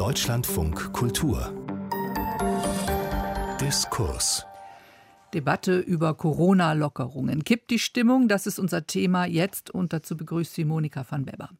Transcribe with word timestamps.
Deutschlandfunk 0.00 0.94
Kultur 0.94 1.52
Diskurs 3.60 4.46
Debatte 5.34 5.78
über 5.78 6.14
Corona-Lockerungen. 6.14 7.44
Kippt 7.44 7.70
die 7.70 7.78
Stimmung? 7.78 8.26
Das 8.26 8.46
ist 8.46 8.58
unser 8.58 8.86
Thema 8.86 9.26
jetzt 9.26 9.70
und 9.70 9.92
dazu 9.92 10.16
begrüßt 10.16 10.54
sie 10.54 10.64
Monika 10.64 11.04
van 11.06 11.26
Weber. 11.26 11.50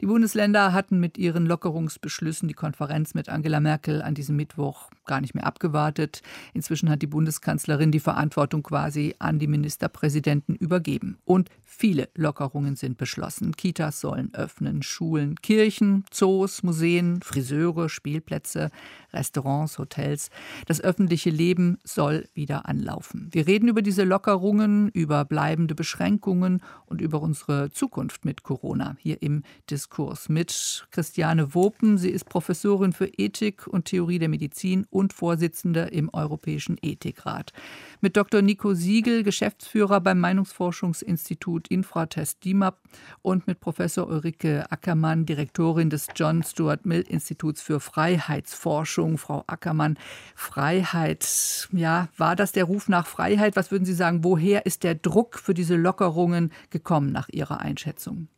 Die 0.00 0.06
Bundesländer 0.06 0.72
hatten 0.72 0.98
mit 0.98 1.18
ihren 1.18 1.46
Lockerungsbeschlüssen 1.46 2.48
die 2.48 2.54
Konferenz 2.54 3.14
mit 3.14 3.28
Angela 3.28 3.60
Merkel 3.60 4.02
an 4.02 4.16
diesem 4.16 4.34
Mittwoch 4.34 4.90
gar 5.04 5.20
nicht 5.20 5.34
mehr 5.34 5.46
abgewartet. 5.46 6.22
Inzwischen 6.52 6.90
hat 6.90 7.02
die 7.02 7.06
Bundeskanzlerin 7.06 7.90
die 7.90 8.00
Verantwortung 8.00 8.62
quasi 8.62 9.14
an 9.18 9.38
die 9.38 9.46
Ministerpräsidenten 9.46 10.54
übergeben. 10.54 11.18
Und 11.24 11.50
viele 11.64 12.08
Lockerungen 12.14 12.76
sind 12.76 12.96
beschlossen. 12.96 13.56
Kitas 13.56 14.00
sollen 14.00 14.34
öffnen, 14.34 14.82
Schulen, 14.82 15.36
Kirchen, 15.36 16.04
Zoos, 16.10 16.62
Museen, 16.62 17.20
Friseure, 17.22 17.88
Spielplätze, 17.88 18.70
Restaurants, 19.12 19.78
Hotels. 19.78 20.30
Das 20.66 20.80
öffentliche 20.80 21.30
Leben 21.30 21.78
soll 21.84 22.28
wieder 22.34 22.68
anlaufen. 22.68 23.28
Wir 23.32 23.46
reden 23.46 23.68
über 23.68 23.82
diese 23.82 24.04
Lockerungen, 24.04 24.88
über 24.90 25.24
bleibende 25.24 25.74
Beschränkungen 25.74 26.62
und 26.86 27.00
über 27.00 27.20
unsere 27.20 27.70
Zukunft 27.70 28.24
mit 28.24 28.42
Corona 28.42 28.96
hier 28.98 29.22
im 29.22 29.42
Diskurs 29.70 30.28
mit 30.28 30.86
Christiane 30.90 31.54
Wopen. 31.54 31.98
Sie 31.98 32.10
ist 32.10 32.28
Professorin 32.28 32.92
für 32.92 33.06
Ethik 33.06 33.66
und 33.66 33.86
Theorie 33.86 34.18
der 34.18 34.28
Medizin 34.28 34.86
und 34.94 35.12
Vorsitzende 35.12 35.82
im 35.82 36.08
Europäischen 36.12 36.78
Ethikrat. 36.80 37.52
Mit 38.00 38.16
Dr. 38.16 38.42
Nico 38.42 38.74
Siegel, 38.74 39.24
Geschäftsführer 39.24 40.00
beim 40.00 40.20
Meinungsforschungsinstitut 40.20 41.68
Infratest 41.68 42.44
DIMAP 42.44 42.78
und 43.22 43.46
mit 43.46 43.60
Professor 43.60 44.06
Ulrike 44.06 44.70
Ackermann, 44.70 45.26
Direktorin 45.26 45.90
des 45.90 46.06
John 46.14 46.42
Stuart 46.42 46.86
Mill 46.86 47.02
Instituts 47.02 47.60
für 47.60 47.80
Freiheitsforschung 47.80 49.18
Frau 49.18 49.42
Ackermann, 49.46 49.98
Freiheit. 50.34 51.68
Ja, 51.72 52.08
war 52.16 52.36
das 52.36 52.52
der 52.52 52.64
Ruf 52.64 52.88
nach 52.88 53.06
Freiheit? 53.06 53.56
Was 53.56 53.70
würden 53.70 53.84
Sie 53.84 53.94
sagen, 53.94 54.22
woher 54.22 54.66
ist 54.66 54.84
der 54.84 54.94
Druck 54.94 55.38
für 55.38 55.54
diese 55.54 55.76
Lockerungen 55.76 56.52
gekommen 56.70 57.10
nach 57.10 57.28
Ihrer 57.30 57.60
Einschätzung? 57.60 58.28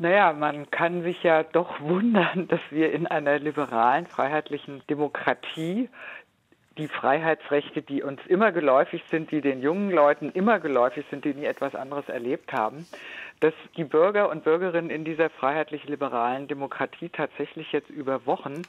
Naja, 0.00 0.32
man 0.32 0.70
kann 0.70 1.02
sich 1.02 1.22
ja 1.24 1.42
doch 1.42 1.80
wundern, 1.80 2.46
dass 2.48 2.60
wir 2.70 2.92
in 2.92 3.06
einer 3.06 3.38
liberalen, 3.38 4.06
freiheitlichen 4.06 4.82
Demokratie 4.88 5.88
die 6.78 6.86
Freiheitsrechte, 6.86 7.82
die 7.82 8.04
uns 8.04 8.20
immer 8.28 8.52
geläufig 8.52 9.02
sind, 9.10 9.32
die 9.32 9.40
den 9.40 9.60
jungen 9.60 9.90
Leuten 9.90 10.30
immer 10.30 10.60
geläufig 10.60 11.04
sind, 11.10 11.24
die 11.24 11.34
nie 11.34 11.44
etwas 11.44 11.74
anderes 11.74 12.08
erlebt 12.08 12.52
haben, 12.52 12.86
dass 13.40 13.54
die 13.76 13.84
Bürger 13.84 14.30
und 14.30 14.44
Bürgerinnen 14.44 14.90
in 14.90 15.04
dieser 15.04 15.30
freiheitlich-liberalen 15.30 16.48
Demokratie 16.48 17.08
tatsächlich 17.08 17.70
jetzt 17.72 17.90
über 17.90 18.26
Wochen 18.26 18.62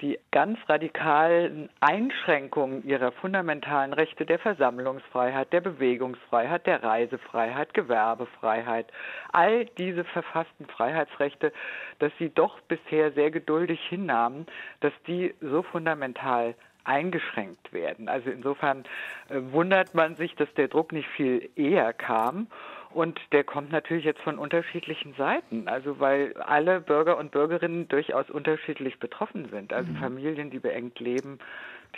die 0.00 0.18
ganz 0.30 0.58
radikalen 0.68 1.70
Einschränkungen 1.80 2.84
ihrer 2.86 3.12
fundamentalen 3.12 3.92
Rechte 3.92 4.26
der 4.26 4.38
Versammlungsfreiheit, 4.38 5.52
der 5.52 5.60
Bewegungsfreiheit, 5.60 6.66
der 6.66 6.82
Reisefreiheit, 6.82 7.72
Gewerbefreiheit, 7.72 8.86
all 9.32 9.64
diese 9.78 10.04
verfassten 10.04 10.66
Freiheitsrechte, 10.66 11.52
dass 11.98 12.12
sie 12.18 12.30
doch 12.30 12.60
bisher 12.62 13.12
sehr 13.12 13.30
geduldig 13.30 13.80
hinnahmen, 13.88 14.46
dass 14.80 14.92
die 15.06 15.34
so 15.40 15.62
fundamental 15.62 16.54
eingeschränkt 16.86 17.72
werden. 17.72 18.08
Also 18.08 18.30
insofern 18.30 18.84
äh, 19.28 19.40
wundert 19.52 19.94
man 19.94 20.16
sich, 20.16 20.34
dass 20.36 20.52
der 20.54 20.68
Druck 20.68 20.92
nicht 20.92 21.08
viel 21.08 21.50
eher 21.56 21.92
kam. 21.92 22.46
Und 22.90 23.20
der 23.32 23.44
kommt 23.44 23.72
natürlich 23.72 24.04
jetzt 24.04 24.20
von 24.20 24.38
unterschiedlichen 24.38 25.14
Seiten. 25.14 25.68
Also 25.68 26.00
weil 26.00 26.34
alle 26.38 26.80
Bürger 26.80 27.18
und 27.18 27.30
Bürgerinnen 27.30 27.88
durchaus 27.88 28.30
unterschiedlich 28.30 28.98
betroffen 28.98 29.48
sind. 29.50 29.72
Also 29.72 29.90
mhm. 29.92 29.96
Familien, 29.96 30.50
die 30.50 30.58
beengt 30.58 30.98
leben, 31.00 31.38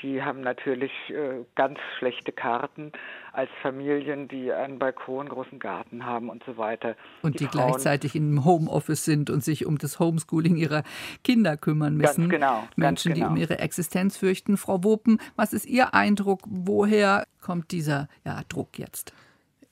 die 0.03 0.22
haben 0.22 0.41
natürlich 0.41 0.92
äh, 1.08 1.45
ganz 1.55 1.78
schlechte 1.98 2.33
Karten 2.33 2.92
als 3.33 3.50
Familien, 3.62 4.29
die 4.29 4.52
einen 4.52 4.79
Balkon, 4.79 5.29
großen 5.29 5.58
Garten 5.58 6.05
haben 6.05 6.29
und 6.29 6.45
so 6.45 6.57
weiter. 6.57 6.96
Und 7.23 7.40
die, 7.40 7.45
die 7.45 7.51
gleichzeitig 7.51 8.14
im 8.14 8.45
Homeoffice 8.45 9.05
sind 9.05 9.30
und 9.30 9.42
sich 9.42 9.67
um 9.67 9.79
das 9.79 9.98
Homeschooling 9.98 10.57
ihrer 10.57 10.83
Kinder 11.24 11.57
kümmern 11.57 11.96
müssen. 11.96 12.29
Ganz 12.29 12.33
genau. 12.33 12.55
Menschen, 12.77 12.80
ganz 12.80 13.02
genau. 13.02 13.14
die 13.14 13.23
um 13.24 13.36
ihre 13.36 13.58
Existenz 13.58 14.17
fürchten. 14.17 14.57
Frau 14.57 14.84
Wopen, 14.84 15.18
was 15.36 15.52
ist 15.52 15.67
Ihr 15.67 15.95
Eindruck? 15.95 16.40
Woher 16.46 17.27
kommt 17.40 17.73
dieser 17.73 18.08
ja, 18.24 18.42
Druck 18.48 18.79
jetzt? 18.79 19.13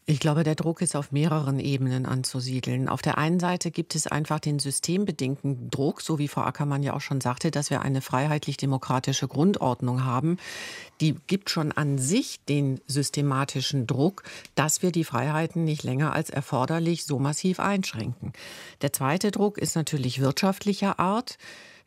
Ich 0.08 0.20
glaube, 0.20 0.44
der 0.44 0.54
Druck 0.54 0.82
ist 0.82 0.94
auf 0.94 1.10
mehreren 1.10 1.58
Ebenen 1.58 2.06
anzusiedeln. 2.06 2.88
Auf 2.88 3.02
der 3.02 3.18
einen 3.18 3.40
Seite 3.40 3.72
gibt 3.72 3.96
es 3.96 4.06
einfach 4.06 4.38
den 4.38 4.60
systembedingten 4.60 5.68
Druck, 5.68 6.00
so 6.00 6.20
wie 6.20 6.28
Frau 6.28 6.42
Ackermann 6.42 6.84
ja 6.84 6.94
auch 6.94 7.00
schon 7.00 7.20
sagte, 7.20 7.50
dass 7.50 7.70
wir 7.70 7.82
eine 7.82 8.00
freiheitlich-demokratische 8.00 9.26
Grundordnung 9.26 10.04
haben. 10.04 10.38
Die 11.00 11.16
gibt 11.26 11.50
schon 11.50 11.72
an 11.72 11.98
sich 11.98 12.38
den 12.48 12.80
systematischen 12.86 13.88
Druck, 13.88 14.22
dass 14.54 14.80
wir 14.80 14.92
die 14.92 15.02
Freiheiten 15.02 15.64
nicht 15.64 15.82
länger 15.82 16.12
als 16.12 16.30
erforderlich 16.30 17.04
so 17.04 17.18
massiv 17.18 17.58
einschränken. 17.58 18.32
Der 18.82 18.92
zweite 18.92 19.32
Druck 19.32 19.58
ist 19.58 19.74
natürlich 19.74 20.20
wirtschaftlicher 20.20 21.00
Art. 21.00 21.36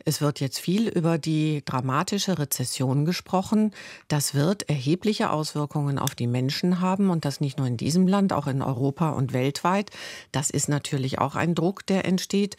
Es 0.05 0.21
wird 0.21 0.39
jetzt 0.39 0.59
viel 0.59 0.87
über 0.87 1.17
die 1.17 1.61
dramatische 1.65 2.39
Rezession 2.39 3.05
gesprochen. 3.05 3.71
Das 4.07 4.33
wird 4.33 4.69
erhebliche 4.69 5.29
Auswirkungen 5.29 5.99
auf 5.99 6.15
die 6.15 6.27
Menschen 6.27 6.81
haben 6.81 7.09
und 7.09 7.25
das 7.25 7.41
nicht 7.41 7.57
nur 7.57 7.67
in 7.67 7.77
diesem 7.77 8.07
Land, 8.07 8.33
auch 8.33 8.47
in 8.47 8.61
Europa 8.61 9.09
und 9.09 9.33
weltweit. 9.33 9.91
Das 10.31 10.49
ist 10.49 10.69
natürlich 10.69 11.19
auch 11.19 11.35
ein 11.35 11.55
Druck, 11.55 11.85
der 11.85 12.05
entsteht. 12.05 12.57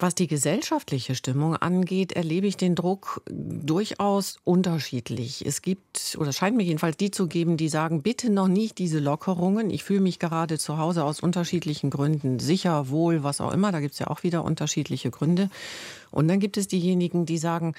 Was 0.00 0.14
die 0.14 0.28
gesellschaftliche 0.28 1.16
Stimmung 1.16 1.56
angeht, 1.56 2.12
erlebe 2.12 2.46
ich 2.46 2.56
den 2.56 2.76
Druck 2.76 3.20
durchaus 3.28 4.38
unterschiedlich. 4.44 5.44
Es 5.44 5.60
gibt, 5.60 6.16
oder 6.20 6.32
scheint 6.32 6.56
mir 6.56 6.62
jedenfalls 6.62 6.96
die 6.96 7.10
zu 7.10 7.26
geben, 7.26 7.56
die 7.56 7.68
sagen, 7.68 8.02
bitte 8.02 8.30
noch 8.30 8.46
nicht 8.46 8.78
diese 8.78 9.00
Lockerungen. 9.00 9.70
Ich 9.70 9.82
fühle 9.82 10.00
mich 10.00 10.20
gerade 10.20 10.56
zu 10.56 10.78
Hause 10.78 11.02
aus 11.02 11.18
unterschiedlichen 11.18 11.90
Gründen 11.90 12.38
sicher, 12.38 12.90
wohl, 12.90 13.24
was 13.24 13.40
auch 13.40 13.52
immer. 13.52 13.72
Da 13.72 13.80
gibt 13.80 13.94
es 13.94 13.98
ja 13.98 14.06
auch 14.06 14.22
wieder 14.22 14.44
unterschiedliche 14.44 15.10
Gründe. 15.10 15.50
Und 16.12 16.28
dann 16.28 16.38
gibt 16.38 16.58
es 16.58 16.68
diejenigen, 16.68 17.26
die 17.26 17.38
sagen, 17.38 17.74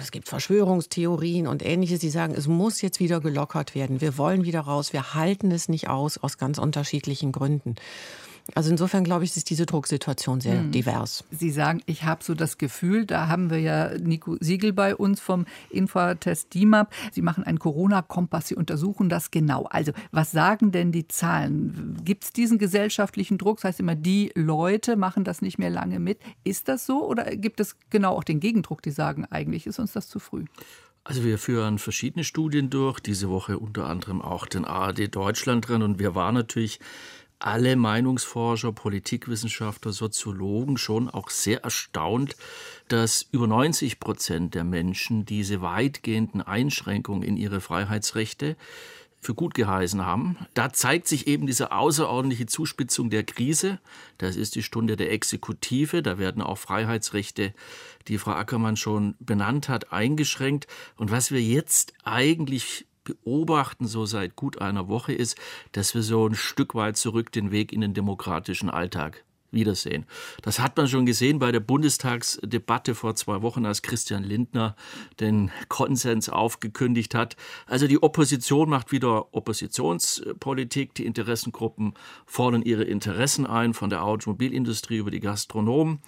es 0.00 0.12
gibt 0.12 0.28
Verschwörungstheorien 0.28 1.46
und 1.46 1.62
ähnliches, 1.62 2.00
die 2.00 2.08
sagen, 2.08 2.34
es 2.34 2.48
muss 2.48 2.80
jetzt 2.80 3.00
wieder 3.00 3.20
gelockert 3.20 3.74
werden. 3.74 4.00
Wir 4.00 4.16
wollen 4.16 4.44
wieder 4.44 4.60
raus. 4.60 4.94
Wir 4.94 5.12
halten 5.12 5.50
es 5.50 5.68
nicht 5.68 5.90
aus, 5.90 6.16
aus 6.16 6.38
ganz 6.38 6.56
unterschiedlichen 6.56 7.32
Gründen. 7.32 7.76
Also 8.54 8.70
insofern 8.70 9.04
glaube 9.04 9.24
ich, 9.24 9.34
ist 9.36 9.48
diese 9.48 9.64
Drucksituation 9.64 10.40
sehr 10.40 10.58
hm. 10.58 10.70
divers. 10.70 11.24
Sie 11.30 11.50
sagen, 11.50 11.82
ich 11.86 12.04
habe 12.04 12.22
so 12.22 12.34
das 12.34 12.58
Gefühl, 12.58 13.06
da 13.06 13.28
haben 13.28 13.48
wir 13.48 13.58
ja 13.58 13.96
Nico 13.98 14.36
Siegel 14.40 14.74
bei 14.74 14.94
uns 14.94 15.20
vom 15.20 15.46
Infratest 15.70 16.52
DIMAP. 16.52 16.92
Sie 17.12 17.22
machen 17.22 17.44
einen 17.44 17.58
Corona-Kompass, 17.58 18.48
Sie 18.48 18.54
untersuchen 18.54 19.08
das 19.08 19.30
genau. 19.30 19.64
Also 19.64 19.92
was 20.12 20.30
sagen 20.30 20.72
denn 20.72 20.92
die 20.92 21.08
Zahlen? 21.08 21.96
Gibt 22.04 22.24
es 22.24 22.32
diesen 22.32 22.58
gesellschaftlichen 22.58 23.38
Druck? 23.38 23.58
Das 23.58 23.64
heißt 23.64 23.80
immer, 23.80 23.94
die 23.94 24.30
Leute 24.34 24.96
machen 24.96 25.24
das 25.24 25.40
nicht 25.40 25.58
mehr 25.58 25.70
lange 25.70 25.98
mit. 25.98 26.18
Ist 26.44 26.68
das 26.68 26.84
so 26.84 27.08
oder 27.08 27.36
gibt 27.36 27.60
es 27.60 27.76
genau 27.88 28.14
auch 28.14 28.24
den 28.24 28.40
Gegendruck, 28.40 28.82
die 28.82 28.90
sagen, 28.90 29.24
eigentlich 29.24 29.66
ist 29.66 29.78
uns 29.78 29.92
das 29.92 30.08
zu 30.08 30.18
früh? 30.18 30.44
Also 31.06 31.22
wir 31.22 31.38
führen 31.38 31.78
verschiedene 31.78 32.24
Studien 32.24 32.70
durch, 32.70 32.98
diese 32.98 33.28
Woche 33.28 33.58
unter 33.58 33.86
anderem 33.86 34.22
auch 34.22 34.46
den 34.46 34.64
ARD 34.64 35.14
Deutschland 35.14 35.68
drin 35.68 35.82
und 35.82 35.98
wir 35.98 36.14
waren 36.14 36.34
natürlich 36.34 36.80
alle 37.44 37.76
Meinungsforscher, 37.76 38.72
Politikwissenschaftler, 38.72 39.92
Soziologen 39.92 40.78
schon 40.78 41.10
auch 41.10 41.28
sehr 41.28 41.62
erstaunt, 41.62 42.36
dass 42.88 43.26
über 43.32 43.46
90 43.46 44.00
Prozent 44.00 44.54
der 44.54 44.64
Menschen 44.64 45.26
diese 45.26 45.60
weitgehenden 45.60 46.40
Einschränkungen 46.40 47.22
in 47.22 47.36
ihre 47.36 47.60
Freiheitsrechte 47.60 48.56
für 49.20 49.34
gut 49.34 49.54
geheißen 49.54 50.04
haben. 50.04 50.36
Da 50.54 50.72
zeigt 50.72 51.06
sich 51.06 51.26
eben 51.26 51.46
diese 51.46 51.72
außerordentliche 51.72 52.46
Zuspitzung 52.46 53.10
der 53.10 53.24
Krise. 53.24 53.78
Das 54.18 54.36
ist 54.36 54.54
die 54.54 54.62
Stunde 54.62 54.96
der 54.96 55.12
Exekutive. 55.12 56.02
Da 56.02 56.18
werden 56.18 56.42
auch 56.42 56.58
Freiheitsrechte, 56.58 57.52
die 58.08 58.18
Frau 58.18 58.32
Ackermann 58.32 58.76
schon 58.76 59.16
benannt 59.18 59.68
hat, 59.68 59.92
eingeschränkt. 59.92 60.66
Und 60.96 61.10
was 61.10 61.30
wir 61.30 61.42
jetzt 61.42 61.92
eigentlich 62.04 62.86
beobachten, 63.04 63.86
so 63.86 64.06
seit 64.06 64.36
gut 64.36 64.60
einer 64.60 64.88
Woche, 64.88 65.12
ist, 65.12 65.36
dass 65.72 65.94
wir 65.94 66.02
so 66.02 66.26
ein 66.26 66.34
Stück 66.34 66.74
weit 66.74 66.96
zurück 66.96 67.32
den 67.32 67.50
Weg 67.50 67.72
in 67.72 67.80
den 67.80 67.94
demokratischen 67.94 68.70
Alltag 68.70 69.24
wiedersehen. 69.54 70.04
Das 70.42 70.58
hat 70.58 70.76
man 70.76 70.88
schon 70.88 71.06
gesehen 71.06 71.38
bei 71.38 71.52
der 71.52 71.60
Bundestagsdebatte 71.60 72.94
vor 72.94 73.14
zwei 73.14 73.40
Wochen, 73.40 73.64
als 73.64 73.80
Christian 73.82 74.24
Lindner 74.24 74.76
den 75.20 75.50
Konsens 75.68 76.28
aufgekündigt 76.28 77.14
hat. 77.14 77.36
Also 77.66 77.86
die 77.86 78.02
Opposition 78.02 78.68
macht 78.68 78.92
wieder 78.92 79.32
Oppositionspolitik. 79.34 80.94
Die 80.94 81.06
Interessengruppen 81.06 81.94
fordern 82.26 82.62
ihre 82.62 82.84
Interessen 82.84 83.46
ein, 83.46 83.72
von 83.72 83.88
der 83.88 84.04
Automobilindustrie 84.04 84.98
über 84.98 85.10
die 85.10 85.20
Gastronomen. 85.20 86.00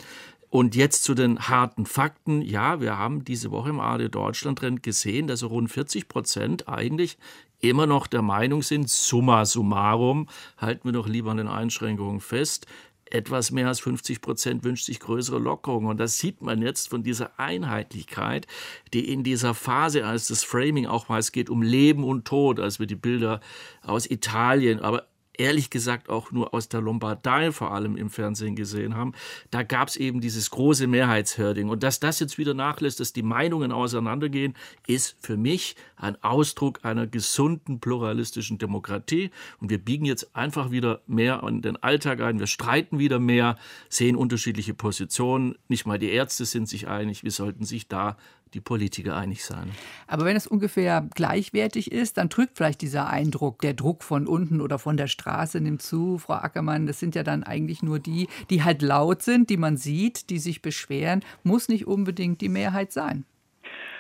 Und 0.49 0.75
jetzt 0.75 1.03
zu 1.03 1.15
den 1.15 1.39
harten 1.49 1.87
Fakten. 1.87 2.41
Ja, 2.41 2.81
wir 2.81 2.97
haben 2.97 3.25
diese 3.25 3.51
Woche 3.51 3.71
im 3.71 3.81
ARD 3.81 4.15
Deutschland 4.15 4.59
Trend 4.59 4.83
gesehen, 4.83 5.27
dass 5.27 5.43
rund 5.43 5.71
40 5.71 6.09
Prozent 6.09 6.69
eigentlich 6.69 7.19
immer 7.61 7.87
noch 7.87 8.07
der 8.07 8.23
Meinung 8.23 8.63
sind, 8.63 8.89
summa 8.89 9.45
summarum, 9.45 10.29
halten 10.59 10.85
wir 10.85 10.93
doch 10.93 11.09
lieber 11.09 11.31
an 11.31 11.39
den 11.39 11.49
Einschränkungen 11.49 12.21
fest, 12.21 12.67
etwas 13.11 13.51
mehr 13.51 13.69
als 13.69 13.81
50 13.81 14.21
Prozent 14.21 14.65
wünscht 14.65 14.85
sich 14.85 15.01
größere 15.01 15.39
Lockerungen. 15.39 15.89
Und 15.89 15.99
das 15.99 16.19
sieht 16.19 16.43
man 16.43 16.61
jetzt 16.61 16.89
von 16.89 17.03
dieser 17.03 17.39
Einheitlichkeit, 17.39 18.47
die 18.93 19.13
in 19.13 19.23
dieser 19.23 19.55
Phase, 19.55 20.05
als 20.05 20.29
das 20.29 20.43
Framing 20.43 20.87
auch 20.87 21.09
mal, 21.09 21.19
es 21.19 21.33
geht 21.33 21.49
um 21.49 21.63
Leben 21.63 22.05
und 22.05 22.27
Tod, 22.27 22.59
als 22.59 22.81
wir 22.81 22.87
die 22.87 22.97
Bilder 22.97 23.41
aus 23.83 24.11
Italien, 24.11 24.81
aber 24.81 25.07
ehrlich 25.39 25.71
gesagt 25.71 26.09
auch 26.09 26.33
nur 26.33 26.55
aus 26.55 26.69
der 26.69 26.81
Lombardei 26.81 27.53
vor 27.53 27.73
allem 27.73 27.97
im 27.97 28.11
Fernsehen 28.11 28.57
gesehen 28.57 28.95
haben, 28.95 29.13
da 29.51 29.63
gab 29.63 29.89
es 29.89 29.97
eben 29.97 30.21
dieses 30.21 30.51
große 30.51 30.87
Mehrheitsherding. 30.87 31.69
Und 31.69 31.83
dass 31.83 32.01
das 32.01 32.21
jetzt 32.21 32.39
wieder 32.39 32.55
nachlässt, 32.55 33.01
dass 33.01 33.13
die 33.13 33.23
Meinungen 33.23 33.73
auseinandergehen, 33.73 34.55
ist 34.87 35.17
für 35.21 35.37
mich 35.37 35.77
ein 35.97 36.23
Ausdruck 36.23 36.85
einer 36.85 37.07
gesunden 37.07 37.81
pluralistischen 37.81 38.59
Demokratie. 38.59 39.31
Und 39.61 39.71
wir 39.71 39.79
biegen 39.79 40.05
jetzt 40.05 40.35
einfach 40.35 40.71
wieder 40.71 41.01
mehr 41.07 41.43
an 41.43 41.63
den 41.63 41.77
Alltag 41.83 42.21
ein. 42.21 42.39
Wir 42.39 42.47
streiten 42.47 42.99
wieder 42.99 43.19
mehr, 43.19 43.57
sehen 43.89 44.17
unterschiedliche 44.17 44.75
Positionen. 44.75 45.57
Nicht 45.69 45.87
mal 45.87 45.99
die 45.99 46.11
Ärzte 46.11 46.45
sind 46.45 46.69
sich 46.69 46.89
einig. 46.89 47.25
Wir 47.25 47.31
sollten 47.31 47.65
sich 47.65 47.89
da 47.89 48.17
die 48.55 48.61
Politiker 48.61 49.17
einig 49.17 49.45
sein. 49.45 49.71
Aber 50.07 50.25
wenn 50.25 50.37
es 50.37 50.47
ungefähr 50.47 51.09
gleichwertig 51.15 51.93
ist, 51.93 52.17
dann 52.17 52.31
trügt 52.31 52.57
vielleicht 52.57 52.81
dieser 52.81 53.09
Eindruck, 53.09 53.61
der 53.61 53.75
Druck 53.75 54.03
von 54.03 54.27
unten 54.27 54.61
oder 54.61 54.79
von 54.79 54.97
der 54.97 55.09
Straße 55.09 55.61
nimmt 55.61 55.83
zu. 55.83 56.19
Frau 56.19 56.35
Ackermann, 56.35 56.87
das 56.87 57.01
sind 57.01 57.15
ja 57.15 57.23
dann 57.23 57.43
eigentlich 57.43 57.83
nur 57.83 57.99
die, 57.99 58.29
die 58.51 58.63
halt 58.63 58.83
laut 58.83 59.23
sind, 59.23 59.51
die 59.51 59.57
man 59.57 59.77
sieht, 59.77 60.31
die 60.31 60.39
sich 60.39 60.63
beschweren, 60.63 61.25
muss 61.43 61.69
nicht 61.69 61.87
unbedingt 61.87 62.41
die 62.41 62.49
Mehrheit 62.49 62.93
sein. 62.93 63.25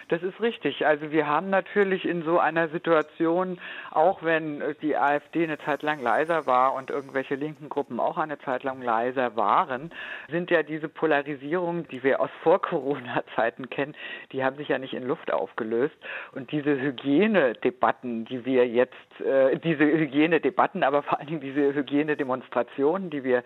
Das 0.08 0.22
ist 0.22 0.40
richtig. 0.40 0.86
Also 0.86 1.10
wir 1.10 1.26
haben 1.26 1.50
natürlich 1.50 2.04
in 2.04 2.22
so 2.22 2.38
einer 2.38 2.68
Situation, 2.68 3.58
auch 3.90 4.22
wenn 4.22 4.62
die 4.80 4.96
AfD 4.96 5.42
eine 5.42 5.58
Zeit 5.58 5.82
lang 5.82 6.00
leiser 6.00 6.46
war 6.46 6.74
und 6.74 6.90
irgendwelche 6.90 7.34
linken 7.34 7.68
Gruppen 7.68 7.98
auch 7.98 8.16
eine 8.16 8.38
Zeit 8.38 8.62
lang 8.62 8.80
leiser 8.82 9.34
waren, 9.34 9.90
sind 10.30 10.52
ja 10.52 10.62
diese 10.62 10.88
Polarisierungen, 10.88 11.88
die 11.88 12.04
wir 12.04 12.20
aus 12.20 12.30
Vor-Corona-Zeiten 12.44 13.68
kennen, 13.68 13.96
die 14.30 14.44
haben 14.44 14.56
sich 14.56 14.68
ja 14.68 14.78
nicht 14.78 14.94
in 14.94 15.02
Luft 15.02 15.32
aufgelöst. 15.32 15.96
Und 16.32 16.52
diese 16.52 16.80
Hygienedebatten, 16.80 18.26
die 18.26 18.44
wir 18.44 18.68
jetzt, 18.68 19.20
äh, 19.20 19.58
diese 19.58 19.84
Hygienedebatten, 19.84 20.84
aber 20.84 21.02
vor 21.02 21.18
allen 21.18 21.26
Dingen 21.26 21.40
diese 21.40 21.74
Hygienedemonstrationen, 21.74 23.10
die 23.10 23.24
wir 23.24 23.42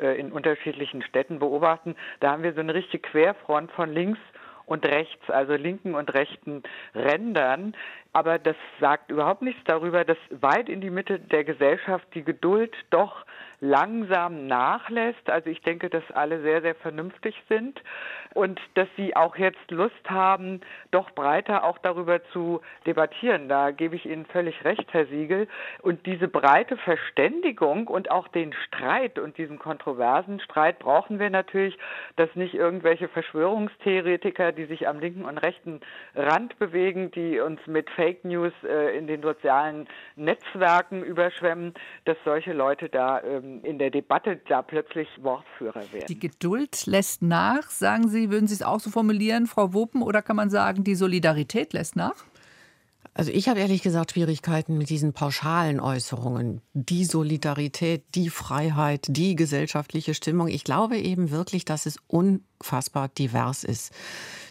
äh, 0.00 0.18
in 0.18 0.32
unterschiedlichen 0.32 1.02
Städten 1.02 1.38
beobachten, 1.38 1.96
da 2.20 2.32
haben 2.32 2.42
wir 2.42 2.54
so 2.54 2.60
eine 2.60 2.72
richtige 2.72 3.06
Querfront 3.06 3.70
von 3.72 3.92
links 3.92 4.20
und 4.68 4.84
rechts, 4.86 5.30
also 5.30 5.54
linken 5.54 5.94
und 5.94 6.12
rechten 6.14 6.62
Rändern. 6.94 7.74
Aber 8.12 8.38
das 8.38 8.56
sagt 8.80 9.10
überhaupt 9.10 9.42
nichts 9.42 9.60
darüber, 9.64 10.04
dass 10.04 10.18
weit 10.30 10.68
in 10.68 10.80
die 10.80 10.90
Mitte 10.90 11.18
der 11.18 11.44
Gesellschaft 11.44 12.06
die 12.14 12.22
Geduld 12.22 12.74
doch 12.90 13.24
langsam 13.60 14.46
nachlässt. 14.46 15.28
Also 15.28 15.50
ich 15.50 15.60
denke, 15.62 15.90
dass 15.90 16.04
alle 16.12 16.40
sehr, 16.42 16.62
sehr 16.62 16.74
vernünftig 16.74 17.34
sind 17.48 17.80
und 18.34 18.60
dass 18.74 18.88
sie 18.96 19.16
auch 19.16 19.36
jetzt 19.36 19.70
Lust 19.70 20.08
haben, 20.08 20.60
doch 20.90 21.10
breiter 21.10 21.64
auch 21.64 21.78
darüber 21.78 22.22
zu 22.32 22.60
debattieren. 22.86 23.48
Da 23.48 23.70
gebe 23.70 23.96
ich 23.96 24.06
Ihnen 24.06 24.26
völlig 24.26 24.64
recht, 24.64 24.86
Herr 24.92 25.06
Siegel. 25.06 25.48
Und 25.82 26.06
diese 26.06 26.28
breite 26.28 26.76
Verständigung 26.76 27.88
und 27.88 28.10
auch 28.10 28.28
den 28.28 28.52
Streit 28.66 29.18
und 29.18 29.38
diesen 29.38 29.58
kontroversen 29.58 30.40
Streit 30.40 30.78
brauchen 30.78 31.18
wir 31.18 31.30
natürlich, 31.30 31.76
dass 32.16 32.34
nicht 32.34 32.54
irgendwelche 32.54 33.08
Verschwörungstheoretiker, 33.08 34.52
die 34.52 34.66
sich 34.66 34.86
am 34.86 35.00
linken 35.00 35.24
und 35.24 35.38
rechten 35.38 35.80
Rand 36.14 36.58
bewegen, 36.58 37.10
die 37.10 37.40
uns 37.40 37.60
mit 37.66 37.90
Fake 37.90 38.24
News 38.24 38.52
äh, 38.62 38.96
in 38.96 39.06
den 39.06 39.22
sozialen 39.22 39.88
Netzwerken 40.16 41.02
überschwemmen, 41.02 41.74
dass 42.04 42.16
solche 42.24 42.52
Leute 42.52 42.88
da 42.88 43.20
ähm, 43.22 43.47
in 43.62 43.78
der 43.78 43.90
Debatte 43.90 44.40
da 44.48 44.62
plötzlich 44.62 45.08
Wortführer 45.20 45.82
werden. 45.92 46.06
Die 46.08 46.18
Geduld 46.18 46.86
lässt 46.86 47.22
nach, 47.22 47.70
sagen 47.70 48.08
Sie, 48.08 48.30
würden 48.30 48.46
Sie 48.46 48.54
es 48.54 48.62
auch 48.62 48.80
so 48.80 48.90
formulieren, 48.90 49.46
Frau 49.46 49.72
Wopen, 49.74 50.02
oder 50.02 50.22
kann 50.22 50.36
man 50.36 50.50
sagen, 50.50 50.84
die 50.84 50.94
Solidarität 50.94 51.72
lässt 51.72 51.96
nach? 51.96 52.24
Also 53.18 53.32
ich 53.32 53.48
habe 53.48 53.58
ehrlich 53.58 53.82
gesagt 53.82 54.12
Schwierigkeiten 54.12 54.78
mit 54.78 54.90
diesen 54.90 55.12
pauschalen 55.12 55.80
Äußerungen. 55.80 56.60
Die 56.72 57.04
Solidarität, 57.04 58.04
die 58.14 58.30
Freiheit, 58.30 59.06
die 59.08 59.34
gesellschaftliche 59.34 60.14
Stimmung. 60.14 60.46
Ich 60.46 60.62
glaube 60.62 60.98
eben 60.98 61.32
wirklich, 61.32 61.64
dass 61.64 61.86
es 61.86 61.98
unfassbar 62.06 63.08
divers 63.08 63.64
ist. 63.64 63.92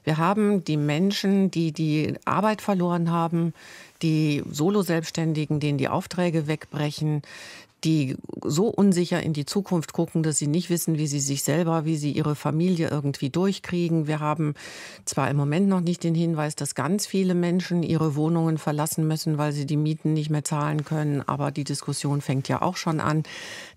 Wir 0.04 0.18
haben 0.18 0.66
die 0.66 0.76
Menschen, 0.76 1.50
die 1.50 1.72
die 1.72 2.16
Arbeit 2.26 2.62
verloren 2.62 3.10
haben, 3.10 3.54
die 4.02 4.44
Solo-Selbstständigen, 4.50 5.62
denen 5.62 5.78
die 5.78 5.88
Aufträge 5.88 6.48
wegbrechen, 6.48 7.22
die 7.84 8.16
so 8.44 8.68
unsicher 8.68 9.22
in 9.22 9.34
die 9.34 9.46
Zukunft 9.46 9.94
gucken, 9.94 10.24
dass 10.24 10.38
sie 10.38 10.48
nicht 10.48 10.70
wissen, 10.70 10.98
wie 10.98 11.08
sie 11.08 11.20
sich 11.20 11.44
selber, 11.44 11.86
wie 11.86 11.96
sie 11.96 12.12
ihre 12.12 12.36
Familie 12.36 12.90
irgendwie 12.90 13.30
durchkriegen. 13.30 14.08
Wir 14.08 14.20
haben 14.20 14.56
zwar 15.06 15.30
im 15.30 15.38
Moment 15.38 15.68
noch 15.68 15.82
nicht 15.82 16.04
den 16.04 16.16
Hinweis, 16.16 16.56
dass 16.56 16.74
ganz 16.74 17.06
viele 17.06 17.36
Menschen 17.36 17.84
ihre 17.84 18.16
Wohnungen 18.16 18.58
verlassen 18.58 19.08
müssen, 19.08 19.38
weil 19.38 19.52
sie 19.52 19.66
die 19.66 19.78
Mieten 19.78 20.14
nicht 20.14 20.30
mehr 20.30 20.44
zahlen 20.44 20.86
können, 20.86 21.22
aber 21.28 21.52
die 21.52 21.64
Diskussion 21.64 22.22
fängt 22.22 22.48
ja 22.48 22.62
auch 22.62 22.78
schon 22.78 23.00
an. 23.00 23.24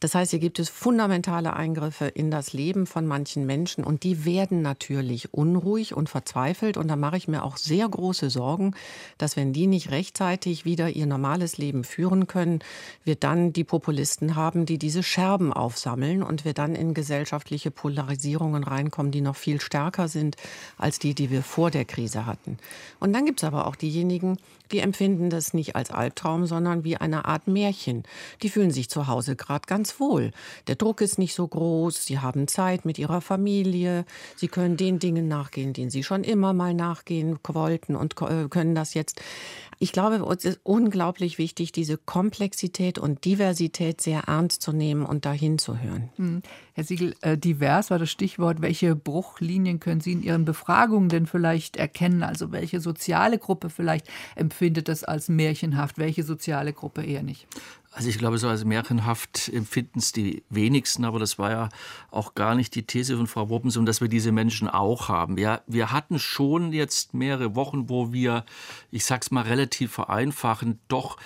Das 0.01 0.15
heißt, 0.15 0.31
hier 0.31 0.41
gibt 0.41 0.59
es 0.59 0.71
fundamentale 0.71 1.53
Eingriffe 1.55 2.07
in 2.07 2.31
das 2.31 2.55
Leben 2.55 2.87
von 2.87 3.07
manchen 3.07 3.45
Menschen 3.45 3.85
und 3.85 4.03
die 4.03 4.25
werden 4.25 4.63
natürlich 4.63 5.35
unruhig 5.35 5.95
und 5.95 6.09
verzweifelt 6.09 6.79
und 6.79 6.89
da 6.89 6.97
mache 6.97 7.19
ich 7.19 7.29
mir 7.29 7.45
auch 7.45 7.59
sehr 7.59 7.89
große 7.89 8.31
Sorgen, 8.31 8.75
dass 9.19 9.37
wenn 9.37 9.53
die 9.53 9.67
nicht 9.67 9.91
rechtzeitig 9.91 10.65
wieder 10.65 10.89
ihr 10.89 11.07
normales 11.07 11.59
Leben 11.59 11.85
führen 11.85 12.27
können, 12.27 12.61
wir 13.05 13.17
dann 13.17 13.53
die 13.53 13.65
Population 13.65 13.91
Populisten 14.01 14.35
haben, 14.35 14.65
die 14.65 14.79
diese 14.79 15.03
Scherben 15.03 15.53
aufsammeln 15.53 16.23
und 16.23 16.47
wir 16.47 16.55
dann 16.55 16.75
in 16.75 16.95
gesellschaftliche 16.95 17.71
Polarisierungen 17.71 18.65
reinkommen, 18.65 19.13
die 19.13 19.21
noch 19.21 19.37
viel 19.37 19.61
stärker 19.61 20.09
sind 20.09 20.37
als 20.79 20.99
die, 20.99 21.15
die 21.15 21.29
wir 21.29 21.43
vor 21.43 21.71
der 21.71 21.85
Krise 21.85 22.25
hatten. 22.25 22.57
Und 22.99 23.13
dann 23.13 23.27
gibt 23.27 23.43
es 23.43 23.45
aber 23.47 23.67
auch 23.67 23.77
diejenigen, 23.77 24.39
die 24.73 24.79
empfinden 24.79 25.29
das 25.29 25.53
nicht 25.53 25.77
als 25.77 25.91
Albtraum, 25.91 26.47
sondern 26.47 26.83
wie 26.83 26.97
eine 26.97 27.27
Art 27.27 27.47
Märchen. 27.47 28.05
Die 28.43 28.49
fühlen 28.49 28.71
sich 28.71 28.89
zu 28.89 29.07
Hause 29.07 29.37
gerade 29.37 29.67
ganz 29.67 30.01
wohl. 30.01 30.31
Der 30.67 30.77
Druck 30.77 31.03
ist 31.03 31.19
nicht 31.19 31.35
so 31.35 31.47
groß, 31.47 32.03
sie 32.07 32.21
haben 32.21 32.49
Zeit 32.49 32.87
mit 32.87 32.99
ihrer 32.99 33.21
Familie, 33.21 34.07
sie 34.35 34.49
können 34.49 34.79
den 34.79 34.99
Dingen 34.99 35.29
nachgehen, 35.29 35.75
denen 35.75 35.91
sie 35.91 36.05
schon 36.05 36.25
immer 36.25 36.55
mal 36.55 36.73
nachgehen 36.73 37.39
wollten 37.47 37.97
und 37.97 38.15
äh, 38.23 38.49
können 38.49 38.75
das 38.75 38.95
jetzt. 38.95 39.21
Ich 39.83 39.93
glaube, 39.93 40.17
es 40.37 40.45
ist 40.45 40.61
unglaublich 40.63 41.39
wichtig, 41.39 41.73
diese 41.73 41.97
Komplexität 41.97 42.99
und 42.99 43.25
Diversität 43.25 44.03
sehr 44.03 44.25
ernst 44.27 44.61
zu 44.61 44.73
nehmen 44.73 45.07
und 45.07 45.25
dahin 45.25 45.57
zu 45.57 45.81
hören. 45.81 46.11
Hm. 46.17 46.43
Herr 46.75 46.85
Siegel, 46.85 47.15
äh, 47.23 47.39
divers 47.39 47.91
war 47.91 47.99
das 47.99 48.11
Stichwort. 48.11 48.61
Welche 48.61 48.95
Bruchlinien 48.95 49.81
können 49.81 50.03
Sie 50.03 50.13
in 50.13 50.23
Ihren 50.23 50.45
Befragungen 50.45 51.09
denn 51.09 51.25
vielleicht 51.25 51.79
erkennen? 51.79 52.23
Also 52.23 52.53
welche 52.53 52.79
soziale 52.79 53.39
Gruppe 53.39 53.71
vielleicht 53.71 54.07
empfindet 54.37 54.87
das 54.89 55.03
als 55.03 55.31
märchenhaft, 55.31 55.97
welche 55.97 56.25
soziale 56.25 56.75
Gruppe 56.75 57.03
eher 57.03 57.23
nicht? 57.23 57.47
Also 57.93 58.09
ich 58.09 58.19
glaube, 58.19 58.39
so 58.39 58.49
als 58.49 58.65
märchenhaft 58.65 59.49
empfinden 59.49 59.99
es 59.99 60.13
die 60.13 60.45
wenigsten, 60.49 61.05
aber 61.05 61.19
das 61.19 61.41
war 61.41 61.51
ja 61.51 61.69
auch 62.13 62.35
gar 62.35 62.55
nicht 62.55 62.77
die 62.77 62.85
These 62.85 63.17
von 63.17 63.27
Frau 63.27 63.49
Woppensum, 63.49 63.85
dass 63.85 64.01
wir 64.01 64.07
diese 64.07 64.31
Menschen 64.31 64.69
auch 64.69 65.09
haben. 65.09 65.37
Wir, 65.37 65.63
wir 65.67 65.91
hatten 65.91 66.21
schon 66.21 66.73
jetzt 66.73 67.15
mehrere 67.15 67.57
Wochen, 67.57 67.89
wo 67.89 68.13
wir, 68.13 68.45
ich 68.93 69.05
sag's 69.05 69.33
mal 69.33 69.43
relativ 69.43 69.91
vereinfachend, 69.91 70.79
doch 70.87 71.17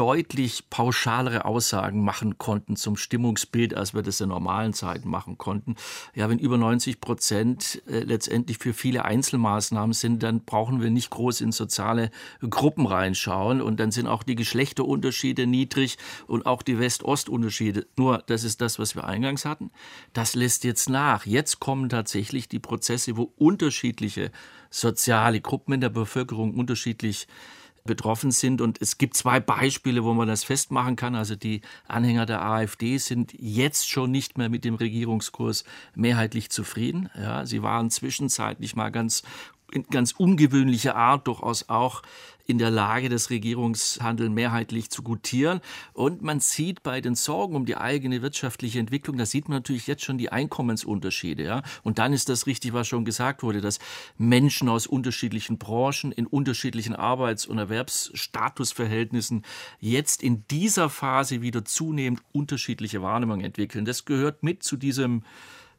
deutlich 0.00 0.70
pauschalere 0.70 1.44
Aussagen 1.44 2.02
machen 2.02 2.38
konnten 2.38 2.74
zum 2.74 2.96
Stimmungsbild, 2.96 3.74
als 3.74 3.92
wir 3.92 4.00
das 4.00 4.22
in 4.22 4.30
normalen 4.30 4.72
Zeiten 4.72 5.10
machen 5.10 5.36
konnten. 5.36 5.76
Ja, 6.14 6.30
wenn 6.30 6.38
über 6.38 6.56
90 6.56 7.02
Prozent 7.02 7.82
äh, 7.86 7.98
letztendlich 7.98 8.56
für 8.56 8.72
viele 8.72 9.04
Einzelmaßnahmen 9.04 9.92
sind, 9.92 10.22
dann 10.22 10.46
brauchen 10.46 10.80
wir 10.80 10.88
nicht 10.88 11.10
groß 11.10 11.42
in 11.42 11.52
soziale 11.52 12.10
Gruppen 12.40 12.86
reinschauen 12.86 13.60
und 13.60 13.78
dann 13.78 13.90
sind 13.90 14.06
auch 14.06 14.22
die 14.22 14.36
Geschlechterunterschiede 14.36 15.46
niedrig 15.46 15.98
und 16.26 16.46
auch 16.46 16.62
die 16.62 16.78
West-Ost-Unterschiede. 16.78 17.86
Nur, 17.98 18.22
das 18.26 18.42
ist 18.42 18.62
das, 18.62 18.78
was 18.78 18.94
wir 18.94 19.04
eingangs 19.04 19.44
hatten. 19.44 19.70
Das 20.14 20.34
lässt 20.34 20.64
jetzt 20.64 20.88
nach. 20.88 21.26
Jetzt 21.26 21.60
kommen 21.60 21.90
tatsächlich 21.90 22.48
die 22.48 22.58
Prozesse, 22.58 23.18
wo 23.18 23.34
unterschiedliche 23.36 24.32
soziale 24.70 25.42
Gruppen 25.42 25.74
in 25.74 25.82
der 25.82 25.90
Bevölkerung 25.90 26.54
unterschiedlich 26.54 27.26
betroffen 27.84 28.30
sind. 28.30 28.60
Und 28.60 28.80
es 28.80 28.98
gibt 28.98 29.16
zwei 29.16 29.40
Beispiele, 29.40 30.04
wo 30.04 30.12
man 30.12 30.28
das 30.28 30.44
festmachen 30.44 30.96
kann. 30.96 31.14
Also 31.14 31.36
die 31.36 31.62
Anhänger 31.88 32.26
der 32.26 32.42
AfD 32.42 32.98
sind 32.98 33.34
jetzt 33.38 33.88
schon 33.88 34.10
nicht 34.10 34.38
mehr 34.38 34.48
mit 34.48 34.64
dem 34.64 34.74
Regierungskurs 34.74 35.64
mehrheitlich 35.94 36.50
zufrieden. 36.50 37.10
Ja, 37.16 37.46
sie 37.46 37.62
waren 37.62 37.90
zwischenzeitlich 37.90 38.76
mal 38.76 38.90
ganz 38.90 39.22
in 39.72 39.84
ganz 39.84 40.12
ungewöhnlicher 40.12 40.96
Art 40.96 41.26
durchaus 41.26 41.68
auch 41.68 42.02
in 42.50 42.58
der 42.58 42.70
Lage, 42.70 43.08
das 43.08 43.30
Regierungshandel 43.30 44.28
mehrheitlich 44.28 44.90
zu 44.90 45.02
gutieren. 45.02 45.60
Und 45.92 46.20
man 46.22 46.40
sieht 46.40 46.82
bei 46.82 47.00
den 47.00 47.14
Sorgen 47.14 47.54
um 47.54 47.64
die 47.64 47.76
eigene 47.76 48.22
wirtschaftliche 48.22 48.78
Entwicklung, 48.78 49.16
da 49.16 49.24
sieht 49.24 49.48
man 49.48 49.58
natürlich 49.58 49.86
jetzt 49.86 50.04
schon 50.04 50.18
die 50.18 50.32
Einkommensunterschiede. 50.32 51.44
Ja? 51.44 51.62
Und 51.82 51.98
dann 51.98 52.12
ist 52.12 52.28
das 52.28 52.46
richtig, 52.46 52.72
was 52.72 52.88
schon 52.88 53.04
gesagt 53.04 53.42
wurde, 53.42 53.60
dass 53.60 53.78
Menschen 54.18 54.68
aus 54.68 54.86
unterschiedlichen 54.86 55.58
Branchen, 55.58 56.12
in 56.12 56.26
unterschiedlichen 56.26 56.94
Arbeits- 56.94 57.46
und 57.46 57.58
Erwerbsstatusverhältnissen 57.58 59.44
jetzt 59.78 60.22
in 60.22 60.44
dieser 60.50 60.90
Phase 60.90 61.40
wieder 61.42 61.64
zunehmend 61.64 62.20
unterschiedliche 62.32 63.00
Wahrnehmungen 63.00 63.44
entwickeln. 63.44 63.84
Das 63.84 64.04
gehört 64.04 64.42
mit 64.42 64.62
zu 64.62 64.76
diesem 64.76 65.22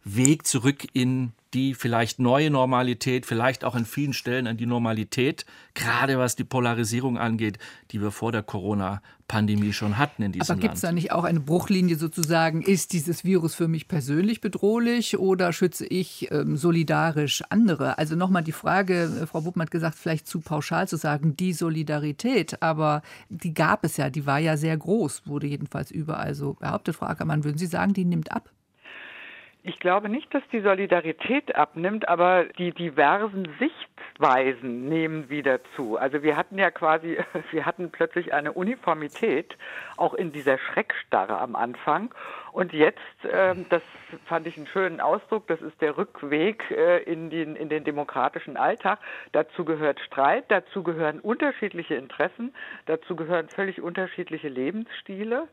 Weg 0.03 0.48
zurück 0.48 0.88
in 0.93 1.34
die 1.53 1.74
vielleicht 1.74 2.20
neue 2.20 2.50
Normalität, 2.50 3.25
vielleicht 3.25 3.63
auch 3.65 3.75
an 3.75 3.86
vielen 3.86 4.13
Stellen 4.13 4.48
an 4.48 4.58
die 4.58 4.65
Normalität, 4.65 5.46
gerade 5.74 6.17
was 6.17 6.36
die 6.36 6.43
Polarisierung 6.43 7.17
angeht, 7.17 7.60
die 7.91 8.01
wir 8.01 8.12
vor 8.12 8.31
der 8.31 8.41
Corona-Pandemie 8.41 9.74
schon 9.74 9.98
hatten 9.98 10.24
in 10.24 10.31
diesem 10.31 10.50
Aber 10.50 10.62
gibt 10.62 10.75
es 10.75 10.81
da 10.81 10.93
nicht 10.93 11.12
auch 11.12 11.25
eine 11.25 11.41
Bruchlinie 11.41 11.98
sozusagen? 11.98 12.62
Ist 12.62 12.93
dieses 12.93 13.25
Virus 13.25 13.53
für 13.53 13.67
mich 13.67 13.89
persönlich 13.89 14.39
bedrohlich 14.39 15.20
oder 15.20 15.51
schütze 15.51 15.86
ich 15.86 16.31
ähm, 16.31 16.55
solidarisch 16.55 17.43
andere? 17.50 17.98
Also 17.98 18.15
nochmal 18.15 18.43
die 18.43 18.53
Frage, 18.53 19.03
äh, 19.22 19.27
Frau 19.27 19.41
Buppmann 19.41 19.65
hat 19.65 19.72
gesagt, 19.72 19.96
vielleicht 19.96 20.27
zu 20.27 20.39
pauschal 20.39 20.88
zu 20.88 20.96
sagen, 20.96 21.36
die 21.36 21.51
Solidarität, 21.51 22.62
aber 22.62 23.01
die 23.29 23.53
gab 23.53 23.84
es 23.84 23.98
ja, 23.98 24.10
die 24.10 24.25
war 24.25 24.39
ja 24.39 24.55
sehr 24.55 24.77
groß, 24.77 25.24
wurde 25.25 25.48
jedenfalls 25.48 25.91
überall 25.91 26.34
so 26.34 26.53
behauptet. 26.53 26.96
Frau 26.96 27.08
Ackermann, 27.08 27.43
würden 27.43 27.58
Sie 27.58 27.67
sagen, 27.67 27.93
die 27.93 28.05
nimmt 28.05 28.31
ab? 28.31 28.50
Ich 29.63 29.80
glaube 29.80 30.10
nicht, 30.10 30.34
dass 30.34 30.41
die 30.51 30.62
Solidarität 30.62 31.56
abnimmt, 31.56 32.10
aber 32.10 32.46
die 32.46 32.72
diversen 32.72 33.48
Sichtweisen 33.60 34.89
nehmen 34.89 35.30
wieder 35.30 35.60
zu. 35.75 35.98
Also 35.98 36.24
wir 36.24 36.36
hatten 36.36 36.58
ja 36.58 36.72
quasi, 36.72 37.20
wir 37.51 37.65
hatten 37.68 37.91
plötzlich 37.91 38.34
eine 38.34 38.53
Uniformität, 38.53 39.56
auch 39.98 40.15
in 40.15 40.32
dieser 40.32 40.58
Schreckstarre 40.58 41.38
am 41.38 41.56
Anfang. 41.56 42.12
Und 42.53 42.74
jetzt, 42.74 43.00
äh, 43.24 43.53
das 43.70 43.84
fand 44.25 44.48
ich 44.48 44.58
einen 44.58 44.65
schönen 44.65 45.00
Ausdruck, 45.00 45.46
das 45.46 45.62
ist 45.62 45.80
der 45.80 45.96
Rückweg 45.96 46.63
äh, 46.72 47.03
in, 47.03 47.30
den, 47.30 47.56
in 47.56 47.70
den 47.70 47.84
demokratischen 47.84 48.58
Alltag. 48.58 48.98
Dazu 49.32 49.63
gehört 49.63 50.00
Streit, 50.00 50.46
dazu 50.50 50.82
gehören 50.82 51.20
unterschiedliche 51.20 51.94
Interessen, 51.94 52.51
dazu 52.88 53.15
gehören 53.15 53.48
völlig 53.48 53.80
unterschiedliche 53.80 54.50
Lebensstile. 54.50 55.48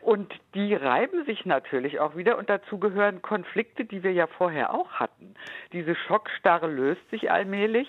Und 0.00 0.32
die 0.54 0.74
reiben 0.74 1.24
sich 1.26 1.44
natürlich 1.44 2.00
auch 2.00 2.16
wieder 2.16 2.38
und 2.38 2.48
dazu 2.48 2.78
gehören 2.78 3.20
Konflikte, 3.20 3.84
die 3.84 4.02
wir 4.02 4.12
ja 4.12 4.26
vorher 4.26 4.72
auch 4.72 4.92
hatten. 4.92 5.34
Diese 5.72 5.94
Schockstarre 5.94 6.68
löst 6.68 7.08
sich 7.10 7.30
allmählich. 7.30 7.86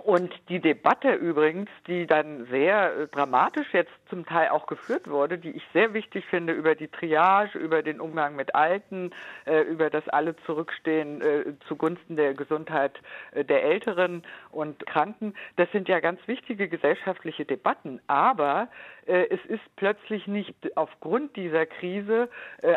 Und 0.00 0.32
die 0.48 0.60
Debatte 0.60 1.12
übrigens, 1.12 1.70
die 1.86 2.06
dann 2.06 2.46
sehr 2.46 2.96
äh, 2.96 3.08
dramatisch 3.08 3.72
jetzt 3.72 3.92
zum 4.08 4.26
Teil 4.26 4.48
auch 4.48 4.66
geführt 4.66 5.08
wurde, 5.08 5.38
die 5.38 5.50
ich 5.50 5.62
sehr 5.72 5.94
wichtig 5.94 6.24
finde 6.26 6.52
über 6.52 6.74
die 6.74 6.88
Triage, 6.88 7.58
über 7.58 7.82
den 7.82 8.00
Umgang 8.00 8.36
mit 8.36 8.54
Alten, 8.54 9.10
äh, 9.46 9.60
über 9.62 9.90
das 9.90 10.08
alle 10.08 10.36
zurückstehen 10.46 11.20
äh, 11.20 11.44
zugunsten 11.66 12.16
der 12.16 12.34
Gesundheit 12.34 12.92
der 13.34 13.62
Älteren 13.62 14.22
und 14.50 14.84
Kranken, 14.86 15.34
das 15.56 15.70
sind 15.72 15.88
ja 15.88 16.00
ganz 16.00 16.20
wichtige 16.26 16.68
gesellschaftliche 16.68 17.44
Debatten. 17.44 18.00
Aber 18.06 18.68
es 19.06 19.40
ist 19.46 19.62
plötzlich 19.76 20.26
nicht 20.26 20.54
aufgrund 20.76 21.34
dieser 21.36 21.64
Krise 21.64 22.28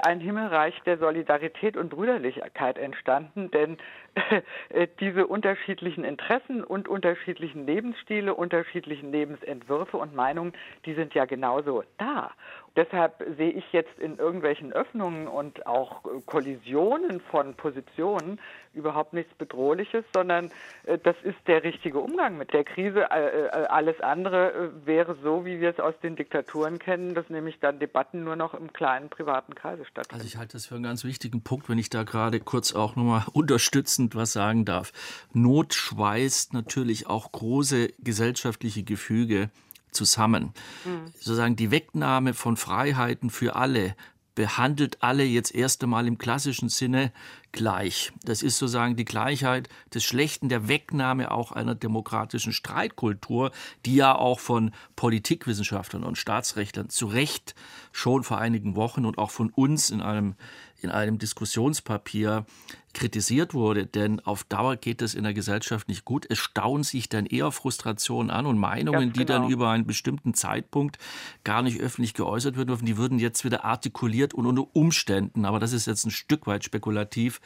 ein 0.03 0.21
Himmelreich 0.21 0.79
der 0.85 0.97
Solidarität 0.97 1.75
und 1.75 1.89
Brüderlichkeit 1.89 2.77
entstanden, 2.77 3.51
denn 3.51 3.77
diese 4.99 5.27
unterschiedlichen 5.27 6.03
Interessen 6.03 6.63
und 6.63 6.87
unterschiedlichen 6.87 7.65
Lebensstile, 7.65 8.33
unterschiedlichen 8.33 9.11
Lebensentwürfe 9.11 9.97
und 9.97 10.15
Meinungen, 10.15 10.53
die 10.85 10.93
sind 10.93 11.13
ja 11.13 11.25
genauso 11.25 11.83
da. 11.97 12.31
Deshalb 12.75 13.23
sehe 13.37 13.51
ich 13.51 13.65
jetzt 13.73 13.99
in 13.99 14.17
irgendwelchen 14.17 14.71
Öffnungen 14.71 15.27
und 15.27 15.65
auch 15.65 16.03
Kollisionen 16.25 17.19
von 17.19 17.53
Positionen 17.55 18.39
überhaupt 18.73 19.11
nichts 19.11 19.33
Bedrohliches, 19.33 20.05
sondern 20.13 20.49
äh, 20.85 20.97
das 20.97 21.15
ist 21.23 21.37
der 21.47 21.63
richtige 21.63 21.99
Umgang 21.99 22.37
mit 22.37 22.53
der 22.53 22.63
Krise. 22.63 23.11
Äh, 23.11 23.47
äh, 23.47 23.49
alles 23.65 23.99
andere 23.99 24.71
wäre 24.85 25.17
so, 25.21 25.45
wie 25.45 25.59
wir 25.59 25.71
es 25.71 25.79
aus 25.79 25.93
den 26.01 26.15
Diktaturen 26.15 26.79
kennen, 26.79 27.13
dass 27.13 27.29
nämlich 27.29 27.59
dann 27.59 27.79
Debatten 27.79 28.23
nur 28.23 28.37
noch 28.37 28.53
im 28.53 28.71
kleinen 28.71 29.09
privaten 29.09 29.53
Kreise 29.55 29.83
stattfinden. 29.83 30.21
Also 30.21 30.25
ich 30.25 30.37
halte 30.37 30.53
das 30.53 30.67
für 30.67 30.75
einen 30.75 30.85
ganz 30.85 31.03
wichtigen 31.03 31.43
Punkt, 31.43 31.67
wenn 31.67 31.77
ich 31.77 31.89
da 31.89 32.03
gerade 32.03 32.39
kurz 32.39 32.73
auch 32.73 32.95
nochmal 32.95 33.23
unterstützend 33.33 34.15
was 34.15 34.31
sagen 34.31 34.63
darf. 34.63 34.93
Not 35.33 35.73
schweißt 35.73 36.53
natürlich 36.53 37.07
auch 37.07 37.31
große 37.33 37.89
gesellschaftliche 37.99 38.83
Gefüge 38.83 39.49
zusammen. 39.91 40.53
Mhm. 40.85 41.11
Sozusagen 41.15 41.55
die 41.55 41.71
Wegnahme 41.71 42.33
von 42.33 42.57
Freiheiten 42.57 43.29
für 43.29 43.55
alle 43.55 43.95
behandelt 44.35 44.97
alle 45.01 45.23
jetzt 45.23 45.53
erst 45.53 45.83
einmal 45.83 46.07
im 46.07 46.17
klassischen 46.17 46.69
Sinne 46.69 47.11
gleich. 47.51 48.13
Das 48.23 48.43
ist 48.43 48.57
sozusagen 48.57 48.95
die 48.95 49.05
Gleichheit 49.05 49.67
des 49.93 50.03
Schlechten, 50.03 50.47
der 50.47 50.69
Wegnahme 50.69 51.31
auch 51.31 51.51
einer 51.51 51.75
demokratischen 51.75 52.53
Streitkultur, 52.53 53.51
die 53.85 53.95
ja 53.95 54.15
auch 54.15 54.39
von 54.39 54.71
Politikwissenschaftlern 54.95 56.03
und 56.03 56.17
Staatsrechtlern 56.17 56.89
zu 56.89 57.07
Recht 57.07 57.55
schon 57.91 58.23
vor 58.23 58.37
einigen 58.37 58.75
Wochen 58.75 59.05
und 59.05 59.17
auch 59.17 59.31
von 59.31 59.49
uns 59.49 59.89
in 59.89 60.01
einem, 60.01 60.35
in 60.81 60.89
einem 60.89 61.17
Diskussionspapier 61.17 62.45
kritisiert 62.93 63.53
wurde, 63.53 63.85
denn 63.85 64.19
auf 64.19 64.43
Dauer 64.43 64.75
geht 64.75 65.01
es 65.01 65.15
in 65.15 65.23
der 65.23 65.33
Gesellschaft 65.33 65.87
nicht 65.87 66.05
gut. 66.05 66.25
Es 66.29 66.39
stauen 66.39 66.83
sich 66.83 67.09
dann 67.09 67.25
eher 67.25 67.51
Frustrationen 67.51 68.29
an 68.29 68.45
und 68.45 68.57
Meinungen, 68.57 68.99
genau. 68.99 69.13
die 69.13 69.25
dann 69.25 69.41
genau. 69.43 69.53
über 69.53 69.69
einen 69.69 69.85
bestimmten 69.85 70.33
Zeitpunkt 70.33 70.97
gar 71.43 71.61
nicht 71.61 71.79
öffentlich 71.79 72.13
geäußert 72.13 72.57
werden 72.57 72.67
dürfen, 72.67 72.85
die 72.85 72.97
würden 72.97 73.19
jetzt 73.19 73.45
wieder 73.45 73.63
artikuliert 73.63 74.33
und 74.33 74.45
unter 74.45 74.67
Umständen, 74.75 75.45
aber 75.45 75.59
das 75.59 75.73
ist 75.73 75.87
jetzt 75.87 76.05
ein 76.05 76.11
Stück 76.11 76.47
weit 76.47 76.63
spekulativ, 76.63 77.39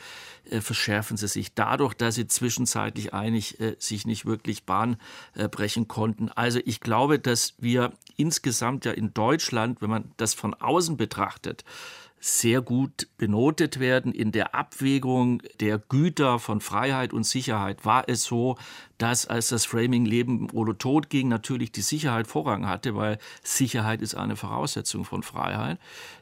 äh, 0.49 0.61
verschärfen 0.61 1.17
sie 1.17 1.27
sich 1.27 1.53
dadurch, 1.53 1.93
dass 1.93 2.15
sie 2.15 2.27
zwischenzeitlich 2.27 3.13
einig 3.13 3.59
äh, 3.59 3.75
sich 3.79 4.05
nicht 4.07 4.25
wirklich 4.25 4.63
Bahn 4.63 4.97
äh, 5.35 5.47
brechen 5.47 5.87
konnten. 5.87 6.29
Also 6.29 6.59
ich 6.65 6.79
glaube, 6.79 7.19
dass 7.19 7.53
wir 7.59 7.93
insgesamt 8.17 8.85
ja 8.85 8.91
in 8.91 9.13
Deutschland, 9.13 9.81
wenn 9.81 9.89
man 9.89 10.11
das 10.17 10.33
von 10.33 10.53
außen 10.53 10.97
betrachtet, 10.97 11.63
sehr 12.25 12.63
gut 12.63 13.07
benotet 13.19 13.79
werden. 13.79 14.11
In 14.11 14.31
der 14.31 14.55
Abwägung 14.55 15.43
der 15.59 15.77
Güter 15.77 16.39
von 16.39 16.59
Freiheit 16.59 17.13
und 17.13 17.23
Sicherheit 17.23 17.85
war 17.85 18.09
es 18.09 18.23
so, 18.23 18.57
dass 18.97 19.27
als 19.27 19.49
das 19.49 19.65
Framing 19.65 20.05
Leben 20.05 20.49
oder 20.49 20.75
Tod 20.75 21.11
ging, 21.11 21.27
natürlich 21.27 21.71
die 21.71 21.81
Sicherheit 21.81 22.25
Vorrang 22.25 22.67
hatte, 22.67 22.95
weil 22.95 23.19
Sicherheit 23.43 24.01
ist 24.01 24.15
eine 24.15 24.35
Voraussetzung 24.35 25.05
von 25.05 25.21
Freiheit. 25.21 25.77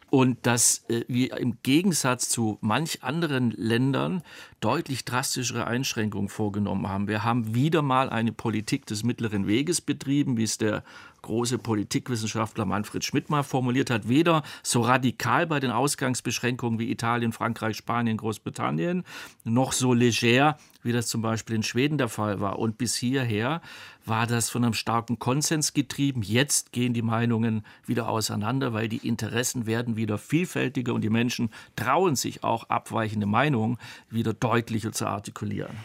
Und 0.09 0.45
dass 0.45 0.83
äh, 0.89 1.05
wir 1.07 1.37
im 1.37 1.57
Gegensatz 1.63 2.27
zu 2.27 2.57
manch 2.59 3.01
anderen 3.01 3.51
Ländern 3.51 4.23
deutlich 4.59 5.05
drastischere 5.05 5.65
Einschränkungen 5.65 6.27
vorgenommen 6.27 6.87
haben. 6.87 7.07
Wir 7.07 7.23
haben 7.23 7.55
wieder 7.55 7.81
mal 7.81 8.09
eine 8.09 8.33
Politik 8.33 8.85
des 8.85 9.03
mittleren 9.03 9.47
Weges 9.47 9.79
betrieben, 9.79 10.35
wie 10.35 10.43
es 10.43 10.57
der 10.57 10.83
große 11.23 11.57
Politikwissenschaftler 11.57 12.65
Manfred 12.65 13.03
Schmidt 13.03 13.31
mal 13.31 13.41
formuliert 13.41 13.89
hat, 13.89 14.07
weder 14.07 14.43
so 14.61 14.81
radikal 14.81 15.47
bei 15.47 15.59
den 15.59 15.71
Ausgangsbeschränkungen 15.71 16.77
wie 16.77 16.91
Italien, 16.91 17.33
Frankreich, 17.33 17.77
Spanien, 17.77 18.17
Großbritannien, 18.17 19.03
noch 19.43 19.71
so 19.71 19.93
leger, 19.93 20.57
wie 20.83 20.91
das 20.91 21.07
zum 21.07 21.21
Beispiel 21.21 21.55
in 21.55 21.63
Schweden 21.63 21.97
der 21.97 22.09
Fall 22.09 22.39
war. 22.39 22.59
Und 22.59 22.77
bis 22.77 22.95
hierher 22.95 23.61
war 24.05 24.27
das 24.27 24.49
von 24.49 24.63
einem 24.63 24.73
starken 24.73 25.17
Konsens 25.17 25.73
getrieben. 25.73 26.21
Jetzt 26.21 26.71
gehen 26.71 26.93
die 26.93 27.01
Meinungen 27.01 27.65
wieder 27.85 28.09
auseinander, 28.09 28.73
weil 28.73 28.89
die 28.89 29.07
Interessen 29.07 29.65
werden 29.65 29.95
wieder 29.95 30.17
vielfältiger 30.17 30.93
und 30.93 31.01
die 31.01 31.09
Menschen 31.09 31.49
trauen 31.75 32.15
sich 32.15 32.43
auch 32.43 32.69
abweichende 32.69 33.25
Meinungen 33.25 33.77
wieder 34.09 34.33
deutlicher 34.33 34.91
zu 34.91 35.07
artikulieren. 35.07 35.75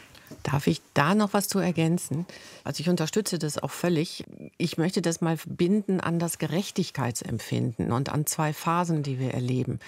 Darf 0.42 0.66
ich 0.66 0.80
da 0.94 1.14
noch 1.14 1.32
was 1.32 1.48
zu 1.48 1.58
ergänzen? 1.58 2.26
Also 2.64 2.80
ich 2.80 2.88
unterstütze 2.88 3.38
das 3.38 3.58
auch 3.58 3.70
völlig. 3.70 4.24
Ich 4.56 4.78
möchte 4.78 5.02
das 5.02 5.20
mal 5.20 5.36
binden 5.46 6.00
an 6.00 6.18
das 6.18 6.38
Gerechtigkeitsempfinden 6.38 7.92
und 7.92 8.10
an 8.10 8.26
zwei 8.26 8.52
Phasen, 8.52 9.02
die 9.02 9.18
wir 9.18 9.34
erleben. 9.34 9.80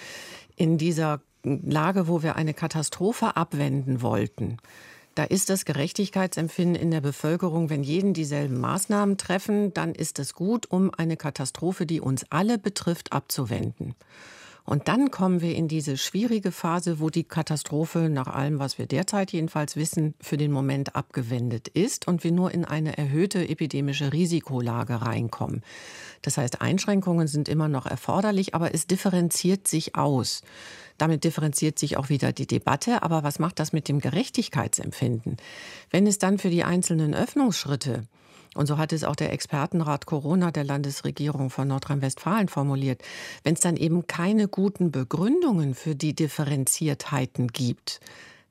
In 0.57 0.79
dieser 0.79 1.21
Lage, 1.43 2.09
wo 2.09 2.23
wir 2.23 2.37
eine 2.37 2.55
Katastrophe 2.55 3.37
abwenden 3.37 4.03
wollten, 4.03 4.59
da 5.15 5.25
ist 5.25 5.51
das 5.51 5.65
Gerechtigkeitsempfinden 5.65 6.81
in 6.81 6.91
der 6.91 7.01
Bevölkerung, 7.01 7.69
wenn 7.69 7.83
jeden 7.83 8.15
dieselben 8.15 8.61
Maßnahmen 8.61 9.17
treffen, 9.17 9.75
dann 9.75 9.95
ist 9.95 10.19
es 10.19 10.35
gut, 10.35 10.71
um 10.71 10.93
eine 10.97 11.17
Katastrophe, 11.17 11.85
die 11.85 12.01
uns 12.01 12.25
alle 12.31 12.59
betrifft, 12.59 13.13
abzuwenden. 13.13 13.95
Und 14.65 14.89
dann 14.89 15.11
kommen 15.11 15.41
wir 15.41 15.55
in 15.55 15.69
diese 15.69 15.97
schwierige 15.97 16.53
Phase, 16.53 17.01
wo 17.01 17.11
die 17.11 17.25
Katastrophe 17.25 18.09
nach 18.11 18.29
allem, 18.29 18.59
was 18.59 18.79
wir 18.79 18.87
derzeit 18.87 19.33
jedenfalls 19.33 19.77
wissen, 19.77 20.15
für 20.21 20.37
den 20.37 20.53
Moment 20.53 20.95
abgewendet 20.95 21.69
ist 21.69 22.07
und 22.07 22.25
wir 22.25 22.33
nur 22.33 22.53
in 22.53 22.65
eine 22.65 22.97
erhöhte 22.97 23.49
epidemische 23.49 24.13
Risikolage 24.13 25.03
reinkommen. 25.03 25.63
Das 26.23 26.37
heißt, 26.37 26.61
Einschränkungen 26.61 27.27
sind 27.27 27.49
immer 27.49 27.69
noch 27.69 27.87
erforderlich, 27.87 28.55
aber 28.55 28.75
es 28.75 28.87
differenziert 28.87 29.67
sich 29.67 29.97
aus. 29.97 30.43
Damit 30.99 31.25
differenziert 31.25 31.79
sich 31.79 31.97
auch 31.97 32.11
wieder 32.11 32.31
die 32.33 32.47
Debatte. 32.47 33.03
Aber 33.03 33.23
was 33.23 33.39
macht 33.39 33.59
das 33.59 33.73
mit 33.73 33.89
dem 33.89 34.01
Gerechtigkeitsempfinden? 34.01 35.39
Wenn 35.91 36.07
es 36.07 36.19
dann 36.19 36.39
für 36.39 36.51
die 36.51 36.63
einzelnen 36.63 37.15
Öffnungsschritte 37.15 38.03
Und 38.55 38.67
so 38.67 38.79
hat 38.79 38.93
es 38.93 39.05
auch 39.05 39.17
der 39.17 39.33
Expertenrat 39.33 40.07
Corona 40.07 40.51
der 40.51 40.65
Landesregierung 40.65 41.51
von 41.51 41.69
Nordrhein-Westfalen 41.69 42.49
formuliert. 42.49 43.03
Wenn 43.45 43.55
es 43.55 43.61
dann 43.61 43.77
eben 43.77 44.07
keine 44.07 44.49
guten 44.49 44.91
Begründungen 44.91 45.75
für 45.75 45.95
die 45.95 46.15
Differenziertheiten 46.15 47.49
gibt, 47.49 48.01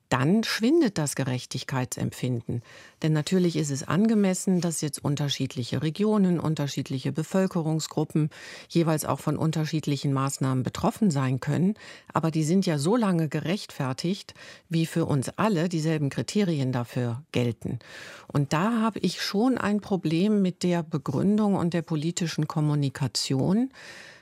dann 0.10 0.44
schwindet 0.44 0.98
das 0.98 1.16
Gerechtigkeitsempfinden. 1.16 2.64
Denn 3.04 3.14
natürlich 3.14 3.56
ist 3.56 3.70
es 3.70 3.88
angemessen, 3.88 4.60
dass 4.60 4.82
jetzt 4.82 5.04
unterschiedliche 5.04 5.82
Regionen, 5.84 6.40
unterschiedliche 6.40 7.12
Bevölkerungsgruppen 7.12 8.30
jeweils 8.68 9.06
auch 9.06 9.20
von 9.20 9.38
unterschiedlichen 9.38 10.12
Maßnahmen 10.12 10.64
betroffen 10.64 11.12
sein 11.12 11.40
können. 11.40 11.76
Aber 12.12 12.32
die 12.32 12.44
sind 12.44 12.66
ja 12.66 12.78
so 12.78 12.96
lange 12.96 13.30
gerechtfertigt, 13.30 14.34
wie 14.68 14.86
für 14.86 15.06
uns 15.06 15.30
alle 15.38 15.70
dieselben 15.70 16.10
Kriterien 16.10 16.72
dafür 16.72 17.24
gelten. 17.32 17.80
Und 18.28 18.52
da 18.52 18.82
habe 18.82 19.00
ich 19.00 19.22
schon 19.22 19.58
ein 19.58 19.80
Problem 19.80 20.42
mit 20.42 20.64
der 20.64 20.84
Begründung 20.84 21.56
und 21.56 21.74
der 21.74 21.84
politischen 21.84 22.48
Kommunikation 22.48 23.70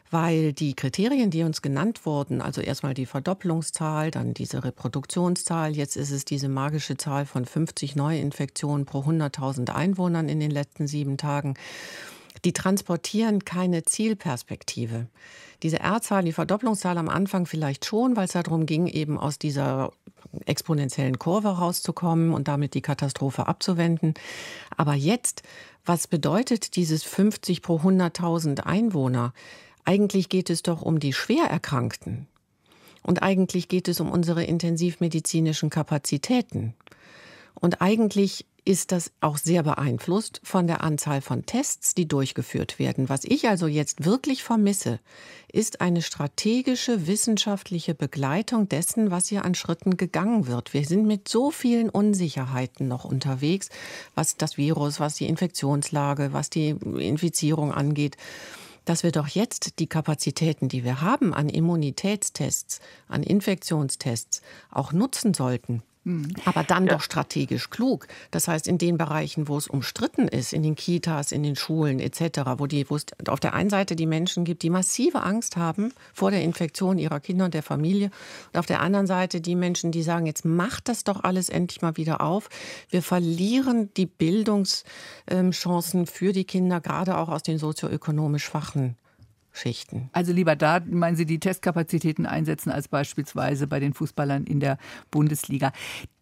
weil 0.09 0.53
die 0.53 0.73
Kriterien, 0.73 1.29
die 1.29 1.43
uns 1.43 1.61
genannt 1.61 2.05
wurden, 2.05 2.41
also 2.41 2.61
erstmal 2.61 2.93
die 2.93 3.05
Verdopplungszahl, 3.05 4.11
dann 4.11 4.33
diese 4.33 4.63
Reproduktionszahl, 4.63 5.75
jetzt 5.75 5.97
ist 5.97 6.11
es 6.11 6.25
diese 6.25 6.49
magische 6.49 6.97
Zahl 6.97 7.25
von 7.25 7.45
50 7.45 7.95
Neuinfektionen 7.95 8.85
pro 8.85 8.99
100.000 8.99 9.71
Einwohnern 9.71 10.29
in 10.29 10.39
den 10.39 10.51
letzten 10.51 10.87
sieben 10.87 11.17
Tagen, 11.17 11.55
die 12.45 12.53
transportieren 12.53 13.45
keine 13.45 13.83
Zielperspektive. 13.83 15.07
Diese 15.63 15.79
R-Zahl, 15.79 16.23
die 16.23 16.33
Verdopplungszahl 16.33 16.97
am 16.97 17.09
Anfang 17.09 17.45
vielleicht 17.45 17.85
schon, 17.85 18.15
weil 18.15 18.25
es 18.25 18.33
darum 18.33 18.65
ging, 18.65 18.87
eben 18.87 19.17
aus 19.17 19.39
dieser 19.39 19.91
exponentiellen 20.45 21.19
Kurve 21.19 21.49
rauszukommen 21.49 22.33
und 22.33 22.47
damit 22.47 22.73
die 22.73 22.81
Katastrophe 22.81 23.47
abzuwenden. 23.47 24.13
Aber 24.75 24.93
jetzt, 24.93 25.41
was 25.85 26.07
bedeutet 26.07 26.75
dieses 26.75 27.03
50 27.03 27.61
pro 27.61 27.77
100.000 27.77 28.61
Einwohner? 28.61 29.33
Eigentlich 29.87 30.27
geht 30.27 30.49
es 30.49 30.63
doch 30.63 30.81
um 30.81 30.99
die 30.99 31.13
Schwererkrankten. 31.13 32.27
Und 33.03 33.23
eigentlich 33.23 33.69
geht 33.69 33.87
es 33.87 34.01
um 34.01 34.11
unsere 34.11 34.43
intensivmedizinischen 34.43 35.69
Kapazitäten. 35.69 36.73
Und 37.53 37.81
eigentlich 37.81 38.45
ist 38.65 38.91
das 38.91 39.13
auch 39.21 39.37
sehr 39.37 39.63
beeinflusst 39.63 40.41
von 40.43 40.67
der 40.67 40.83
Anzahl 40.83 41.21
von 41.21 41.45
Tests, 41.45 41.95
die 41.95 42.05
durchgeführt 42.05 42.79
werden. 42.79 43.07
Was 43.07 43.23
ich 43.23 43.47
also 43.47 43.67
jetzt 43.67 44.03
wirklich 44.03 44.43
vermisse, 44.43 44.99
ist 45.49 45.79
eine 45.79 46.01
strategische 46.01 47.07
wissenschaftliche 47.07 47.95
Begleitung 47.95 48.67
dessen, 48.67 49.09
was 49.09 49.29
hier 49.29 49.45
an 49.45 49.55
Schritten 49.55 49.95
gegangen 49.95 50.47
wird. 50.47 50.73
Wir 50.73 50.83
sind 50.83 51.07
mit 51.07 51.29
so 51.29 51.49
vielen 51.49 51.89
Unsicherheiten 51.89 52.89
noch 52.89 53.05
unterwegs, 53.05 53.69
was 54.15 54.35
das 54.35 54.57
Virus, 54.57 54.99
was 54.99 55.15
die 55.15 55.27
Infektionslage, 55.27 56.33
was 56.33 56.49
die 56.49 56.71
Infizierung 56.71 57.71
angeht 57.71 58.17
dass 58.87 59.03
wir 59.03 59.11
doch 59.11 59.27
jetzt 59.27 59.79
die 59.79 59.87
Kapazitäten, 59.87 60.69
die 60.69 60.83
wir 60.83 61.01
haben 61.01 61.33
an 61.33 61.49
Immunitätstests, 61.49 62.79
an 63.07 63.21
Infektionstests, 63.21 64.41
auch 64.71 64.93
nutzen 64.93 65.33
sollten. 65.33 65.83
Aber 66.45 66.63
dann 66.63 66.85
ja. 66.85 66.93
doch 66.93 67.01
strategisch 67.01 67.69
klug. 67.69 68.07
Das 68.31 68.47
heißt, 68.47 68.65
in 68.67 68.77
den 68.77 68.97
Bereichen, 68.97 69.49
wo 69.49 69.57
es 69.57 69.67
umstritten 69.67 70.29
ist, 70.29 70.53
in 70.53 70.63
den 70.63 70.75
Kitas, 70.75 71.33
in 71.33 71.43
den 71.43 71.57
Schulen 71.57 71.99
etc., 71.99 72.39
wo, 72.57 72.65
die, 72.65 72.89
wo 72.89 72.95
es 72.95 73.05
auf 73.27 73.41
der 73.41 73.53
einen 73.53 73.69
Seite 73.69 73.97
die 73.97 74.05
Menschen 74.05 74.45
gibt, 74.45 74.63
die 74.63 74.69
massive 74.69 75.23
Angst 75.23 75.57
haben 75.57 75.91
vor 76.13 76.31
der 76.31 76.43
Infektion 76.43 76.97
ihrer 76.97 77.19
Kinder 77.19 77.43
und 77.45 77.53
der 77.53 77.63
Familie, 77.63 78.11
und 78.53 78.59
auf 78.59 78.65
der 78.65 78.81
anderen 78.81 79.07
Seite 79.07 79.41
die 79.41 79.55
Menschen, 79.55 79.91
die 79.91 80.03
sagen, 80.03 80.25
jetzt 80.25 80.45
macht 80.45 80.87
das 80.87 81.03
doch 81.03 81.23
alles 81.23 81.49
endlich 81.49 81.81
mal 81.81 81.97
wieder 81.97 82.21
auf. 82.21 82.49
Wir 82.89 83.01
verlieren 83.01 83.89
die 83.97 84.05
Bildungschancen 84.05 86.07
für 86.07 86.31
die 86.31 86.45
Kinder, 86.45 86.79
gerade 86.79 87.17
auch 87.17 87.29
aus 87.29 87.43
den 87.43 87.57
sozioökonomisch 87.57 88.45
schwachen 88.45 88.95
Schichten. 89.57 90.09
Also 90.13 90.31
lieber 90.31 90.55
da, 90.55 90.79
meinen 90.85 91.15
Sie, 91.15 91.25
die 91.25 91.39
Testkapazitäten 91.39 92.25
einsetzen 92.25 92.71
als 92.71 92.87
beispielsweise 92.87 93.67
bei 93.67 93.79
den 93.79 93.93
Fußballern 93.93 94.45
in 94.45 94.59
der 94.59 94.77
Bundesliga. 95.11 95.71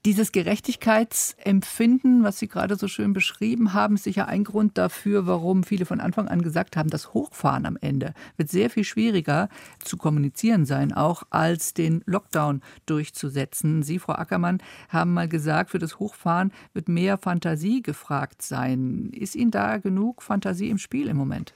Dieses 0.05 0.31
Gerechtigkeitsempfinden, 0.31 2.23
was 2.23 2.37
Sie 2.37 2.47
gerade 2.47 2.75
so 2.75 2.87
schön 2.87 3.13
beschrieben 3.13 3.73
haben, 3.73 3.95
ist 3.95 4.03
sicher 4.03 4.27
ein 4.27 4.43
Grund 4.43 4.77
dafür, 4.77 5.25
warum 5.25 5.63
viele 5.63 5.87
von 5.87 5.99
Anfang 5.99 6.27
an 6.27 6.43
gesagt 6.43 6.77
haben, 6.77 6.91
das 6.91 7.15
Hochfahren 7.15 7.65
am 7.65 7.75
Ende 7.81 8.13
wird 8.37 8.49
sehr 8.51 8.69
viel 8.69 8.83
schwieriger 8.83 9.49
zu 9.83 9.97
kommunizieren 9.97 10.65
sein, 10.65 10.93
auch 10.93 11.23
als 11.31 11.73
den 11.73 12.03
Lockdown 12.05 12.61
durchzusetzen. 12.85 13.81
Sie, 13.81 13.97
Frau 13.97 14.13
Ackermann, 14.13 14.61
haben 14.89 15.11
mal 15.11 15.27
gesagt, 15.27 15.71
für 15.71 15.79
das 15.79 15.97
Hochfahren 15.97 16.51
wird 16.75 16.87
mehr 16.87 17.17
Fantasie 17.17 17.81
gefragt 17.81 18.43
sein. 18.43 19.09
Ist 19.11 19.35
Ihnen 19.35 19.49
da 19.49 19.77
genug 19.77 20.21
Fantasie 20.21 20.69
im 20.69 20.77
Spiel 20.77 21.07
im 21.07 21.17
Moment? 21.17 21.55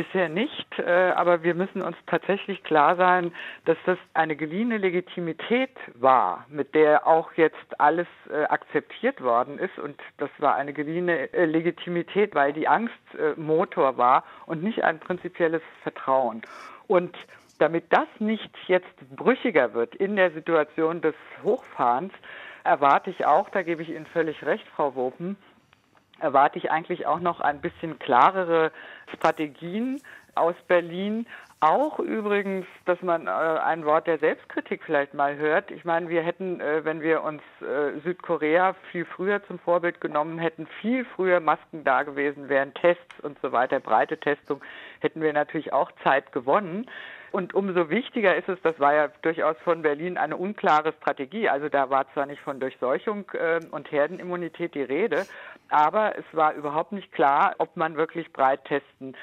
Bisher 0.00 0.30
nicht, 0.30 0.78
äh, 0.78 1.12
aber 1.14 1.42
wir 1.42 1.54
müssen 1.54 1.82
uns 1.82 1.94
tatsächlich 2.06 2.62
klar 2.64 2.96
sein, 2.96 3.34
dass 3.66 3.76
das 3.84 3.98
eine 4.14 4.34
geliehene 4.34 4.78
Legitimität 4.78 5.76
war, 5.92 6.46
mit 6.48 6.74
der 6.74 7.06
auch 7.06 7.34
jetzt 7.34 7.78
alles 7.78 8.06
äh, 8.30 8.44
akzeptiert 8.44 9.20
worden 9.20 9.58
ist. 9.58 9.78
Und 9.78 10.00
das 10.16 10.30
war 10.38 10.54
eine 10.54 10.72
geliehene 10.72 11.30
äh, 11.34 11.44
Legitimität, 11.44 12.34
weil 12.34 12.54
die 12.54 12.66
Angst 12.66 12.94
Motor 13.36 13.98
war 13.98 14.24
und 14.46 14.62
nicht 14.62 14.82
ein 14.84 15.00
prinzipielles 15.00 15.60
Vertrauen. 15.82 16.40
Und 16.86 17.14
damit 17.58 17.84
das 17.90 18.08
nicht 18.20 18.50
jetzt 18.68 18.96
brüchiger 19.14 19.74
wird 19.74 19.94
in 19.96 20.16
der 20.16 20.30
Situation 20.30 21.02
des 21.02 21.14
Hochfahrens, 21.42 22.14
erwarte 22.64 23.10
ich 23.10 23.26
auch, 23.26 23.50
da 23.50 23.62
gebe 23.62 23.82
ich 23.82 23.90
Ihnen 23.90 24.06
völlig 24.06 24.42
recht, 24.44 24.66
Frau 24.68 24.94
Wopen, 24.94 25.36
erwarte 26.20 26.58
ich 26.58 26.70
eigentlich 26.70 27.06
auch 27.06 27.20
noch 27.20 27.40
ein 27.40 27.60
bisschen 27.60 27.98
klarere 27.98 28.72
Strategien 29.14 30.00
aus 30.34 30.54
Berlin. 30.68 31.26
Auch 31.62 31.98
übrigens, 31.98 32.64
dass 32.86 33.02
man 33.02 33.26
äh, 33.26 33.30
ein 33.30 33.84
Wort 33.84 34.06
der 34.06 34.18
Selbstkritik 34.18 34.82
vielleicht 34.82 35.12
mal 35.12 35.36
hört. 35.36 35.70
Ich 35.70 35.84
meine, 35.84 36.08
wir 36.08 36.22
hätten, 36.22 36.58
äh, 36.58 36.86
wenn 36.86 37.02
wir 37.02 37.22
uns 37.22 37.42
äh, 37.60 38.00
Südkorea 38.02 38.74
viel 38.90 39.04
früher 39.04 39.44
zum 39.46 39.58
Vorbild 39.58 40.00
genommen 40.00 40.38
hätten, 40.38 40.66
viel 40.80 41.04
früher 41.04 41.38
Masken 41.40 41.84
da 41.84 42.02
gewesen 42.02 42.48
wären, 42.48 42.72
Tests 42.72 43.20
und 43.22 43.38
so 43.42 43.52
weiter, 43.52 43.78
breite 43.78 44.18
Testung, 44.18 44.62
hätten 45.00 45.20
wir 45.20 45.34
natürlich 45.34 45.74
auch 45.74 45.92
Zeit 46.02 46.32
gewonnen. 46.32 46.86
Und 47.32 47.54
umso 47.54 47.90
wichtiger 47.90 48.34
ist 48.34 48.48
es, 48.48 48.58
das 48.62 48.80
war 48.80 48.94
ja 48.94 49.08
durchaus 49.22 49.56
von 49.58 49.82
Berlin 49.82 50.16
eine 50.16 50.36
unklare 50.36 50.92
Strategie. 50.94 51.48
Also 51.48 51.68
da 51.68 51.90
war 51.90 52.10
zwar 52.12 52.26
nicht 52.26 52.40
von 52.40 52.58
Durchseuchung 52.58 53.30
äh, 53.34 53.60
und 53.70 53.92
Herdenimmunität 53.92 54.74
die 54.74 54.82
Rede, 54.82 55.26
aber 55.70 56.18
es 56.18 56.24
war 56.32 56.54
überhaupt 56.54 56.92
nicht 56.92 57.12
klar, 57.12 57.54
ob 57.58 57.76
man 57.76 57.96
wirklich 57.96 58.32
breit 58.32 58.64
testen 58.64 59.16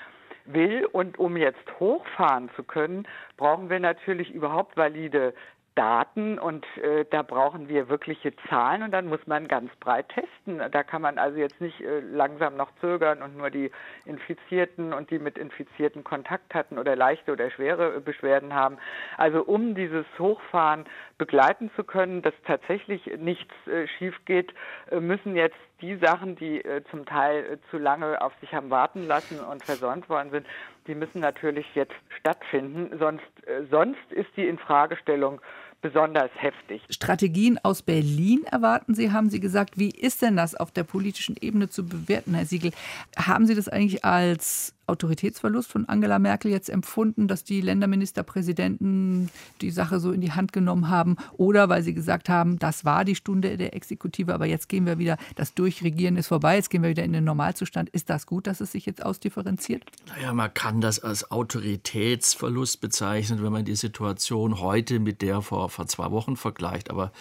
will. 0.46 0.86
Und 0.86 1.20
um 1.20 1.38
jetzt 1.38 1.80
hochfahren 1.80 2.50
zu 2.56 2.64
können, 2.64 3.08
brauchen 3.36 3.70
wir 3.70 3.80
natürlich 3.80 4.34
überhaupt 4.34 4.78
valide 4.78 5.34
Daten 5.78 6.40
und 6.40 6.66
äh, 6.78 7.06
da 7.10 7.22
brauchen 7.22 7.70
wir 7.70 7.88
wirkliche 7.88 8.34
Zahlen 8.50 8.82
und 8.82 8.92
dann 8.92 9.08
muss 9.08 9.26
man 9.28 9.48
ganz 9.48 9.70
breit 9.80 10.10
testen. 10.10 10.60
Da 10.72 10.84
kann 10.84 11.04
man 11.04 11.20
also 11.20 11.38
jetzt 11.38 11.62
nicht 11.62 11.80
äh, 11.82 12.00
langsam 12.00 12.58
noch 12.58 12.72
zögern 12.82 13.22
und 13.22 13.38
nur 13.38 13.52
die 13.52 13.72
Infizierten 14.06 14.92
und 14.92 15.12
die 15.12 15.20
mit 15.20 15.38
Infizierten 15.38 16.04
Kontakt 16.04 16.56
hatten 16.56 16.80
oder 16.80 16.96
leichte 16.96 17.32
oder 17.32 17.52
schwere 17.52 18.02
Beschwerden 18.02 18.56
haben. 18.56 18.78
Also 19.18 19.44
um 19.44 19.76
dieses 19.76 20.06
Hochfahren 20.18 20.86
begleiten 21.20 21.70
zu 21.76 21.84
können, 21.84 22.24
dass 22.24 22.34
tatsächlich 22.46 23.06
nichts 23.18 23.54
äh, 23.68 23.88
schief 23.88 24.16
geht, 24.26 24.54
äh, 24.90 25.00
müssen 25.00 25.36
jetzt 25.36 25.58
die 25.82 25.96
Sachen, 25.98 26.36
die 26.36 26.64
äh, 26.64 26.84
zum 26.90 27.06
Teil 27.06 27.46
äh, 27.46 27.58
zu 27.70 27.78
lange 27.78 28.20
auf 28.22 28.34
sich 28.42 28.54
haben 28.54 28.72
warten 28.72 29.06
lassen 29.06 29.40
und 29.40 29.64
versäumt 29.64 30.10
worden 30.10 30.32
sind, 30.32 30.48
die 30.88 30.96
müssen 30.96 31.20
natürlich 31.20 31.68
jetzt 31.76 31.94
stattfinden. 32.20 32.98
Sonst, 32.98 33.26
sonst 33.70 34.12
ist 34.12 34.30
die 34.38 34.48
Infragestellung 34.48 35.42
besonders 35.82 36.32
heftig. 36.36 36.82
Strategien 36.90 37.60
aus 37.64 37.82
Berlin 37.82 38.44
erwarten 38.46 38.96
Sie, 38.96 39.12
haben 39.12 39.30
Sie 39.30 39.40
gesagt. 39.40 39.78
Wie 39.78 39.90
ist 39.90 40.22
denn 40.22 40.36
das 40.36 40.56
auf 40.56 40.72
der 40.72 40.84
politischen 40.84 41.36
Ebene 41.40 41.70
zu 41.70 41.86
bewerten, 41.86 42.34
Herr 42.34 42.46
Siegel? 42.46 42.72
Haben 43.18 43.46
Sie 43.46 43.56
das 43.56 43.68
eigentlich 43.68 44.04
als 44.04 44.74
Autoritätsverlust 44.88 45.72
von 45.72 45.86
Angela 45.86 46.20
Merkel 46.20 46.52
jetzt 46.52 46.70
empfunden, 46.70 47.28
dass 47.28 47.44
die 47.44 47.62
Länderministerpräsidenten 47.62 49.30
die 49.62 49.72
Sache 49.72 50.00
so 50.00 50.12
in 50.12 50.22
die 50.22 50.32
Hand 50.32 50.54
genommen 50.54 50.90
haben 50.90 51.18
oder 51.34 51.70
weil 51.70 51.84
sie 51.84 51.94
gesagt 51.94 52.30
haben, 52.30 52.58
das 52.60 52.86
war 52.86 53.06
die 53.06 53.16
Stunde 53.16 53.58
der 53.58 53.76
Exekutive, 53.76 54.34
aber 54.34 54.46
jetzt 54.46 54.70
gehen 54.70 54.86
wir 54.86 54.98
wieder, 54.98 55.18
das 55.36 55.54
Durchregieren 55.54 56.18
ist 56.18 56.28
vorbei, 56.28 56.56
jetzt 56.56 56.70
gehen 56.70 56.84
wir 56.84 56.90
wieder 56.90 57.04
in 57.04 57.14
den 57.14 57.24
Normalzustand. 57.24 57.90
Ist 57.90 58.10
das 58.10 58.26
gut, 58.26 58.48
dass 58.48 58.62
es 58.62 58.72
sich 58.72 58.86
jetzt 58.86 59.04
ausdifferenziert? 59.04 59.84
Naja, 60.08 60.34
man 60.34 60.54
kann 60.54 60.82
das 60.82 61.00
als 61.00 61.30
Autoritätsverlust 61.32 62.82
bezeichnen, 62.82 63.44
wenn 63.44 63.52
man 63.52 63.66
die 63.66 63.76
Situation 63.76 64.60
heute 64.60 65.00
mit 65.00 65.22
der 65.22 65.42
vor, 65.42 65.70
vor 65.70 65.88
zwei 65.88 66.12
Wochen 66.12 66.38
vergleicht. 66.38 66.90
Aber 66.90 67.12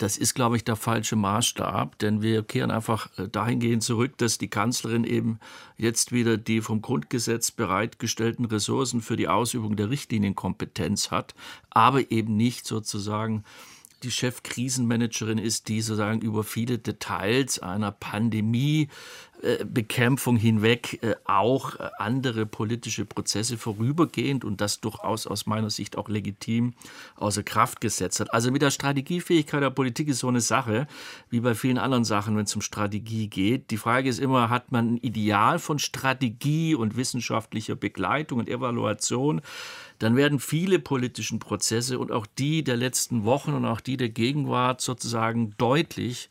das 0.00 0.16
ist, 0.16 0.34
glaube 0.34 0.56
ich, 0.56 0.64
der 0.64 0.76
falsche 0.76 1.14
Maßstab, 1.14 1.98
denn 1.98 2.22
wir 2.22 2.42
kehren 2.42 2.70
einfach 2.70 3.10
äh, 3.18 3.28
dahingehend 3.28 3.82
zurück, 3.82 4.16
dass 4.16 4.38
die 4.38 4.48
Kanzlerin 4.48 5.04
eben 5.04 5.38
jetzt 5.76 6.10
wieder 6.10 6.38
die 6.38 6.62
vom 6.62 6.80
Grundgesetz 6.80 7.50
bereitgestellten 7.50 8.46
Ressourcen 8.46 9.02
für 9.02 9.16
die 9.16 9.28
Ausübung 9.28 9.76
der 9.76 9.90
Richtlinienkompetenz 9.90 11.10
hat, 11.10 11.34
aber 11.68 12.10
eben 12.10 12.34
nicht 12.36 12.66
sozusagen 12.66 13.44
die 14.02 14.10
Chefkrisenmanagerin 14.10 15.38
ist, 15.38 15.68
die 15.68 15.80
sozusagen 15.80 16.20
über 16.20 16.44
viele 16.44 16.78
Details 16.78 17.58
einer 17.58 17.92
Pandemie 17.92 18.88
äh, 19.42 19.64
hinweg 20.38 21.02
äh, 21.02 21.14
auch 21.24 21.76
äh, 21.76 21.88
andere 21.98 22.46
politische 22.46 23.04
Prozesse 23.04 23.56
vorübergehend 23.56 24.44
und 24.44 24.60
das 24.60 24.80
durchaus 24.80 25.26
aus 25.26 25.46
meiner 25.46 25.70
Sicht 25.70 25.96
auch 25.96 26.08
legitim 26.08 26.74
außer 27.16 27.42
Kraft 27.42 27.80
gesetzt 27.80 28.20
hat. 28.20 28.32
Also 28.32 28.50
mit 28.50 28.62
der 28.62 28.70
Strategiefähigkeit 28.70 29.62
der 29.62 29.70
Politik 29.70 30.08
ist 30.08 30.20
so 30.20 30.28
eine 30.28 30.40
Sache, 30.40 30.86
wie 31.30 31.40
bei 31.40 31.54
vielen 31.54 31.78
anderen 31.78 32.04
Sachen, 32.04 32.36
wenn 32.36 32.44
es 32.44 32.54
um 32.54 32.62
Strategie 32.62 33.28
geht. 33.28 33.70
Die 33.70 33.76
Frage 33.76 34.08
ist 34.08 34.18
immer, 34.18 34.50
hat 34.50 34.72
man 34.72 34.94
ein 34.94 34.96
Ideal 34.98 35.58
von 35.58 35.78
Strategie 35.78 36.74
und 36.74 36.96
wissenschaftlicher 36.96 37.76
Begleitung 37.76 38.40
und 38.40 38.48
Evaluation? 38.48 39.40
Dann 40.00 40.16
werden 40.16 40.40
viele 40.40 40.78
politischen 40.78 41.38
Prozesse 41.38 41.98
und 41.98 42.10
auch 42.10 42.26
die 42.26 42.64
der 42.64 42.76
letzten 42.76 43.24
Wochen 43.24 43.52
und 43.52 43.66
auch 43.66 43.80
die 43.80 43.96
der 43.96 44.08
Gegenwart 44.08 44.80
sozusagen 44.80 45.54
deutlich 45.58 46.30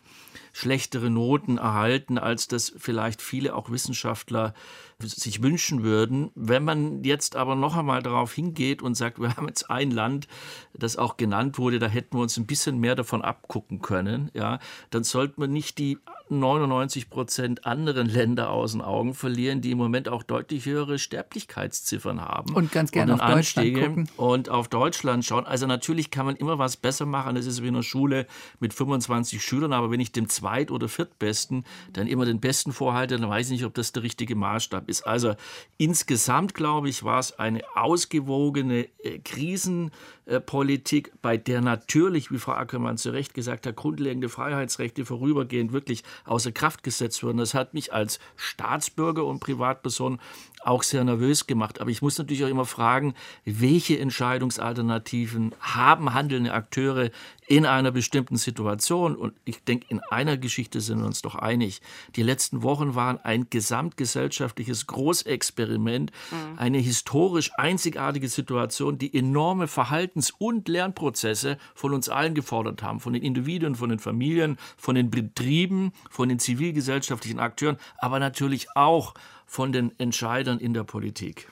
schlechtere 0.54 1.10
Noten 1.10 1.58
erhalten, 1.58 2.18
als 2.18 2.48
das 2.48 2.74
vielleicht 2.76 3.22
viele 3.22 3.56
auch 3.56 3.70
Wissenschaftler 3.70 4.54
sich 5.00 5.42
wünschen 5.42 5.84
würden. 5.84 6.32
Wenn 6.36 6.64
man 6.64 7.04
jetzt 7.04 7.36
aber 7.36 7.56
noch 7.56 7.78
einmal 7.78 8.02
darauf 8.02 8.34
hingeht 8.34 8.82
und 8.82 8.96
sagt, 8.96 9.20
wir 9.22 9.36
haben 9.36 9.48
jetzt 9.48 9.70
ein 9.70 9.92
Land, 9.92 10.28
das 10.74 10.98
auch 10.98 11.16
genannt 11.16 11.58
wurde, 11.58 11.80
da 11.80 11.88
hätten 11.88 12.18
wir 12.18 12.22
uns 12.22 12.38
ein 12.38 12.48
bisschen 12.48 12.80
mehr 12.80 12.96
davon 12.96 13.22
abgucken 13.22 13.82
können, 13.82 14.32
ja, 14.34 14.60
dann 14.90 15.04
sollte 15.04 15.40
man 15.40 15.52
nicht 15.52 15.78
die 15.78 16.00
99 16.32 17.10
Prozent 17.10 17.66
anderen 17.66 18.08
Länder 18.08 18.52
aus 18.52 18.74
den 18.74 18.82
Augen 18.82 19.14
verlieren, 19.14 19.62
die 19.62 19.72
im 19.72 19.78
Moment 19.78 20.10
auch 20.10 20.24
deutlich 20.24 20.66
höhere 20.66 21.00
Sterblichkeitsziffern 21.00 22.22
haben. 22.22 22.54
Und 22.54 22.72
ganz 22.72 22.92
gerne 22.92 23.16
auf 23.16 23.22
Anstiege 23.22 23.80
Deutschland 23.80 24.10
gucken. 24.10 24.10
Und 24.18 24.50
auf 24.50 24.68
Deutschland 24.68 25.26
schauen. 25.26 25.46
Also 25.46 25.66
natürlich 25.66 26.12
kann 26.12 26.26
man 26.26 26.36
immer 26.36 26.60
was 26.60 26.78
besser 26.78 27.06
machen. 27.06 27.36
Das 27.36 27.46
ist 27.46 27.64
wie 27.64 27.68
in 27.68 27.76
einer 27.76 27.84
Schule 27.84 28.28
mit 28.60 28.74
25 28.74 29.42
Schülern. 29.42 29.74
Aber 29.74 29.92
wenn 29.92 30.00
ich 30.00 30.12
dem 30.12 30.30
Zweit- 30.30 30.72
oder 30.72 30.88
Viertbesten 30.88 31.66
dann 31.94 32.08
immer 32.08 32.26
den 32.26 32.40
Besten 32.40 32.72
vorhalte, 32.72 33.18
dann 33.18 33.30
weiß 33.30 33.48
ich 33.48 33.54
nicht, 33.54 33.66
ob 33.66 33.74
das 33.74 33.92
der 33.92 34.04
richtige 34.04 34.36
Maßstab 34.36 34.88
ist. 34.90 35.08
Also 35.08 35.36
insgesamt, 35.78 36.54
glaube 36.54 36.90
ich, 36.90 37.04
war 37.04 37.20
es 37.20 37.38
eine 37.40 37.62
ausgewogene 37.76 38.88
äh, 39.04 39.20
Krisenpolitik, 39.20 41.12
bei 41.22 41.38
der 41.38 41.62
natürlich, 41.62 42.32
wie 42.32 42.38
Frau 42.38 42.54
Ackermann 42.54 42.98
zu 42.98 43.10
Recht 43.12 43.34
gesagt 43.34 43.66
hat, 43.66 43.76
grundlegende 43.76 44.30
Freiheitsrechte 44.30 45.06
vorübergehend 45.06 45.72
wirklich 45.72 46.04
außer 46.26 46.52
Kraft 46.52 46.84
gesetzt 46.84 47.24
wurden. 47.24 47.38
Das 47.38 47.54
hat 47.54 47.74
mich 47.74 47.94
als 47.94 48.20
Staatsbürger 48.36 49.26
und 49.26 49.40
Privatperson 49.40 50.20
auch 50.64 50.84
sehr 50.84 51.04
nervös 51.04 51.48
gemacht. 51.48 51.82
Aber 51.82 51.90
ich 51.90 52.02
muss 52.02 52.18
natürlich 52.18 52.44
auch 52.44 52.50
immer 52.50 52.66
fragen, 52.66 53.14
welche 53.46 54.00
Entscheidungsalternativen 54.00 55.56
haben 55.60 56.14
handelnde 56.14 56.54
Akteure 56.54 57.10
in 57.50 57.66
einer 57.66 57.92
bestimmten 57.92 58.38
Situation? 58.38 59.16
Und 59.16 59.34
ich 59.44 59.64
denke, 59.64 59.88
in 59.90 60.00
einer 60.12 60.38
Geschichte 60.38 60.82
sind 60.82 61.00
wir 61.00 61.08
uns 61.08 61.22
doch 61.22 61.36
einig. 61.36 61.82
Die 62.16 62.22
letzten 62.22 62.62
Wochen 62.62 62.96
waren 62.96 63.18
ein 63.18 63.48
gesamtgesellschaftliches 63.50 64.88
Großexperiment, 64.88 66.12
mhm. 66.32 66.60
eine 66.60 66.78
historisch 66.78 67.52
einzigartige 67.58 68.30
Situation, 68.30 69.00
die 69.00 69.14
enorme 69.18 69.68
Verhaltens- 69.68 70.32
und 70.38 70.68
Lernprozesse 70.68 71.58
von 71.74 71.94
uns 71.94 72.08
allen 72.08 72.36
gefordert 72.36 72.84
haben, 72.84 73.00
von 73.00 73.14
den 73.14 73.24
Individuen, 73.24 73.76
von 73.76 73.90
den 73.90 74.00
Familien, 74.00 74.58
von 74.78 74.94
den 74.94 75.10
Betrieben, 75.10 75.92
von 76.10 76.30
den 76.30 76.38
zivilgesellschaftlichen 76.38 77.40
Akteuren, 77.40 77.78
aber 77.98 78.20
natürlich 78.20 78.68
auch 78.76 79.16
von 79.50 79.72
den 79.72 79.92
Entscheidern 80.00 80.60
in 80.60 80.76
der 80.76 80.84
Politik. 80.84 81.50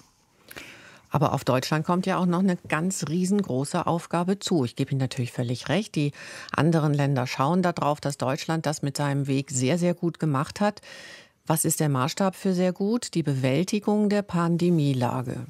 Aber 1.10 1.34
auf 1.34 1.44
Deutschland 1.44 1.86
kommt 1.86 2.06
ja 2.06 2.18
auch 2.18 2.26
noch 2.28 2.40
eine 2.40 2.58
ganz 2.68 3.06
riesengroße 3.10 3.88
Aufgabe 3.88 4.40
zu. 4.40 4.66
Ich 4.66 4.76
gebe 4.76 4.92
Ihnen 4.92 5.00
natürlich 5.00 5.32
völlig 5.32 5.68
recht. 5.68 5.96
Die 5.96 6.12
anderen 6.56 6.94
Länder 6.94 7.26
schauen 7.26 7.64
darauf, 7.64 8.00
dass 8.00 8.18
Deutschland 8.18 8.66
das 8.66 8.84
mit 8.84 8.98
seinem 8.98 9.26
Weg 9.26 9.50
sehr, 9.50 9.80
sehr 9.80 9.96
gut 9.96 10.20
gemacht 10.20 10.62
hat. 10.62 10.82
Was 11.48 11.66
ist 11.66 11.80
der 11.80 11.90
Maßstab 11.90 12.36
für 12.36 12.54
sehr 12.54 12.72
gut? 12.72 13.16
Die 13.16 13.24
Bewältigung 13.24 14.10
der 14.10 14.22
Pandemielage. 14.22 15.48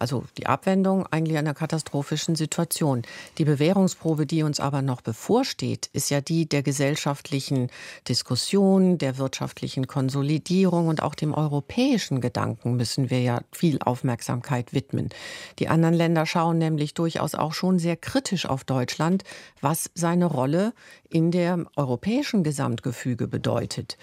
Also 0.00 0.24
die 0.38 0.46
Abwendung 0.46 1.06
eigentlich 1.10 1.36
einer 1.36 1.52
katastrophischen 1.52 2.34
Situation. 2.34 3.02
Die 3.36 3.44
Bewährungsprobe, 3.44 4.24
die 4.24 4.42
uns 4.42 4.58
aber 4.58 4.80
noch 4.80 5.02
bevorsteht, 5.02 5.90
ist 5.92 6.08
ja 6.08 6.22
die 6.22 6.48
der 6.48 6.62
gesellschaftlichen 6.62 7.68
Diskussion, 8.08 8.96
der 8.96 9.18
wirtschaftlichen 9.18 9.86
Konsolidierung 9.86 10.88
und 10.88 11.02
auch 11.02 11.14
dem 11.14 11.34
europäischen 11.34 12.22
Gedanken 12.22 12.76
müssen 12.76 13.10
wir 13.10 13.20
ja 13.20 13.42
viel 13.52 13.78
Aufmerksamkeit 13.82 14.72
widmen. 14.72 15.10
Die 15.58 15.68
anderen 15.68 15.94
Länder 15.94 16.24
schauen 16.24 16.56
nämlich 16.56 16.94
durchaus 16.94 17.34
auch 17.34 17.52
schon 17.52 17.78
sehr 17.78 17.98
kritisch 17.98 18.46
auf 18.46 18.64
Deutschland, 18.64 19.24
was 19.60 19.90
seine 19.94 20.24
Rolle 20.24 20.72
in 21.10 21.30
der 21.30 21.66
europäischen 21.76 22.42
Gesamtgefüge 22.42 23.28
bedeutet. 23.28 23.98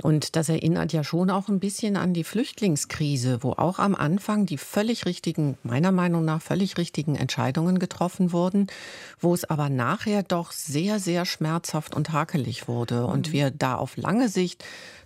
Und 0.00 0.36
das 0.36 0.48
erinnert 0.48 0.92
ja 0.92 1.04
schon 1.04 1.30
auch 1.30 1.48
ein 1.48 1.60
bisschen 1.60 1.96
an 1.96 2.14
die 2.14 2.24
Flüchtlingskrise, 2.24 3.42
wo 3.42 3.52
auch 3.52 3.78
am 3.78 3.94
Anfang 3.94 4.46
die 4.46 4.56
völlig 4.56 5.04
richtigen, 5.04 5.58
meiner 5.62 5.92
Meinung 5.92 6.24
nach 6.24 6.40
völlig 6.40 6.78
richtigen 6.78 7.14
Entscheidungen 7.14 7.78
getroffen 7.78 8.32
wurden, 8.32 8.68
wo 9.20 9.34
es 9.34 9.44
aber 9.44 9.68
nachher 9.68 10.22
doch 10.22 10.50
sehr, 10.50 10.98
sehr 10.98 11.26
schmerzhaft 11.26 11.94
und 11.94 12.10
hakelig 12.10 12.68
wurde 12.68 13.06
und 13.06 13.28
mhm. 13.28 13.32
wir 13.32 13.50
da 13.50 13.76
auf 13.76 13.96
lange 13.96 14.28
Sicht 14.28 14.64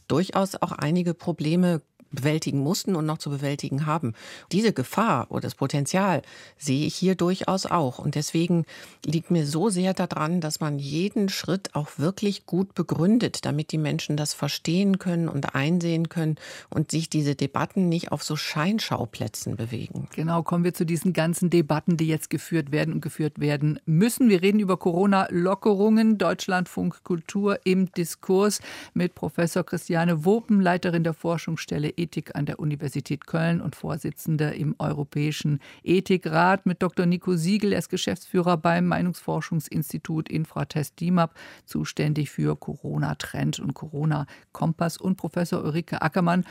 durchaus 0.09 0.55
auch 0.55 0.73
einige 0.73 1.15
Probleme 1.15 1.83
bewältigen 2.17 2.59
mussten 2.59 2.97
und 2.97 3.07
noch 3.07 3.19
zu 3.19 3.31
bewältigen 3.31 3.87
haben. 3.87 4.15
Diese 4.51 4.73
Gefahr 4.73 5.31
oder 5.31 5.43
das 5.43 5.55
Potenzial 5.55 6.23
sehe 6.59 6.87
ich 6.87 6.97
hier 6.97 7.15
durchaus 7.15 7.67
auch. 7.67 8.01
Und 8.01 8.17
deswegen 8.17 8.65
liegt 9.05 9.31
mir 9.31 9.47
so 9.47 9.69
sehr 9.69 9.95
daran, 9.95 10.41
dass 10.41 10.59
man 10.59 10.81
jeden 10.81 11.29
Schritt 11.29 11.75
auch 11.75 11.91
wirklich 11.99 12.47
gut 12.47 12.75
begründet, 12.75 13.45
damit 13.45 13.71
die 13.71 13.79
Menschen 13.79 14.17
das 14.17 14.35
verstehen 14.35 14.99
können 14.99 15.29
und 15.29 15.55
einsehen 15.55 16.09
können 16.09 16.37
und 16.71 16.91
sich 16.91 17.09
diese 17.09 17.37
Debatten 17.37 17.89
nicht 17.89 18.11
auf 18.11 18.25
so 18.25 18.35
Scheinschauplätzen 18.35 19.57
bewegen. 19.57 20.09
Genau, 20.15 20.43
kommen 20.43 20.65
wir 20.65 20.75
zu 20.75 20.85
diesen 20.85 21.13
ganzen 21.13 21.51
Debatten, 21.51 21.97
die 21.97 22.09
jetzt 22.09 22.31
geführt 22.31 22.73
werden 22.73 22.95
und 22.95 23.01
geführt 23.01 23.39
werden 23.39 23.79
müssen. 23.87 24.29
Wir 24.29 24.43
reden 24.43 24.59
über 24.59 24.77
Corona-Lockerungen, 24.77 26.19
Deutschlandfunk 26.19 27.05
Kultur 27.05 27.61
im 27.65 27.93
Diskurs 27.93 28.61
mit 28.95 29.15
Professor 29.15 29.65
Christiane 29.65 30.25
Wopen, 30.25 30.61
Leiterin 30.61 31.05
der 31.05 31.15
Forschungsstelle 31.15 31.89
Ethik 32.07 32.37
an 32.37 32.47
der 32.47 32.61
Universität 32.61 33.27
Köln 33.27 33.61
und 33.61 33.75
Vorsitzende 33.75 34.51
im 34.51 34.77
Europäischen 34.79 35.59
Ethikrat 35.83 36.65
mit 36.65 36.81
Dr. 36.81 37.05
Nico 37.05 37.35
Siegel. 37.35 37.73
Er 37.73 37.81
ist 37.81 37.89
Geschäftsführer 37.89 38.57
beim 38.57 38.87
Meinungsforschungsinstitut 38.87 40.29
Infratest 40.29 41.01
DIMAP, 41.01 41.35
zuständig 41.65 42.31
für 42.31 42.55
Corona-Trend 42.57 43.59
und 43.59 43.75
Corona-Kompass 43.75 44.99
und 44.99 45.17
Professor 45.17 45.65
Ulrike 45.65 46.01
Ackermann 46.01 46.45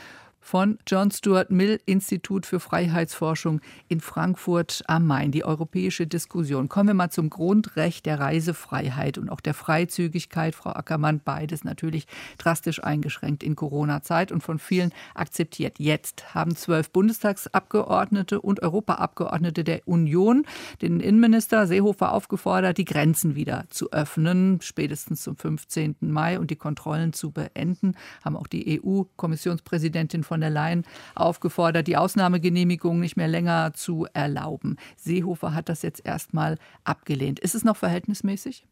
von 0.46 0.78
John 0.86 1.10
Stuart 1.10 1.50
Mill 1.50 1.80
Institut 1.86 2.46
für 2.46 2.60
Freiheitsforschung 2.60 3.60
in 3.88 4.00
Frankfurt 4.00 4.84
am 4.86 5.04
Main. 5.04 5.32
Die 5.32 5.44
europäische 5.44 6.06
Diskussion. 6.06 6.68
Kommen 6.68 6.90
wir 6.90 6.94
mal 6.94 7.10
zum 7.10 7.30
Grundrecht 7.30 8.06
der 8.06 8.20
Reisefreiheit 8.20 9.18
und 9.18 9.28
auch 9.28 9.40
der 9.40 9.54
Freizügigkeit. 9.54 10.54
Frau 10.54 10.70
Ackermann, 10.70 11.20
beides 11.24 11.64
natürlich 11.64 12.06
drastisch 12.38 12.82
eingeschränkt 12.84 13.42
in 13.42 13.56
Corona-Zeit 13.56 14.30
und 14.30 14.40
von 14.40 14.60
vielen 14.60 14.92
akzeptiert. 15.16 15.80
Jetzt 15.80 16.32
haben 16.32 16.54
zwölf 16.54 16.90
Bundestagsabgeordnete 16.90 18.40
und 18.40 18.62
Europaabgeordnete 18.62 19.64
der 19.64 19.88
Union 19.88 20.46
den 20.80 21.00
Innenminister 21.00 21.66
Seehofer 21.66 22.12
aufgefordert, 22.12 22.78
die 22.78 22.84
Grenzen 22.84 23.34
wieder 23.34 23.64
zu 23.70 23.90
öffnen, 23.90 24.60
spätestens 24.62 25.22
zum 25.22 25.36
15. 25.36 25.96
Mai 26.02 26.38
und 26.38 26.52
die 26.52 26.56
Kontrollen 26.56 27.12
zu 27.12 27.32
beenden. 27.32 27.96
Haben 28.24 28.36
auch 28.36 28.46
die 28.46 28.80
EU-Kommissionspräsidentin 28.80 30.22
von 30.22 30.35
von 30.36 30.42
der 30.42 30.50
Leyen 30.50 30.84
aufgefordert, 31.14 31.86
die 31.86 31.96
Ausnahmegenehmigung 31.96 33.00
nicht 33.00 33.16
mehr 33.16 33.26
länger 33.26 33.72
zu 33.72 34.06
erlauben. 34.12 34.76
Seehofer 34.96 35.54
hat 35.54 35.70
das 35.70 35.80
jetzt 35.80 36.06
erstmal 36.06 36.58
abgelehnt. 36.84 37.40
Ist 37.40 37.54
es 37.54 37.64
noch 37.64 37.78
verhältnismäßig? 37.78 38.66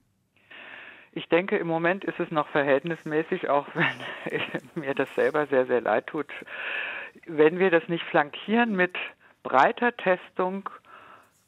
Ich 1.12 1.26
denke, 1.30 1.56
im 1.56 1.66
Moment 1.66 2.04
ist 2.04 2.20
es 2.20 2.30
noch 2.30 2.48
verhältnismäßig, 2.48 3.48
auch 3.48 3.66
wenn 3.72 4.42
mir 4.82 4.94
das 4.94 5.08
selber 5.14 5.46
sehr, 5.46 5.64
sehr 5.64 5.80
leid 5.80 6.06
tut. 6.08 6.26
Wenn 7.26 7.58
wir 7.58 7.70
das 7.70 7.88
nicht 7.88 8.04
flankieren 8.04 8.76
mit 8.76 8.94
breiter 9.42 9.96
Testung 9.96 10.68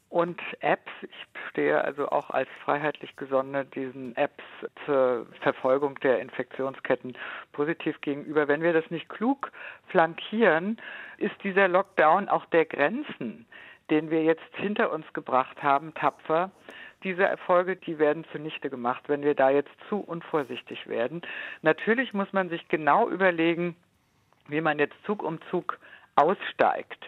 und 0.09 0.39
Apps. 0.61 0.91
Ich 1.01 1.27
stehe 1.49 1.83
also 1.83 2.09
auch 2.09 2.29
als 2.29 2.49
freiheitlich 2.63 3.15
Gesonne 3.15 3.65
diesen 3.65 4.15
Apps 4.15 4.43
zur 4.85 5.27
Verfolgung 5.41 5.99
der 5.99 6.19
Infektionsketten 6.19 7.17
positiv 7.51 7.99
gegenüber. 8.01 8.47
Wenn 8.47 8.61
wir 8.61 8.73
das 8.73 8.89
nicht 8.89 9.09
klug 9.09 9.51
flankieren, 9.87 10.77
ist 11.17 11.35
dieser 11.43 11.67
Lockdown 11.67 12.29
auch 12.29 12.45
der 12.45 12.65
Grenzen, 12.65 13.45
den 13.89 14.09
wir 14.09 14.23
jetzt 14.23 14.55
hinter 14.55 14.91
uns 14.91 15.05
gebracht 15.13 15.61
haben, 15.61 15.93
tapfer. 15.93 16.51
Diese 17.03 17.23
Erfolge, 17.23 17.75
die 17.75 17.99
werden 17.99 18.25
zunichte 18.31 18.69
gemacht, 18.69 19.03
wenn 19.07 19.21
wir 19.21 19.35
da 19.35 19.49
jetzt 19.49 19.71
zu 19.87 19.99
unvorsichtig 19.99 20.87
werden. 20.87 21.21
Natürlich 21.61 22.13
muss 22.13 22.31
man 22.33 22.49
sich 22.49 22.67
genau 22.69 23.09
überlegen, 23.09 23.75
wie 24.47 24.61
man 24.61 24.79
jetzt 24.79 24.95
Zug 25.05 25.21
um 25.21 25.39
Zug 25.51 25.77
aussteigt. 26.15 27.05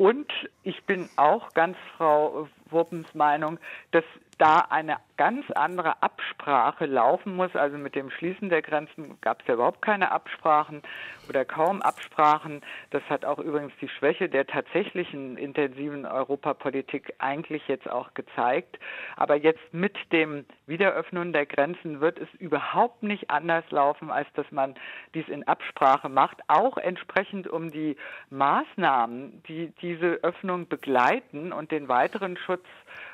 Und 0.00 0.32
ich 0.62 0.82
bin 0.84 1.10
auch 1.16 1.52
ganz 1.52 1.76
Frau 1.98 2.48
Wuppens 2.70 3.12
Meinung, 3.12 3.58
dass 3.90 4.04
da 4.40 4.66
eine 4.70 4.96
ganz 5.18 5.44
andere 5.50 6.02
Absprache 6.02 6.86
laufen 6.86 7.36
muss. 7.36 7.54
Also 7.54 7.76
mit 7.76 7.94
dem 7.94 8.10
Schließen 8.10 8.48
der 8.48 8.62
Grenzen 8.62 9.20
gab 9.20 9.42
es 9.42 9.46
ja 9.46 9.54
überhaupt 9.54 9.82
keine 9.82 10.12
Absprachen 10.12 10.80
oder 11.28 11.44
kaum 11.44 11.82
Absprachen. 11.82 12.62
Das 12.88 13.02
hat 13.10 13.26
auch 13.26 13.38
übrigens 13.38 13.74
die 13.82 13.88
Schwäche 13.88 14.30
der 14.30 14.46
tatsächlichen 14.46 15.36
intensiven 15.36 16.06
Europapolitik 16.06 17.12
eigentlich 17.18 17.68
jetzt 17.68 17.90
auch 17.90 18.14
gezeigt. 18.14 18.78
Aber 19.16 19.36
jetzt 19.36 19.60
mit 19.72 19.94
dem 20.10 20.46
Wiederöffnen 20.66 21.34
der 21.34 21.44
Grenzen 21.44 22.00
wird 22.00 22.18
es 22.18 22.28
überhaupt 22.38 23.02
nicht 23.02 23.28
anders 23.28 23.64
laufen, 23.70 24.10
als 24.10 24.28
dass 24.34 24.50
man 24.50 24.74
dies 25.12 25.28
in 25.28 25.46
Absprache 25.46 26.08
macht, 26.08 26.38
auch 26.48 26.78
entsprechend 26.78 27.46
um 27.46 27.70
die 27.70 27.96
Maßnahmen, 28.30 29.42
die 29.48 29.70
diese 29.82 30.20
Öffnung 30.22 30.66
begleiten 30.66 31.52
und 31.52 31.72
den 31.72 31.88
weiteren 31.88 32.38
Schutz 32.38 32.64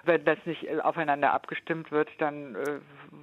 wenn 0.07 0.25
das 0.25 0.39
nicht 0.45 0.65
äh, 0.69 0.81
aufeinander 1.16 1.33
abgestimmt 1.33 1.90
wird, 1.90 2.09
dann 2.18 2.55
äh, 2.55 2.79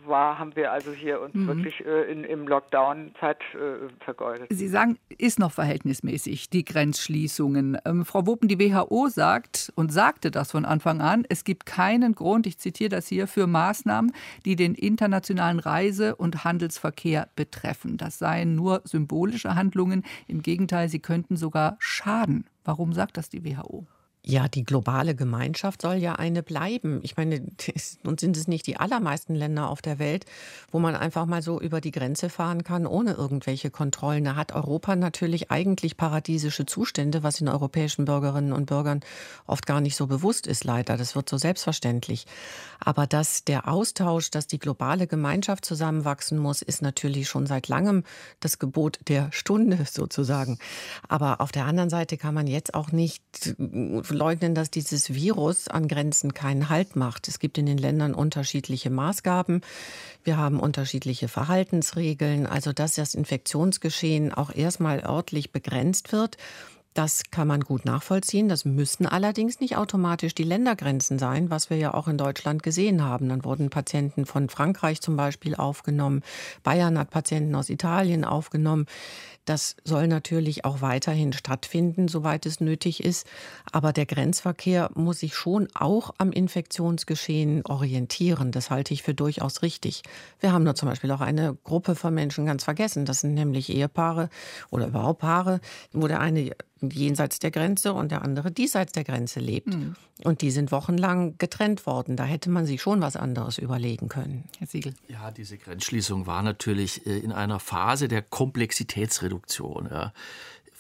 war, 0.05 0.39
haben 0.39 0.55
wir 0.55 0.71
also 0.71 0.91
hier 0.91 1.21
uns 1.21 1.33
mhm. 1.33 1.47
wirklich 1.47 1.85
äh, 1.85 2.11
in, 2.11 2.23
im 2.23 2.47
Lockdown 2.47 3.13
Zeit 3.19 3.39
äh, 3.53 3.89
vergeudet. 4.03 4.47
Sie 4.49 4.67
sagen, 4.67 4.97
ist 5.17 5.39
noch 5.39 5.51
verhältnismäßig, 5.51 6.49
die 6.49 6.65
Grenzschließungen. 6.65 7.77
Ähm, 7.85 8.05
Frau 8.05 8.25
Wopen, 8.25 8.47
die 8.47 8.59
WHO 8.59 9.07
sagt 9.09 9.71
und 9.75 9.91
sagte 9.93 10.31
das 10.31 10.51
von 10.51 10.65
Anfang 10.65 11.01
an, 11.01 11.25
es 11.29 11.43
gibt 11.43 11.65
keinen 11.65 12.15
Grund, 12.15 12.47
ich 12.47 12.57
zitiere 12.57 12.89
das 12.89 13.07
hier, 13.07 13.27
für 13.27 13.47
Maßnahmen, 13.47 14.11
die 14.45 14.55
den 14.55 14.75
internationalen 14.75 15.59
Reise- 15.59 16.15
und 16.15 16.43
Handelsverkehr 16.43 17.29
betreffen. 17.35 17.97
Das 17.97 18.17
seien 18.17 18.55
nur 18.55 18.81
symbolische 18.83 19.55
Handlungen. 19.55 20.03
Im 20.27 20.41
Gegenteil, 20.41 20.89
sie 20.89 20.99
könnten 20.99 21.37
sogar 21.37 21.75
schaden. 21.79 22.45
Warum 22.65 22.93
sagt 22.93 23.17
das 23.17 23.29
die 23.29 23.43
WHO? 23.45 23.85
Ja, 24.25 24.47
die 24.47 24.63
globale 24.63 25.15
Gemeinschaft 25.15 25.81
soll 25.81 25.95
ja 25.95 26.13
eine 26.13 26.43
bleiben. 26.43 27.01
Ich 27.03 27.17
meine, 27.17 27.45
nun 28.03 28.17
sind 28.17 28.37
es 28.37 28.47
nicht 28.47 28.65
die 28.67 28.77
allermeisten 28.77 29.35
Länder 29.35 29.67
auf 29.67 29.81
der 29.81 29.99
Welt, 29.99 30.25
wo 30.71 30.79
man 30.79 30.95
einfach 30.95 31.25
mal 31.25 31.41
so 31.41 31.59
über 31.59 31.81
die 31.81 31.91
Grenze 31.91 32.29
fahren 32.29 32.63
kann, 32.63 32.87
ohne 32.87 33.13
irgendwelche 33.13 33.69
Kontrollen. 33.69 34.23
Da 34.23 34.35
hat 34.37 34.53
Europa 34.53 34.95
natürlich 34.95 35.51
eigentlich 35.51 35.97
paradiesische 35.97 36.65
Zustände, 36.65 37.21
was 37.21 37.35
den 37.35 37.49
europäischen 37.49 38.05
Bürgerinnen 38.05 38.53
und 38.53 38.67
Bürgern 38.67 39.01
oft 39.45 39.65
gar 39.65 39.81
nicht 39.81 39.97
so 39.97 40.07
bewusst 40.07 40.47
ist, 40.47 40.63
leider. 40.63 40.95
Das 40.95 41.15
wird 41.15 41.27
so 41.27 41.37
selbstverständlich. 41.37 42.25
Aber 42.79 43.07
dass 43.07 43.43
der 43.43 43.67
Austausch, 43.67 44.31
dass 44.31 44.47
die 44.47 44.59
globale 44.59 45.05
Gemeinschaft 45.05 45.65
zusammenwachsen 45.65 46.37
muss, 46.37 46.61
ist 46.61 46.81
natürlich 46.81 47.27
schon 47.27 47.45
seit 47.45 47.67
langem 47.67 48.03
das 48.39 48.57
Gebot 48.57 48.99
der 49.09 49.33
Stunde 49.33 49.85
sozusagen. 49.91 50.59
Aber 51.09 51.41
auf 51.41 51.51
der 51.51 51.65
anderen 51.65 51.89
Seite 51.89 52.15
kann 52.15 52.33
man 52.33 52.47
jetzt 52.47 52.73
auch 52.73 52.93
nicht 52.93 53.21
leugnen, 54.13 54.55
dass 54.55 54.71
dieses 54.71 55.13
Virus 55.13 55.67
an 55.67 55.87
Grenzen 55.87 56.33
keinen 56.33 56.69
Halt 56.69 56.95
macht. 56.95 57.27
Es 57.27 57.39
gibt 57.39 57.57
in 57.57 57.65
den 57.65 57.77
Ländern 57.77 58.13
unterschiedliche 58.13 58.89
Maßgaben. 58.89 59.61
Wir 60.23 60.37
haben 60.37 60.59
unterschiedliche 60.59 61.27
Verhaltensregeln. 61.27 62.47
Also, 62.47 62.73
dass 62.73 62.95
das 62.95 63.15
Infektionsgeschehen 63.15 64.33
auch 64.33 64.53
erstmal 64.53 65.03
örtlich 65.03 65.51
begrenzt 65.51 66.11
wird. 66.11 66.37
Das 66.93 67.23
kann 67.31 67.47
man 67.47 67.61
gut 67.61 67.85
nachvollziehen. 67.85 68.49
Das 68.49 68.65
müssen 68.65 69.07
allerdings 69.07 69.59
nicht 69.59 69.77
automatisch 69.77 70.35
die 70.35 70.43
Ländergrenzen 70.43 71.17
sein, 71.17 71.49
was 71.49 71.71
wir 71.71 71.77
ja 71.77 71.93
auch 71.95 72.07
in 72.07 72.19
Deutschland 72.19 72.61
gesehen 72.61 73.03
haben. 73.03 73.29
Dann 73.29 73.43
wurden 73.43 73.71
Patienten 73.71 74.27
von 74.27 74.47
Frankreich 74.47 75.01
zum 75.01 75.15
Beispiel 75.15 75.55
aufgenommen. 75.55 76.21
Bayern 76.61 76.99
hat 76.99 77.09
Patienten 77.09 77.55
aus 77.55 77.69
Italien 77.69 78.23
aufgenommen. 78.23 78.85
Das 79.45 79.75
soll 79.83 80.07
natürlich 80.07 80.63
auch 80.63 80.81
weiterhin 80.81 81.33
stattfinden, 81.33 82.07
soweit 82.07 82.45
es 82.45 82.61
nötig 82.61 83.03
ist. 83.03 83.27
Aber 83.71 83.91
der 83.91 84.05
Grenzverkehr 84.05 84.89
muss 84.95 85.19
sich 85.19 85.35
schon 85.35 85.67
auch 85.73 86.13
am 86.17 86.31
Infektionsgeschehen 86.31 87.65
orientieren. 87.65 88.51
Das 88.51 88.69
halte 88.69 88.93
ich 88.93 89.03
für 89.03 89.13
durchaus 89.13 89.61
richtig. 89.61 90.03
Wir 90.39 90.51
haben 90.51 90.63
nur 90.63 90.75
zum 90.75 90.89
Beispiel 90.89 91.11
auch 91.11 91.21
eine 91.21 91.57
Gruppe 91.63 91.95
von 91.95 92.13
Menschen 92.13 92.45
ganz 92.45 92.63
vergessen. 92.63 93.05
Das 93.05 93.21
sind 93.21 93.33
nämlich 93.33 93.69
Ehepaare 93.69 94.29
oder 94.69 94.87
überhaupt 94.87 95.19
Paare, 95.19 95.59
wo 95.91 96.07
der 96.07 96.19
eine 96.19 96.51
jenseits 96.91 97.39
der 97.39 97.51
Grenze 97.51 97.93
und 97.93 98.11
der 98.11 98.21
andere 98.21 98.51
diesseits 98.51 98.91
der 98.91 99.03
Grenze 99.03 99.39
lebt. 99.39 99.73
Mhm. 99.73 99.95
Und 100.23 100.41
die 100.41 100.51
sind 100.51 100.71
wochenlang 100.71 101.37
getrennt 101.37 101.85
worden. 101.85 102.15
Da 102.15 102.23
hätte 102.23 102.49
man 102.49 102.65
sich 102.65 102.81
schon 102.81 103.01
was 103.01 103.15
anderes 103.15 103.57
überlegen 103.57 104.09
können. 104.09 104.45
Herr 104.59 104.67
Siegel. 104.67 104.93
Ja, 105.07 105.31
diese 105.31 105.57
Grenzschließung 105.57 106.27
war 106.27 106.43
natürlich 106.43 107.05
äh, 107.05 107.17
in 107.19 107.31
einer 107.31 107.59
Phase 107.59 108.07
der 108.07 108.21
Komplexitätsreduktion. 108.21 109.87
Ja 109.91 110.13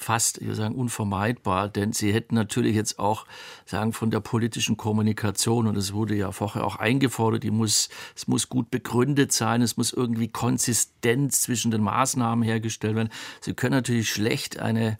fast, 0.03 0.39
ich 0.39 0.47
würde 0.47 0.55
sagen, 0.55 0.75
unvermeidbar, 0.75 1.69
denn 1.69 1.93
sie 1.93 2.13
hätten 2.13 2.35
natürlich 2.35 2.75
jetzt 2.75 2.99
auch 2.99 3.25
sagen 3.65 3.93
von 3.93 4.11
der 4.11 4.19
politischen 4.19 4.77
Kommunikation 4.77 5.67
und 5.67 5.77
es 5.77 5.93
wurde 5.93 6.15
ja 6.15 6.31
vorher 6.31 6.65
auch 6.65 6.75
eingefordert, 6.75 7.43
die 7.43 7.51
muss 7.51 7.89
es 8.15 8.27
muss 8.27 8.49
gut 8.49 8.69
begründet 8.69 9.31
sein, 9.31 9.61
es 9.61 9.77
muss 9.77 9.93
irgendwie 9.93 10.27
Konsistenz 10.27 11.41
zwischen 11.41 11.71
den 11.71 11.81
Maßnahmen 11.81 12.43
hergestellt 12.43 12.95
werden. 12.95 13.09
Sie 13.41 13.53
können 13.53 13.73
natürlich 13.73 14.09
schlecht 14.09 14.59
eine 14.59 14.97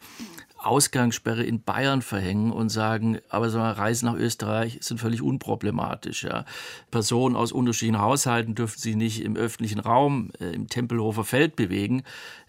Ausgangssperre 0.66 1.42
in 1.42 1.62
Bayern 1.62 2.02
verhängen 2.02 2.50
und 2.52 2.68
sagen, 2.68 3.18
aber 3.28 3.50
so 3.50 3.58
eine 3.58 3.76
Reise 3.76 4.06
nach 4.06 4.14
Österreich 4.14 4.78
sind 4.80 4.98
völlig 4.98 5.22
unproblematisch. 5.22 6.24
Ja. 6.24 6.44
Personen 6.90 7.36
aus 7.36 7.52
unterschiedlichen 7.52 8.00
Haushalten 8.00 8.54
dürfen 8.54 8.78
sich 8.78 8.96
nicht 8.96 9.22
im 9.22 9.36
öffentlichen 9.36 9.80
Raum 9.80 10.30
äh, 10.40 10.52
im 10.52 10.68
Tempelhofer 10.68 11.24
Feld 11.24 11.56
bewegen, 11.56 12.02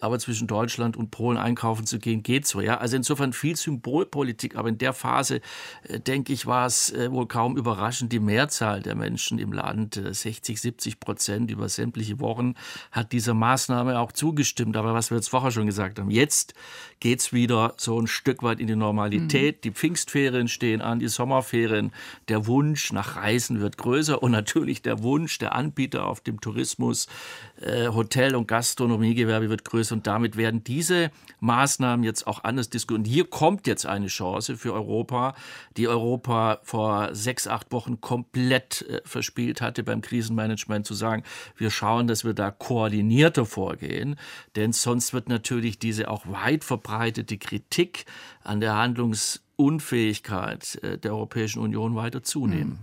aber 0.06 0.20
zwischen 0.20 0.48
Deutschland 0.48 0.96
und 0.96 1.12
Polen 1.12 1.38
einkaufen 1.38 1.86
zu 1.86 2.00
gehen 2.00 2.24
geht 2.24 2.46
so. 2.46 2.62
Ja. 2.62 2.78
Also 2.78 2.96
insofern 2.96 3.34
viel 3.34 3.56
Symbolpolitik, 3.56 4.56
aber 4.56 4.70
in 4.70 4.78
der 4.78 4.94
Phase 4.94 5.42
äh, 5.84 6.00
denke 6.00 6.32
ich 6.32 6.46
war 6.46 6.68
es 6.68 6.92
äh, 6.92 7.12
wohl 7.12 7.28
kaum 7.28 7.58
überraschend. 7.58 8.14
Die 8.14 8.20
Mehrzahl 8.20 8.82
der 8.82 8.96
Menschen 8.96 9.40
im 9.40 9.52
Land, 9.52 10.00
60, 10.10 10.62
70 10.62 11.00
Prozent 11.00 11.52
über 11.52 11.70
sämtliche 11.70 12.20
Wochen, 12.20 12.54
hat 12.92 13.12
dieser 13.12 13.34
Maßnahme 13.34 14.00
auch 14.00 14.12
zugestimmt. 14.12 14.78
Aber 14.78 14.94
was 14.94 15.10
wir 15.10 15.18
jetzt 15.18 15.30
vorher 15.30 15.52
schon 15.52 15.66
gesagt 15.66 16.00
haben, 16.00 16.12
jetzt 16.12 16.54
geht 17.00 17.20
es 17.20 17.34
wieder 17.34 17.74
so 17.78 18.00
ein 18.00 18.08
Stück 18.08 18.44
weit 18.44 18.60
in 18.60 18.68
die 18.68 18.76
Normalität. 18.76 19.58
Mhm. 19.58 19.62
Die 19.62 19.72
Pfingstferien 19.72 20.48
stehen 20.48 20.82
an, 20.82 21.00
die 21.00 21.08
Sommerferien. 21.08 21.92
Der 22.28 22.48
Wunsch 22.48 22.92
nach 22.94 23.16
Reisen 23.16 23.60
wird 23.60 23.78
größer 23.78 24.22
und 24.22 24.32
natürlich 24.32 24.82
der 24.82 25.02
Wunsch 25.04 25.38
der 25.40 25.56
Anbieter 25.56 26.06
auf 26.06 26.22
dem 26.22 26.42
Tourismus, 26.42 27.08
äh, 27.55 27.55
Hotel- 27.62 28.36
und 28.36 28.48
Gastronomiegewerbe 28.48 29.50
wird 29.50 29.66
größer. 29.66 29.96
Und 29.96 30.08
damit 30.08 30.38
werden 30.38 30.64
diese 30.64 31.12
Maßnahmen 31.40 32.04
jetzt 32.04 32.28
auch 32.28 32.44
anders 32.44 32.70
diskutiert. 32.70 33.00
Und 33.00 33.06
hier 33.06 33.26
kommt 33.26 33.68
jetzt 33.68 33.86
eine 33.86 34.08
Chance 34.08 34.58
für 34.58 34.74
Europa, 34.74 35.36
die 35.78 35.88
Europa 35.88 36.60
vor 36.64 37.14
sechs, 37.14 37.48
acht 37.48 37.72
Wochen 37.72 38.02
komplett 38.02 38.84
äh, 38.84 39.02
verspielt 39.06 39.62
hatte 39.62 39.84
beim 39.84 40.02
Krisenmanagement, 40.02 40.86
zu 40.86 40.94
sagen, 40.94 41.24
wir 41.58 41.72
schauen, 41.72 42.08
dass 42.08 42.26
wir 42.26 42.34
da 42.34 42.52
koordinierter 42.52 43.46
vorgehen. 43.46 44.18
Denn 44.56 44.72
sonst 44.72 45.14
wird 45.14 45.30
natürlich 45.30 45.80
diese 45.80 46.10
auch 46.10 46.26
weit 46.28 46.64
verbreitete 46.64 47.38
Kritik 47.38 47.76
Kritik 47.76 48.06
an 48.44 48.60
der 48.60 48.76
Handlungsunfähigkeit 48.76 50.84
äh, 50.84 50.98
der 50.98 51.14
Europäischen 51.14 51.60
Union 51.60 51.96
weiter 51.96 52.24
zunehmen. 52.24 52.72
Mhm. 52.72 52.80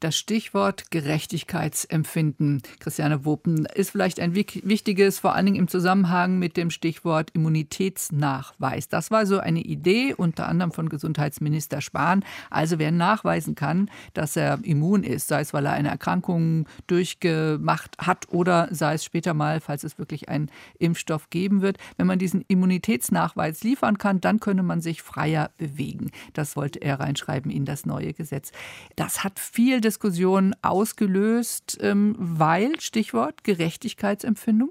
Das 0.00 0.16
Stichwort 0.16 0.92
Gerechtigkeitsempfinden, 0.92 2.62
Christiane 2.78 3.24
Wopen, 3.24 3.66
ist 3.74 3.90
vielleicht 3.90 4.20
ein 4.20 4.36
wichtiges, 4.36 5.18
vor 5.18 5.34
allen 5.34 5.46
Dingen 5.46 5.58
im 5.58 5.66
Zusammenhang 5.66 6.38
mit 6.38 6.56
dem 6.56 6.70
Stichwort 6.70 7.30
Immunitätsnachweis. 7.32 8.88
Das 8.88 9.10
war 9.10 9.26
so 9.26 9.40
eine 9.40 9.60
Idee, 9.60 10.14
unter 10.14 10.46
anderem 10.46 10.70
von 10.70 10.88
Gesundheitsminister 10.88 11.80
Spahn. 11.80 12.24
Also 12.48 12.78
wer 12.78 12.92
nachweisen 12.92 13.56
kann, 13.56 13.90
dass 14.14 14.36
er 14.36 14.60
immun 14.62 15.02
ist, 15.02 15.26
sei 15.26 15.40
es, 15.40 15.52
weil 15.52 15.66
er 15.66 15.72
eine 15.72 15.88
Erkrankung 15.88 16.68
durchgemacht 16.86 17.98
hat 17.98 18.28
oder 18.28 18.68
sei 18.70 18.94
es 18.94 19.04
später 19.04 19.34
mal, 19.34 19.60
falls 19.60 19.82
es 19.82 19.98
wirklich 19.98 20.28
einen 20.28 20.48
Impfstoff 20.78 21.28
geben 21.28 21.60
wird. 21.60 21.76
Wenn 21.96 22.06
man 22.06 22.20
diesen 22.20 22.44
Immunitätsnachweis 22.46 23.64
liefern 23.64 23.98
kann, 23.98 24.20
dann 24.20 24.38
könne 24.38 24.62
man 24.62 24.80
sich 24.80 25.02
freier 25.02 25.50
bewegen. 25.58 26.12
Das 26.34 26.54
wollte 26.54 26.80
er 26.80 27.00
reinschreiben 27.00 27.50
in 27.50 27.64
das 27.64 27.84
neue 27.84 28.12
Gesetz. 28.12 28.52
Das 28.94 29.24
hat 29.24 29.40
viel 29.40 29.80
Diskussion 29.88 30.54
ausgelöst, 30.60 31.78
ähm, 31.80 32.14
weil, 32.18 32.78
Stichwort, 32.78 33.42
Gerechtigkeitsempfindung? 33.42 34.70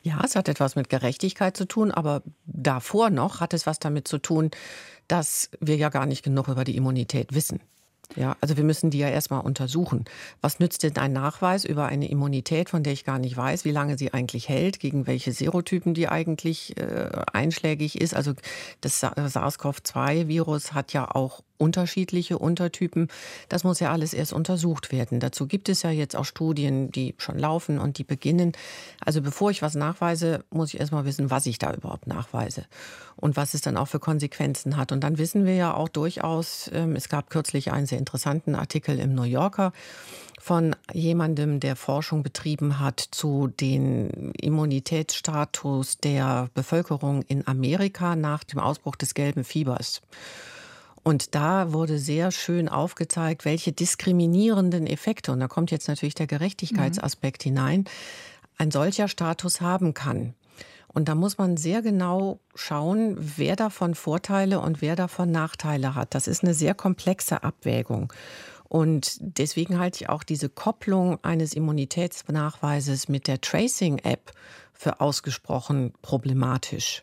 Ja, 0.00 0.22
es 0.24 0.34
hat 0.34 0.48
etwas 0.48 0.76
mit 0.76 0.88
Gerechtigkeit 0.88 1.56
zu 1.58 1.66
tun, 1.66 1.90
aber 1.90 2.22
davor 2.46 3.10
noch 3.10 3.40
hat 3.40 3.52
es 3.52 3.66
was 3.66 3.78
damit 3.78 4.08
zu 4.08 4.16
tun, 4.16 4.50
dass 5.08 5.50
wir 5.60 5.76
ja 5.76 5.90
gar 5.90 6.06
nicht 6.06 6.22
genug 6.22 6.48
über 6.48 6.64
die 6.64 6.76
Immunität 6.76 7.34
wissen. 7.34 7.60
Ja, 8.16 8.36
also 8.40 8.56
wir 8.56 8.64
müssen 8.64 8.88
die 8.88 8.98
ja 8.98 9.10
erstmal 9.10 9.42
untersuchen. 9.42 10.06
Was 10.40 10.60
nützt 10.60 10.82
denn 10.82 10.96
ein 10.96 11.12
Nachweis 11.12 11.66
über 11.66 11.86
eine 11.86 12.08
Immunität, 12.08 12.70
von 12.70 12.82
der 12.82 12.94
ich 12.94 13.04
gar 13.04 13.18
nicht 13.18 13.36
weiß, 13.36 13.66
wie 13.66 13.70
lange 13.70 13.98
sie 13.98 14.14
eigentlich 14.14 14.48
hält, 14.48 14.80
gegen 14.80 15.06
welche 15.06 15.32
Serotypen 15.32 15.92
die 15.92 16.08
eigentlich 16.08 16.78
äh, 16.78 17.10
einschlägig 17.34 18.00
ist? 18.00 18.14
Also 18.14 18.32
das 18.80 19.02
SARS-CoV-2-Virus 19.02 20.72
hat 20.72 20.94
ja 20.94 21.14
auch 21.14 21.42
unterschiedliche 21.58 22.38
Untertypen. 22.38 23.08
Das 23.48 23.64
muss 23.64 23.80
ja 23.80 23.92
alles 23.92 24.14
erst 24.14 24.32
untersucht 24.32 24.92
werden. 24.92 25.20
Dazu 25.20 25.46
gibt 25.46 25.68
es 25.68 25.82
ja 25.82 25.90
jetzt 25.90 26.16
auch 26.16 26.24
Studien, 26.24 26.90
die 26.90 27.14
schon 27.18 27.38
laufen 27.38 27.78
und 27.78 27.98
die 27.98 28.04
beginnen. 28.04 28.52
Also 29.04 29.20
bevor 29.20 29.50
ich 29.50 29.62
was 29.62 29.74
nachweise, 29.74 30.44
muss 30.50 30.72
ich 30.72 30.80
erst 30.80 30.92
mal 30.92 31.04
wissen, 31.04 31.30
was 31.30 31.46
ich 31.46 31.58
da 31.58 31.72
überhaupt 31.74 32.06
nachweise 32.06 32.64
und 33.16 33.36
was 33.36 33.54
es 33.54 33.60
dann 33.60 33.76
auch 33.76 33.88
für 33.88 33.98
Konsequenzen 33.98 34.76
hat. 34.76 34.92
Und 34.92 35.02
dann 35.02 35.18
wissen 35.18 35.44
wir 35.44 35.54
ja 35.54 35.74
auch 35.74 35.88
durchaus, 35.88 36.70
ähm, 36.72 36.96
es 36.96 37.08
gab 37.08 37.30
kürzlich 37.30 37.72
einen 37.72 37.86
sehr 37.86 37.98
interessanten 37.98 38.54
Artikel 38.54 38.98
im 38.98 39.14
New 39.14 39.24
Yorker 39.24 39.72
von 40.40 40.76
jemandem, 40.92 41.60
der 41.60 41.76
Forschung 41.76 42.22
betrieben 42.22 42.78
hat 42.78 43.00
zu 43.00 43.48
den 43.48 44.32
Immunitätsstatus 44.40 45.98
der 45.98 46.48
Bevölkerung 46.54 47.22
in 47.22 47.46
Amerika 47.46 48.16
nach 48.16 48.44
dem 48.44 48.60
Ausbruch 48.60 48.96
des 48.96 49.14
gelben 49.14 49.44
Fiebers. 49.44 50.00
Und 51.02 51.34
da 51.34 51.72
wurde 51.72 51.98
sehr 51.98 52.30
schön 52.30 52.68
aufgezeigt, 52.68 53.44
welche 53.44 53.72
diskriminierenden 53.72 54.86
Effekte, 54.86 55.32
und 55.32 55.40
da 55.40 55.48
kommt 55.48 55.70
jetzt 55.70 55.88
natürlich 55.88 56.14
der 56.14 56.26
Gerechtigkeitsaspekt 56.26 57.44
mhm. 57.44 57.50
hinein, 57.50 57.84
ein 58.58 58.70
solcher 58.70 59.08
Status 59.08 59.60
haben 59.60 59.94
kann. 59.94 60.34
Und 60.88 61.08
da 61.08 61.14
muss 61.14 61.38
man 61.38 61.56
sehr 61.56 61.82
genau 61.82 62.40
schauen, 62.54 63.16
wer 63.18 63.56
davon 63.56 63.94
Vorteile 63.94 64.60
und 64.60 64.80
wer 64.82 64.96
davon 64.96 65.30
Nachteile 65.30 65.94
hat. 65.94 66.14
Das 66.14 66.26
ist 66.26 66.42
eine 66.42 66.54
sehr 66.54 66.74
komplexe 66.74 67.42
Abwägung. 67.42 68.12
Und 68.68 69.16
deswegen 69.20 69.78
halte 69.78 70.02
ich 70.02 70.08
auch 70.08 70.22
diese 70.22 70.48
Kopplung 70.48 71.22
eines 71.22 71.54
Immunitätsnachweises 71.54 73.08
mit 73.08 73.26
der 73.26 73.40
Tracing-App 73.40 74.32
für 74.74 75.00
ausgesprochen 75.00 75.92
problematisch. 76.02 77.02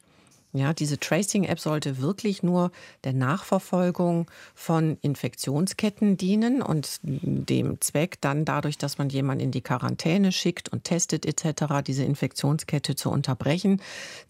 Ja, 0.56 0.74
diese 0.74 0.98
Tracing-App 0.98 1.60
sollte 1.60 2.00
wirklich 2.00 2.42
nur 2.42 2.72
der 3.04 3.12
Nachverfolgung 3.12 4.32
von 4.54 4.98
Infektionsketten 5.02 6.16
dienen 6.16 6.62
und 6.62 7.00
dem 7.04 7.82
Zweck 7.82 8.22
dann 8.22 8.46
dadurch, 8.46 8.78
dass 8.78 8.98
man 8.98 9.10
jemanden 9.10 9.44
in 9.44 9.52
die 9.52 9.60
Quarantäne 9.60 10.32
schickt 10.32 10.70
und 10.70 10.86
testet 10.86 11.26
etc., 11.26 11.84
diese 11.86 12.06
Infektionskette 12.06 12.96
zu 12.96 13.10
unterbrechen. 13.10 13.82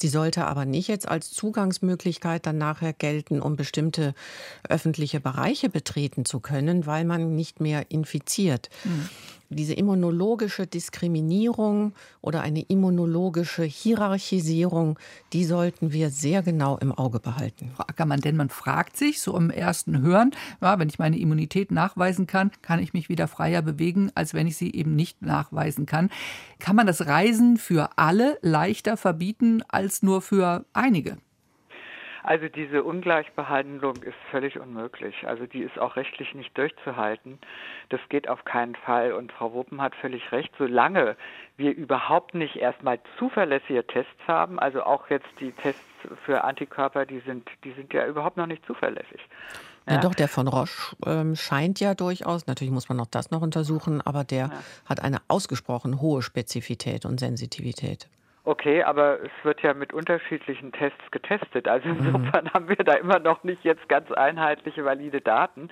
Sie 0.01 0.07
sollte 0.07 0.47
aber 0.47 0.65
nicht 0.65 0.87
jetzt 0.87 1.07
als 1.07 1.31
Zugangsmöglichkeit 1.31 2.47
dann 2.47 2.57
nachher 2.57 2.93
gelten, 2.93 3.39
um 3.39 3.55
bestimmte 3.55 4.15
öffentliche 4.67 5.19
Bereiche 5.19 5.69
betreten 5.69 6.25
zu 6.25 6.39
können, 6.39 6.87
weil 6.87 7.05
man 7.05 7.35
nicht 7.35 7.59
mehr 7.59 7.91
infiziert. 7.91 8.69
Mhm 8.83 9.09
diese 9.49 9.73
immunologische 9.73 10.67
Diskriminierung 10.67 11.93
oder 12.21 12.41
eine 12.41 12.61
immunologische 12.61 13.63
Hierarchisierung, 13.63 14.97
die 15.33 15.45
sollten 15.45 15.91
wir 15.93 16.09
sehr 16.09 16.43
genau 16.43 16.77
im 16.77 16.91
Auge 16.91 17.19
behalten. 17.19 17.71
Frau 17.75 17.83
Ackermann, 17.83 18.21
denn 18.21 18.35
man 18.35 18.49
fragt 18.49 18.97
sich 18.97 19.21
so 19.21 19.37
im 19.37 19.49
ersten 19.49 20.01
Hören, 20.01 20.31
ja, 20.61 20.79
wenn 20.79 20.89
ich 20.89 20.99
meine 20.99 21.17
Immunität 21.17 21.71
nachweisen 21.71 22.27
kann, 22.27 22.51
kann 22.61 22.79
ich 22.79 22.93
mich 22.93 23.09
wieder 23.09 23.27
freier 23.27 23.61
bewegen, 23.61 24.11
als 24.15 24.33
wenn 24.33 24.47
ich 24.47 24.57
sie 24.57 24.73
eben 24.73 24.95
nicht 24.95 25.21
nachweisen 25.21 25.85
kann. 25.85 26.09
Kann 26.59 26.75
man 26.75 26.87
das 26.87 27.05
Reisen 27.05 27.57
für 27.57 27.97
alle 27.97 28.37
leichter 28.41 28.97
verbieten 28.97 29.61
als 29.67 30.03
nur 30.03 30.21
für 30.21 30.65
einige? 30.73 31.17
Also 32.25 32.47
diese 32.47 32.83
Ungleichbehandlung 32.83 33.97
ist 33.97 34.17
völlig 34.31 34.59
unmöglich. 34.59 35.27
Also 35.27 35.45
die 35.45 35.61
ist 35.61 35.77
auch 35.77 35.95
rechtlich 35.95 36.33
nicht 36.33 36.57
durchzuhalten. 36.57 37.37
Das 37.89 37.99
geht 38.09 38.27
auf 38.27 38.43
keinen 38.45 38.73
Fall. 38.73 39.13
Und 39.13 39.31
Frau 39.31 39.53
Wuppen 39.53 39.79
hat 39.79 39.93
völlig 39.93 40.31
recht. 40.31 40.51
Solange 40.57 41.17
wir 41.57 41.75
überhaupt 41.75 42.33
nicht 42.33 42.55
erstmal 42.55 42.99
zuverlässige 43.19 43.85
Tests 43.85 44.27
haben, 44.27 44.57
also 44.59 44.81
auch 44.81 45.07
jetzt 45.11 45.27
die 45.39 45.51
Tests 45.51 45.85
für 46.25 46.43
Antikörper, 46.43 47.05
die 47.05 47.19
sind, 47.19 47.47
die 47.63 47.73
sind 47.73 47.93
ja 47.93 48.07
überhaupt 48.07 48.37
noch 48.37 48.47
nicht 48.47 48.65
zuverlässig. 48.65 49.21
Ja, 49.87 49.93
ja 49.93 49.99
doch, 49.99 50.15
der 50.15 50.27
von 50.27 50.47
Roche 50.47 50.95
ähm, 51.05 51.35
scheint 51.35 51.79
ja 51.79 51.93
durchaus, 51.93 52.47
natürlich 52.47 52.73
muss 52.73 52.89
man 52.89 52.99
auch 52.99 53.05
das 53.05 53.29
noch 53.29 53.43
untersuchen, 53.43 54.01
aber 54.01 54.23
der 54.23 54.47
ja. 54.47 54.63
hat 54.85 54.99
eine 54.99 55.19
ausgesprochen 55.27 56.01
hohe 56.01 56.23
Spezifität 56.23 57.05
und 57.05 57.19
Sensitivität. 57.19 58.09
Okay, 58.47 58.83
aber 58.83 59.21
es 59.23 59.31
wird 59.41 59.63
ja 59.63 59.73
mit 59.73 59.91
unterschiedlichen 59.91 60.71
Tests 60.71 61.09
getestet. 61.09 61.67
Also 61.67 61.89
mhm. 61.89 61.97
insofern 61.97 62.53
haben 62.53 62.69
wir 62.69 62.75
da 62.75 62.93
immer 62.93 63.17
noch 63.17 63.43
nicht 63.43 63.63
jetzt 63.63 63.89
ganz 63.89 64.11
einheitliche, 64.11 64.85
valide 64.85 65.19
Daten. 65.19 65.69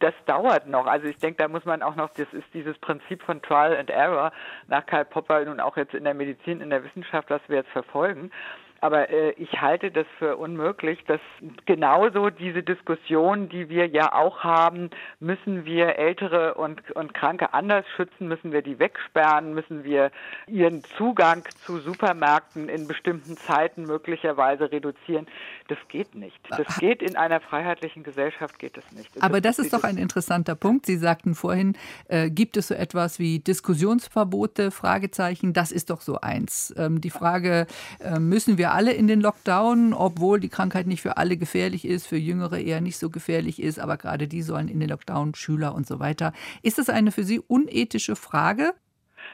Das 0.00 0.12
dauert 0.26 0.66
noch. 0.66 0.86
Also 0.86 1.06
ich 1.06 1.18
denke, 1.18 1.40
da 1.40 1.46
muss 1.46 1.64
man 1.64 1.80
auch 1.80 1.94
noch, 1.94 2.10
das 2.10 2.26
ist 2.32 2.52
dieses 2.54 2.76
Prinzip 2.78 3.22
von 3.22 3.40
Trial 3.40 3.76
and 3.76 3.88
Error 3.88 4.32
nach 4.66 4.84
Karl 4.84 5.04
Popper 5.04 5.42
und 5.42 5.60
auch 5.60 5.76
jetzt 5.76 5.94
in 5.94 6.02
der 6.02 6.14
Medizin, 6.14 6.60
in 6.60 6.70
der 6.70 6.82
Wissenschaft, 6.82 7.30
was 7.30 7.40
wir 7.46 7.58
jetzt 7.58 7.70
verfolgen. 7.70 8.32
Aber 8.82 9.10
äh, 9.10 9.30
ich 9.36 9.60
halte 9.60 9.92
das 9.92 10.06
für 10.18 10.36
unmöglich, 10.36 10.98
dass 11.06 11.20
genauso 11.66 12.30
diese 12.30 12.64
Diskussion, 12.64 13.48
die 13.48 13.68
wir 13.68 13.86
ja 13.86 14.12
auch 14.12 14.40
haben, 14.40 14.90
müssen 15.20 15.64
wir 15.64 16.00
Ältere 16.00 16.54
und, 16.54 16.90
und 16.90 17.14
Kranke 17.14 17.54
anders 17.54 17.84
schützen, 17.94 18.26
müssen 18.26 18.50
wir 18.50 18.60
die 18.60 18.80
wegsperren, 18.80 19.54
müssen 19.54 19.84
wir 19.84 20.10
ihren 20.48 20.82
Zugang 20.82 21.44
zu 21.64 21.78
Supermärkten 21.78 22.68
in 22.68 22.88
bestimmten 22.88 23.36
Zeiten 23.36 23.84
möglicherweise 23.84 24.72
reduzieren. 24.72 25.28
Das 25.72 25.88
geht 25.88 26.14
nicht. 26.14 26.38
Das 26.50 26.78
geht 26.80 27.00
in 27.00 27.16
einer 27.16 27.40
freiheitlichen 27.40 28.02
Gesellschaft 28.02 28.58
geht 28.58 28.76
das 28.76 28.84
nicht. 28.92 29.10
Aber 29.22 29.40
das, 29.40 29.56
das 29.56 29.64
ist 29.64 29.72
doch 29.72 29.84
ein 29.84 29.96
interessanter 29.96 30.54
Punkt. 30.54 30.84
Sie 30.84 30.98
sagten 30.98 31.34
vorhin, 31.34 31.78
äh, 32.08 32.28
gibt 32.28 32.58
es 32.58 32.68
so 32.68 32.74
etwas 32.74 33.18
wie 33.18 33.38
Diskussionsverbote? 33.38 34.70
Fragezeichen. 34.70 35.54
Das 35.54 35.72
ist 35.72 35.88
doch 35.88 36.02
so 36.02 36.20
eins. 36.20 36.74
Ähm, 36.76 37.00
die 37.00 37.08
Frage, 37.08 37.66
äh, 38.00 38.18
müssen 38.18 38.58
wir 38.58 38.72
alle 38.72 38.92
in 38.92 39.06
den 39.06 39.22
Lockdown, 39.22 39.94
obwohl 39.94 40.40
die 40.40 40.50
Krankheit 40.50 40.86
nicht 40.86 41.00
für 41.00 41.16
alle 41.16 41.38
gefährlich 41.38 41.86
ist, 41.86 42.06
für 42.06 42.18
Jüngere 42.18 42.58
eher 42.58 42.82
nicht 42.82 42.98
so 42.98 43.08
gefährlich 43.08 43.62
ist, 43.62 43.78
aber 43.78 43.96
gerade 43.96 44.28
die 44.28 44.42
sollen 44.42 44.68
in 44.68 44.78
den 44.78 44.90
Lockdown, 44.90 45.34
Schüler 45.34 45.74
und 45.74 45.86
so 45.86 46.00
weiter. 46.00 46.34
Ist 46.60 46.76
das 46.76 46.90
eine 46.90 47.12
für 47.12 47.24
Sie 47.24 47.40
unethische 47.40 48.14
Frage? 48.14 48.74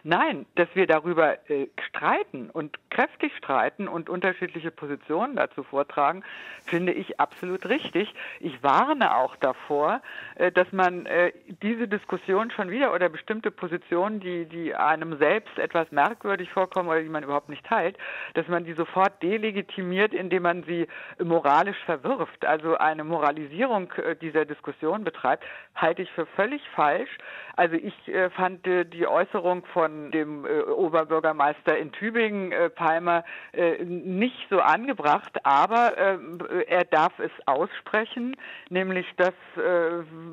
Nein, 0.04 0.46
dass 0.54 0.68
wir 0.74 0.86
darüber 0.86 1.50
äh, 1.50 1.68
streiten 1.88 2.50
und 2.50 2.78
kräftig 2.90 3.36
streiten 3.36 3.88
und 3.88 4.08
unterschiedliche 4.08 4.70
Positionen 4.70 5.36
dazu 5.36 5.62
vortragen, 5.62 6.24
finde 6.64 6.92
ich 6.92 7.20
absolut 7.20 7.68
richtig. 7.68 8.14
Ich 8.40 8.62
warne 8.62 9.16
auch 9.16 9.36
davor, 9.36 10.00
äh, 10.36 10.52
dass 10.52 10.70
man 10.72 11.06
äh, 11.06 11.32
diese 11.62 11.88
Diskussion 11.88 12.50
schon 12.50 12.70
wieder 12.70 12.92
oder 12.94 13.08
bestimmte 13.08 13.50
Positionen, 13.50 14.20
die, 14.20 14.46
die 14.46 14.74
einem 14.74 15.18
selbst 15.18 15.58
etwas 15.58 15.90
merkwürdig 15.90 16.50
vorkommen 16.50 16.88
oder 16.88 17.02
die 17.02 17.08
man 17.08 17.24
überhaupt 17.24 17.48
nicht 17.48 17.64
teilt, 17.64 17.96
dass 18.34 18.46
man 18.48 18.64
die 18.64 18.74
sofort 18.74 19.22
delegitimiert, 19.22 20.14
indem 20.14 20.44
man 20.44 20.62
sie 20.64 20.86
moralisch 21.22 21.78
verwirft. 21.84 22.44
Also 22.44 22.76
eine 22.76 23.04
Moralisierung 23.04 23.92
äh, 23.92 24.16
dieser 24.16 24.44
Diskussion 24.44 25.04
betreibt, 25.04 25.44
halte 25.74 26.02
ich 26.02 26.10
für 26.12 26.26
völlig 26.26 26.62
falsch. 26.74 27.10
Also 27.56 27.76
ich 27.76 28.08
äh, 28.08 28.30
fand 28.30 28.66
äh, 28.66 28.84
die 28.84 29.06
Äußerung 29.06 29.64
von 29.66 29.87
dem 29.88 30.44
äh, 30.44 30.62
Oberbürgermeister 30.62 31.76
in 31.76 31.92
Tübingen, 31.92 32.52
äh, 32.52 32.70
Palmer, 32.70 33.24
äh, 33.52 33.84
nicht 33.84 34.46
so 34.50 34.60
angebracht, 34.60 35.38
aber 35.44 35.96
äh, 35.96 36.64
er 36.66 36.84
darf 36.84 37.18
es 37.18 37.30
aussprechen, 37.46 38.36
nämlich 38.68 39.06
dass 39.16 39.34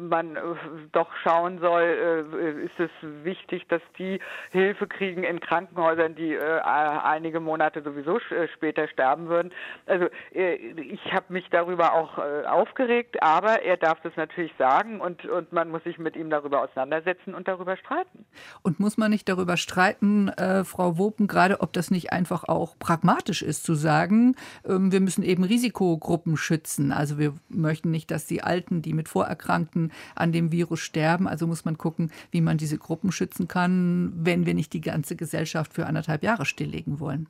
man 0.10 0.38
doch 0.92 1.10
schauen 1.24 1.60
soll, 1.60 2.64
ist 2.66 2.80
es 2.80 2.92
wichtig, 3.24 3.68
dass 3.68 3.82
die 3.98 4.20
Hilfe 4.52 4.88
kriegen 4.88 5.24
in 5.24 5.40
Krankenhäusern, 5.40 6.16
die 6.16 6.38
einige 6.38 7.40
Monate 7.40 7.82
sowieso 7.82 8.20
später 8.54 8.88
sterben 8.88 9.28
würden. 9.28 9.52
Also 9.86 10.08
ich 10.32 11.14
habe 11.14 11.26
mich 11.30 11.50
darüber 11.50 11.94
auch 11.94 12.18
aufgeregt, 12.46 13.22
aber 13.22 13.62
er 13.64 13.78
darf 13.78 14.00
das 14.02 14.16
natürlich 14.16 14.54
sagen 14.58 15.02
und, 15.02 15.26
und 15.26 15.52
man 15.52 15.70
muss 15.70 15.84
sich 15.84 15.98
mit 15.98 16.16
ihm 16.16 16.30
darüber 16.30 16.62
auseinandersetzen 16.62 17.34
und 17.34 17.48
darüber 17.48 17.78
streiten. 17.78 18.26
Und 18.62 18.80
muss 18.80 18.98
man 18.98 19.12
nicht 19.12 19.28
darüber 19.30 19.45
streiten, 19.58 20.30
äh, 20.30 20.64
Frau 20.64 20.98
Wopen, 20.98 21.28
gerade 21.28 21.62
ob 21.62 21.74
das 21.74 21.92
nicht 21.92 22.12
einfach 22.12 22.44
auch 22.46 22.78
pragmatisch 22.80 23.42
ist, 23.42 23.64
zu 23.64 23.76
sagen, 23.76 24.36
ähm, 24.66 24.92
wir 24.92 25.00
müssen 25.00 25.24
eben 25.24 25.44
Risikogruppen 25.44 26.38
schützen. 26.38 26.92
Also 26.92 27.18
wir 27.18 27.34
möchten 27.50 27.92
nicht, 27.92 28.12
dass 28.12 28.26
die 28.26 28.44
Alten, 28.44 28.82
die 28.82 28.94
mit 28.94 29.10
Vorerkrankten 29.10 29.92
an 30.16 30.32
dem 30.32 30.52
Virus 30.52 30.80
sterben. 30.80 31.28
Also 31.28 31.48
muss 31.48 31.66
man 31.66 31.78
gucken, 31.78 32.12
wie 32.32 32.42
man 32.42 32.58
diese 32.58 32.78
Gruppen 32.78 33.12
schützen 33.12 33.48
kann, 33.48 34.12
wenn 34.16 34.46
wir 34.46 34.54
nicht 34.54 34.74
die 34.74 34.82
ganze 34.82 35.16
Gesellschaft 35.16 35.74
für 35.74 35.86
anderthalb 35.86 36.24
Jahre 36.24 36.46
stilllegen 36.46 37.00
wollen. 37.00 37.28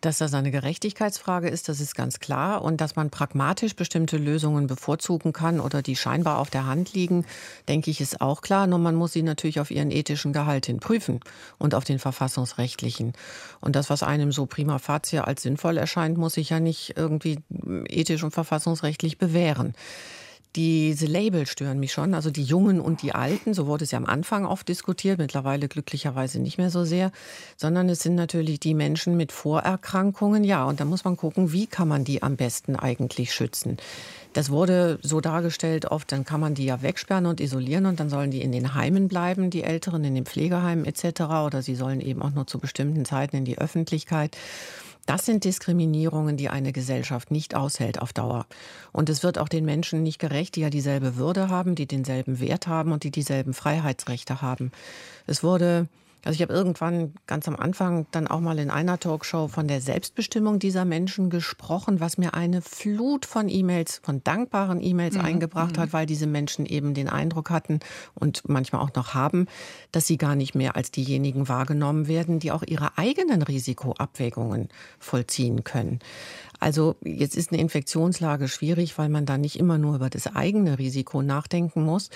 Dass 0.00 0.18
das 0.18 0.32
eine 0.32 0.50
Gerechtigkeitsfrage 0.50 1.48
ist, 1.48 1.68
das 1.68 1.80
ist 1.80 1.94
ganz 1.94 2.20
klar. 2.20 2.62
Und 2.62 2.80
dass 2.80 2.96
man 2.96 3.10
pragmatisch 3.10 3.76
bestimmte 3.76 4.16
Lösungen 4.16 4.66
bevorzugen 4.66 5.32
kann 5.32 5.60
oder 5.60 5.82
die 5.82 5.96
scheinbar 5.96 6.38
auf 6.38 6.48
der 6.48 6.66
Hand 6.66 6.94
liegen, 6.94 7.26
denke 7.68 7.90
ich, 7.90 8.00
ist 8.00 8.20
auch 8.20 8.40
klar. 8.40 8.66
Nur 8.66 8.78
man 8.78 8.94
muss 8.94 9.12
sie 9.12 9.22
natürlich 9.22 9.60
auf 9.60 9.70
ihren 9.70 9.90
ethischen 9.90 10.32
Gehalt 10.32 10.66
hin 10.66 10.80
prüfen 10.80 11.20
und 11.58 11.74
auf 11.74 11.84
den 11.84 11.98
verfassungsrechtlichen. 11.98 13.12
Und 13.60 13.76
das, 13.76 13.90
was 13.90 14.02
einem 14.02 14.32
so 14.32 14.46
prima 14.46 14.78
facie 14.78 15.18
als 15.18 15.42
sinnvoll 15.42 15.76
erscheint, 15.76 16.16
muss 16.16 16.34
sich 16.34 16.50
ja 16.50 16.60
nicht 16.60 16.94
irgendwie 16.96 17.38
ethisch 17.88 18.22
und 18.22 18.30
verfassungsrechtlich 18.30 19.18
bewähren. 19.18 19.74
Diese 20.56 21.06
Label 21.06 21.46
stören 21.46 21.78
mich 21.78 21.92
schon, 21.92 22.12
also 22.12 22.32
die 22.32 22.42
Jungen 22.42 22.80
und 22.80 23.02
die 23.02 23.14
Alten, 23.14 23.54
so 23.54 23.68
wurde 23.68 23.84
es 23.84 23.92
ja 23.92 23.98
am 23.98 24.06
Anfang 24.06 24.44
oft 24.44 24.68
diskutiert, 24.68 25.18
mittlerweile 25.18 25.68
glücklicherweise 25.68 26.40
nicht 26.40 26.58
mehr 26.58 26.70
so 26.70 26.84
sehr, 26.84 27.12
sondern 27.56 27.88
es 27.88 28.00
sind 28.00 28.16
natürlich 28.16 28.58
die 28.58 28.74
Menschen 28.74 29.16
mit 29.16 29.30
Vorerkrankungen, 29.30 30.42
ja, 30.42 30.64
und 30.64 30.80
da 30.80 30.84
muss 30.84 31.04
man 31.04 31.16
gucken, 31.16 31.52
wie 31.52 31.68
kann 31.68 31.86
man 31.86 32.02
die 32.02 32.24
am 32.24 32.34
besten 32.34 32.74
eigentlich 32.74 33.32
schützen. 33.32 33.76
Das 34.32 34.50
wurde 34.50 34.98
so 35.02 35.20
dargestellt 35.20 35.86
oft, 35.86 36.10
dann 36.10 36.24
kann 36.24 36.40
man 36.40 36.54
die 36.54 36.64
ja 36.64 36.82
wegsperren 36.82 37.26
und 37.26 37.40
isolieren 37.40 37.86
und 37.86 38.00
dann 38.00 38.10
sollen 38.10 38.32
die 38.32 38.42
in 38.42 38.50
den 38.50 38.74
Heimen 38.74 39.06
bleiben, 39.06 39.50
die 39.50 39.62
Älteren 39.62 40.02
in 40.02 40.16
den 40.16 40.26
Pflegeheimen 40.26 40.84
etc. 40.84 41.22
oder 41.46 41.62
sie 41.62 41.76
sollen 41.76 42.00
eben 42.00 42.22
auch 42.22 42.30
nur 42.30 42.48
zu 42.48 42.58
bestimmten 42.58 43.04
Zeiten 43.04 43.36
in 43.36 43.44
die 43.44 43.58
Öffentlichkeit. 43.58 44.36
Das 45.06 45.26
sind 45.26 45.44
Diskriminierungen, 45.44 46.36
die 46.36 46.48
eine 46.48 46.72
Gesellschaft 46.72 47.30
nicht 47.30 47.54
aushält 47.54 48.00
auf 48.00 48.12
Dauer. 48.12 48.46
Und 48.92 49.08
es 49.08 49.22
wird 49.22 49.38
auch 49.38 49.48
den 49.48 49.64
Menschen 49.64 50.02
nicht 50.02 50.18
gerecht, 50.18 50.56
die 50.56 50.60
ja 50.60 50.70
dieselbe 50.70 51.16
Würde 51.16 51.48
haben, 51.48 51.74
die 51.74 51.86
denselben 51.86 52.40
Wert 52.40 52.66
haben 52.66 52.92
und 52.92 53.04
die 53.04 53.10
dieselben 53.10 53.54
Freiheitsrechte 53.54 54.42
haben. 54.42 54.72
Es 55.26 55.42
wurde 55.42 55.88
also 56.24 56.36
ich 56.36 56.42
habe 56.42 56.52
irgendwann 56.52 57.14
ganz 57.26 57.48
am 57.48 57.56
Anfang 57.56 58.06
dann 58.10 58.26
auch 58.26 58.40
mal 58.40 58.58
in 58.58 58.70
einer 58.70 58.98
Talkshow 58.98 59.48
von 59.48 59.68
der 59.68 59.80
Selbstbestimmung 59.80 60.58
dieser 60.58 60.84
Menschen 60.84 61.30
gesprochen, 61.30 62.00
was 62.00 62.18
mir 62.18 62.34
eine 62.34 62.62
Flut 62.62 63.26
von 63.26 63.48
E-Mails, 63.48 64.00
von 64.02 64.22
dankbaren 64.22 64.82
E-Mails 64.82 65.14
mhm. 65.14 65.24
eingebracht 65.24 65.76
mhm. 65.76 65.80
hat, 65.80 65.92
weil 65.92 66.06
diese 66.06 66.26
Menschen 66.26 66.66
eben 66.66 66.94
den 66.94 67.08
Eindruck 67.08 67.50
hatten 67.50 67.80
und 68.14 68.48
manchmal 68.48 68.82
auch 68.82 68.94
noch 68.94 69.14
haben, 69.14 69.46
dass 69.92 70.06
sie 70.06 70.18
gar 70.18 70.34
nicht 70.34 70.54
mehr 70.54 70.76
als 70.76 70.90
diejenigen 70.90 71.48
wahrgenommen 71.48 72.06
werden, 72.06 72.38
die 72.38 72.52
auch 72.52 72.62
ihre 72.66 72.98
eigenen 72.98 73.42
Risikoabwägungen 73.42 74.68
vollziehen 74.98 75.64
können. 75.64 76.00
Also 76.58 76.96
jetzt 77.02 77.36
ist 77.36 77.52
eine 77.52 77.60
Infektionslage 77.60 78.46
schwierig, 78.46 78.98
weil 78.98 79.08
man 79.08 79.24
da 79.24 79.38
nicht 79.38 79.58
immer 79.58 79.78
nur 79.78 79.94
über 79.96 80.10
das 80.10 80.34
eigene 80.36 80.78
Risiko 80.78 81.22
nachdenken 81.22 81.82
muss, 81.82 82.10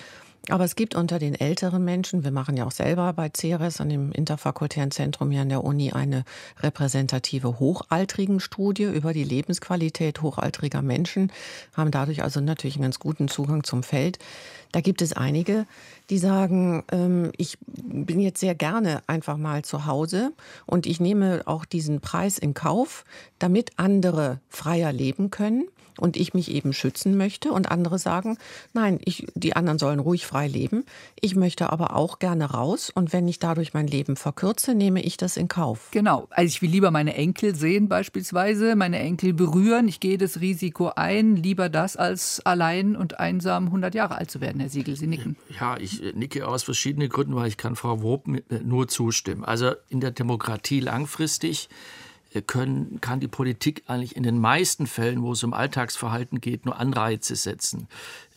aber 0.50 0.64
es 0.64 0.76
gibt 0.76 0.94
unter 0.94 1.18
den 1.18 1.34
älteren 1.34 1.84
Menschen, 1.84 2.24
wir 2.24 2.30
machen 2.30 2.56
ja 2.56 2.66
auch 2.66 2.72
selber 2.72 3.12
bei 3.12 3.30
CERES 3.34 3.80
an 3.80 3.88
dem 3.88 4.12
interfakultären 4.12 4.90
Zentrum 4.90 5.30
hier 5.30 5.42
an 5.42 5.48
der 5.48 5.64
Uni 5.64 5.92
eine 5.92 6.24
repräsentative 6.60 7.58
hochaltrigen 7.58 8.40
Studie 8.40 8.84
über 8.84 9.12
die 9.12 9.24
Lebensqualität 9.24 10.22
hochaltriger 10.22 10.82
Menschen, 10.82 11.32
haben 11.74 11.90
dadurch 11.90 12.22
also 12.22 12.40
natürlich 12.40 12.76
einen 12.76 12.84
ganz 12.84 12.98
guten 12.98 13.28
Zugang 13.28 13.64
zum 13.64 13.82
Feld. 13.82 14.18
Da 14.72 14.80
gibt 14.80 15.02
es 15.02 15.12
einige, 15.12 15.66
die 16.10 16.18
sagen, 16.18 16.84
ähm, 16.90 17.30
ich 17.36 17.56
bin 17.66 18.20
jetzt 18.20 18.40
sehr 18.40 18.54
gerne 18.54 19.02
einfach 19.06 19.36
mal 19.36 19.64
zu 19.64 19.86
Hause 19.86 20.32
und 20.66 20.86
ich 20.86 21.00
nehme 21.00 21.42
auch 21.46 21.64
diesen 21.64 22.00
Preis 22.00 22.38
in 22.38 22.54
Kauf, 22.54 23.04
damit 23.38 23.72
andere 23.76 24.40
freier 24.48 24.92
leben 24.92 25.30
können 25.30 25.68
und 25.98 26.16
ich 26.16 26.34
mich 26.34 26.50
eben 26.50 26.72
schützen 26.72 27.16
möchte 27.16 27.52
und 27.52 27.70
andere 27.70 27.98
sagen, 27.98 28.38
nein, 28.72 28.98
ich, 29.04 29.26
die 29.34 29.56
anderen 29.56 29.78
sollen 29.78 30.00
ruhig 30.00 30.26
frei 30.26 30.48
leben. 30.48 30.84
Ich 31.20 31.36
möchte 31.36 31.70
aber 31.70 31.94
auch 31.96 32.18
gerne 32.18 32.50
raus 32.50 32.90
und 32.94 33.12
wenn 33.12 33.28
ich 33.28 33.38
dadurch 33.38 33.74
mein 33.74 33.86
Leben 33.86 34.16
verkürze, 34.16 34.74
nehme 34.74 35.02
ich 35.02 35.16
das 35.16 35.36
in 35.36 35.48
Kauf. 35.48 35.88
Genau. 35.90 36.28
Also 36.30 36.48
ich 36.48 36.62
will 36.62 36.70
lieber 36.70 36.90
meine 36.90 37.14
Enkel 37.14 37.54
sehen 37.54 37.88
beispielsweise, 37.88 38.76
meine 38.76 38.98
Enkel 38.98 39.32
berühren. 39.32 39.88
Ich 39.88 40.00
gehe 40.00 40.18
das 40.18 40.40
Risiko 40.40 40.92
ein, 40.94 41.36
lieber 41.36 41.68
das 41.68 41.96
als 41.96 42.40
allein 42.44 42.96
und 42.96 43.20
einsam 43.20 43.66
100 43.66 43.94
Jahre 43.94 44.16
alt 44.16 44.30
zu 44.30 44.40
werden, 44.40 44.60
Herr 44.60 44.68
Siegel. 44.68 44.96
Sie 44.96 45.06
nicken. 45.06 45.36
Ja, 45.60 45.76
ich 45.78 46.02
nicke 46.14 46.46
aus 46.46 46.62
verschiedenen 46.62 47.08
Gründen, 47.08 47.34
weil 47.34 47.48
ich 47.48 47.56
kann 47.56 47.76
Frau 47.76 48.02
Wob 48.02 48.26
nur 48.64 48.88
zustimmen. 48.88 49.44
Also 49.44 49.72
in 49.88 50.00
der 50.00 50.10
Demokratie 50.10 50.80
langfristig 50.80 51.68
können, 52.42 53.00
kann 53.00 53.20
die 53.20 53.28
Politik 53.28 53.82
eigentlich 53.86 54.16
in 54.16 54.22
den 54.22 54.38
meisten 54.38 54.86
Fällen, 54.86 55.22
wo 55.22 55.32
es 55.32 55.44
um 55.44 55.52
Alltagsverhalten 55.52 56.40
geht, 56.40 56.64
nur 56.64 56.78
Anreize 56.78 57.36
setzen. 57.36 57.88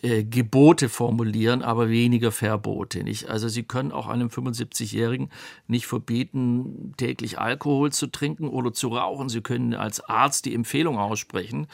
Äh, 0.04 0.26
Gebote 0.26 0.90
formulieren, 0.90 1.64
aber 1.64 1.90
weniger 1.90 2.32
Verbote. 2.32 3.04
Nicht? 3.04 3.30
Also 3.30 3.48
Sie 3.48 3.64
können 3.64 3.92
auch 3.92 4.06
einem 4.06 4.28
75-Jährigen 4.28 5.32
nicht 5.68 5.88
verbieten, 5.88 6.94
täglich 6.98 7.40
Alkohol 7.40 7.92
zu 7.92 8.06
trinken 8.06 8.48
oder 8.48 8.74
zu 8.74 8.90
rauchen. 8.90 9.28
Sie 9.28 9.42
können 9.42 9.74
als 9.74 10.00
Arzt 10.02 10.46
die 10.46 10.54
Empfehlung 10.54 11.00
aussprechen 11.00 11.66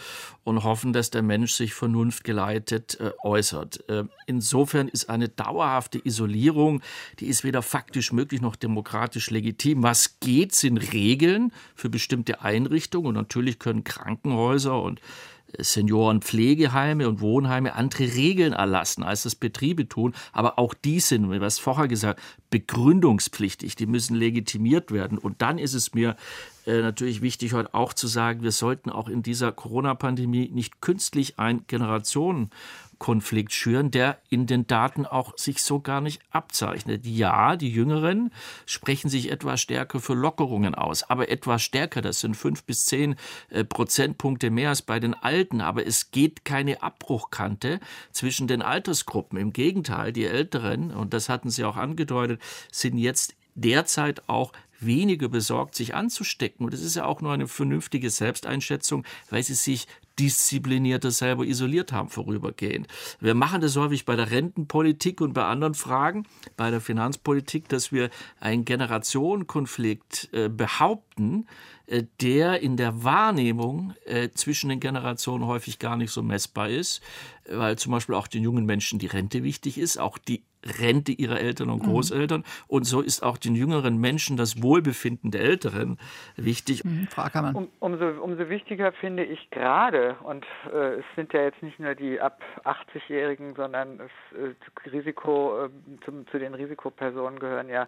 und 0.45 0.63
hoffen, 0.63 0.93
dass 0.93 1.11
der 1.11 1.21
Mensch 1.21 1.51
sich 1.51 1.73
vernunftgeleitet 1.73 2.97
äh, 3.01 3.11
äußert. 3.23 3.89
Äh, 3.89 4.05
insofern 4.25 4.87
ist 4.87 5.09
eine 5.09 5.27
dauerhafte 5.27 5.99
Isolierung, 6.01 6.81
die 7.19 7.25
ist 7.25 7.43
weder 7.43 7.61
faktisch 7.61 8.13
möglich 8.13 8.39
noch 8.39 8.55
demokratisch 8.55 9.31
legitim. 9.31 9.83
Was 9.83 10.21
geht, 10.21 10.55
sind 10.55 10.77
Regeln 10.93 11.51
für 11.75 11.89
bestimmte 11.89 12.39
Einrichtungen 12.39 13.07
und 13.07 13.15
natürlich 13.15 13.59
können 13.59 13.83
Krankenhäuser 13.83 14.81
und 14.81 15.01
Seniorenpflegeheime 15.57 17.07
und 17.07 17.21
Wohnheime 17.21 17.75
andere 17.75 18.03
Regeln 18.03 18.53
erlassen, 18.53 19.03
als 19.03 19.23
das 19.23 19.35
Betriebe 19.35 19.87
tun. 19.87 20.13
Aber 20.31 20.59
auch 20.59 20.73
die 20.73 20.99
sind, 20.99 21.31
wie 21.31 21.37
es 21.37 21.59
vorher 21.59 21.87
gesagt, 21.87 22.21
begründungspflichtig. 22.49 23.75
Die 23.75 23.85
müssen 23.85 24.15
legitimiert 24.15 24.91
werden. 24.91 25.17
Und 25.17 25.41
dann 25.41 25.57
ist 25.57 25.73
es 25.73 25.93
mir 25.93 26.15
äh, 26.65 26.81
natürlich 26.81 27.21
wichtig, 27.21 27.53
heute 27.53 27.73
auch 27.73 27.93
zu 27.93 28.07
sagen, 28.07 28.41
wir 28.41 28.51
sollten 28.51 28.89
auch 28.89 29.09
in 29.09 29.23
dieser 29.23 29.51
Corona-Pandemie 29.51 30.49
nicht 30.53 30.81
künstlich 30.81 31.39
ein 31.39 31.65
Generationen 31.67 32.51
Konflikt 33.03 33.51
schüren, 33.51 33.91
der 33.91 34.17
in 34.29 34.47
den 34.47 34.65
Daten 34.65 35.05
auch 35.05 35.37
sich 35.37 35.61
so 35.61 35.81
gar 35.81 35.99
nicht 35.99 36.21
abzeichnet. 36.31 37.05
Ja, 37.05 37.57
die 37.57 37.69
Jüngeren 37.69 38.31
sprechen 38.65 39.09
sich 39.09 39.29
etwas 39.29 39.59
stärker 39.59 39.99
für 39.99 40.13
Lockerungen 40.13 40.73
aus, 40.73 41.03
aber 41.03 41.27
etwas 41.27 41.63
stärker, 41.63 42.01
das 42.01 42.21
sind 42.21 42.37
fünf 42.37 42.63
bis 42.63 42.85
zehn 42.85 43.17
äh, 43.49 43.65
Prozentpunkte 43.65 44.49
mehr 44.51 44.69
als 44.69 44.83
bei 44.83 45.01
den 45.01 45.15
Alten. 45.15 45.59
Aber 45.59 45.85
es 45.85 46.11
geht 46.11 46.45
keine 46.45 46.81
Abbruchkante 46.81 47.81
zwischen 48.13 48.47
den 48.47 48.61
Altersgruppen. 48.61 49.37
Im 49.37 49.51
Gegenteil, 49.51 50.13
die 50.13 50.23
Älteren, 50.23 50.91
und 50.91 51.13
das 51.13 51.27
hatten 51.27 51.49
Sie 51.49 51.65
auch 51.65 51.75
angedeutet, 51.75 52.39
sind 52.71 52.97
jetzt 52.97 53.35
derzeit 53.53 54.29
auch 54.29 54.53
weniger 54.85 55.29
besorgt, 55.29 55.75
sich 55.75 55.93
anzustecken. 55.93 56.65
Und 56.65 56.73
das 56.73 56.81
ist 56.81 56.95
ja 56.95 57.05
auch 57.05 57.21
nur 57.21 57.33
eine 57.33 57.47
vernünftige 57.47 58.09
Selbsteinschätzung, 58.09 59.03
weil 59.29 59.43
sie 59.43 59.53
sich 59.55 59.87
disziplinierter 60.19 61.11
selber 61.11 61.45
isoliert 61.45 61.91
haben 61.91 62.09
vorübergehend. 62.09 62.87
Wir 63.19 63.33
machen 63.33 63.61
das 63.61 63.75
häufig 63.75 64.05
bei 64.05 64.15
der 64.15 64.31
Rentenpolitik 64.31 65.21
und 65.21 65.33
bei 65.33 65.45
anderen 65.45 65.73
Fragen, 65.73 66.27
bei 66.55 66.69
der 66.71 66.81
Finanzpolitik, 66.81 67.67
dass 67.69 67.91
wir 67.91 68.09
einen 68.39 68.65
Generationenkonflikt 68.65 70.29
äh, 70.33 70.49
behaupten, 70.49 71.47
äh, 71.87 72.03
der 72.21 72.61
in 72.61 72.77
der 72.77 73.03
Wahrnehmung 73.03 73.93
äh, 74.05 74.29
zwischen 74.29 74.69
den 74.69 74.79
Generationen 74.79 75.45
häufig 75.47 75.79
gar 75.79 75.97
nicht 75.97 76.11
so 76.11 76.21
messbar 76.21 76.69
ist, 76.69 77.01
weil 77.49 77.77
zum 77.77 77.91
Beispiel 77.91 78.15
auch 78.15 78.27
den 78.27 78.43
jungen 78.43 78.65
Menschen 78.65 78.99
die 78.99 79.07
Rente 79.07 79.43
wichtig 79.43 79.77
ist, 79.77 79.97
auch 79.97 80.17
die 80.17 80.43
Rente 80.79 81.11
ihrer 81.11 81.39
Eltern 81.39 81.69
und 81.69 81.83
mhm. 81.83 81.87
Großeltern. 81.87 82.41
Mhm. 82.41 82.63
Und 82.67 82.83
so 82.85 83.01
ist 83.01 83.23
auch 83.23 83.37
den 83.37 83.55
jüngeren 83.55 83.97
Menschen 83.97 84.37
das 84.37 84.61
Wohlbefinden 84.61 85.31
der 85.31 85.41
Älteren 85.41 85.97
wichtig. 86.35 86.83
Mhm, 86.83 87.07
Frau 87.09 87.23
Ackermann. 87.23 87.55
Um, 87.55 87.67
umso, 87.79 88.05
umso 88.21 88.49
wichtiger 88.49 88.91
finde 88.93 89.23
ich 89.23 89.49
gerade, 89.49 90.15
und 90.23 90.45
äh, 90.73 90.95
es 90.99 91.05
sind 91.15 91.33
ja 91.33 91.43
jetzt 91.43 91.61
nicht 91.61 91.79
nur 91.79 91.95
die 91.95 92.19
ab 92.19 92.41
80-Jährigen, 92.63 93.55
sondern 93.55 93.97
das 93.97 94.11
äh, 94.37 94.89
Risiko, 94.89 95.65
äh, 95.65 95.69
zum, 96.05 96.27
zu 96.27 96.39
den 96.39 96.53
Risikopersonen 96.53 97.39
gehören 97.39 97.69
ja 97.69 97.87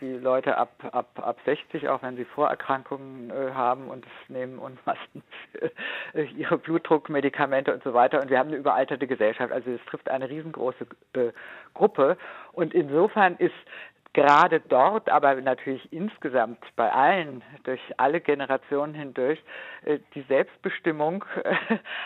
die 0.00 0.12
Leute 0.14 0.56
ab, 0.56 0.72
ab, 0.92 1.10
ab 1.16 1.38
60, 1.44 1.88
auch 1.88 2.02
wenn 2.02 2.16
sie 2.16 2.24
Vorerkrankungen 2.24 3.30
äh, 3.30 3.52
haben 3.52 3.88
und 3.88 4.06
nehmen 4.28 4.58
Unmassen 4.58 5.22
äh, 6.12 6.22
ihre 6.36 6.58
Blutdruckmedikamente 6.58 7.72
und 7.72 7.82
so 7.84 7.94
weiter. 7.94 8.20
Und 8.20 8.30
wir 8.30 8.38
haben 8.38 8.48
eine 8.48 8.56
überalterte 8.56 9.06
Gesellschaft. 9.06 9.52
Also 9.52 9.70
es 9.70 9.84
trifft 9.86 10.08
eine 10.08 10.28
riesengroße 10.28 10.86
äh, 11.14 11.32
Gruppe. 11.74 12.16
Und 12.52 12.74
insofern 12.74 13.36
ist 13.36 13.54
gerade 14.14 14.60
dort, 14.60 15.10
aber 15.10 15.34
natürlich 15.34 15.92
insgesamt 15.92 16.58
bei 16.76 16.90
allen, 16.90 17.42
durch 17.64 17.80
alle 17.98 18.20
Generationen 18.20 18.94
hindurch, 18.94 19.42
äh, 19.84 19.98
die 20.14 20.22
Selbstbestimmung 20.22 21.24
äh, 21.42 21.54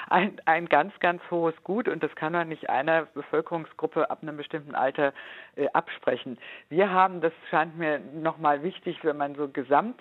ein, 0.08 0.40
ein 0.46 0.68
ganz, 0.68 0.98
ganz 1.00 1.22
hohes 1.30 1.54
Gut. 1.62 1.86
Und 1.86 2.02
das 2.02 2.14
kann 2.16 2.32
man 2.32 2.48
nicht 2.48 2.68
einer 2.68 3.06
Bevölkerungsgruppe 3.14 4.10
ab 4.10 4.18
einem 4.22 4.38
bestimmten 4.38 4.74
Alter 4.74 5.12
äh, 5.56 5.68
absprechen. 5.74 6.38
Wir 6.70 6.90
haben, 6.90 7.20
das 7.20 7.32
scheint 7.50 7.76
mir 7.78 8.00
nochmal 8.14 8.62
wichtig, 8.62 9.04
wenn 9.04 9.18
man 9.18 9.34
so 9.34 9.48
gesamt 9.48 9.98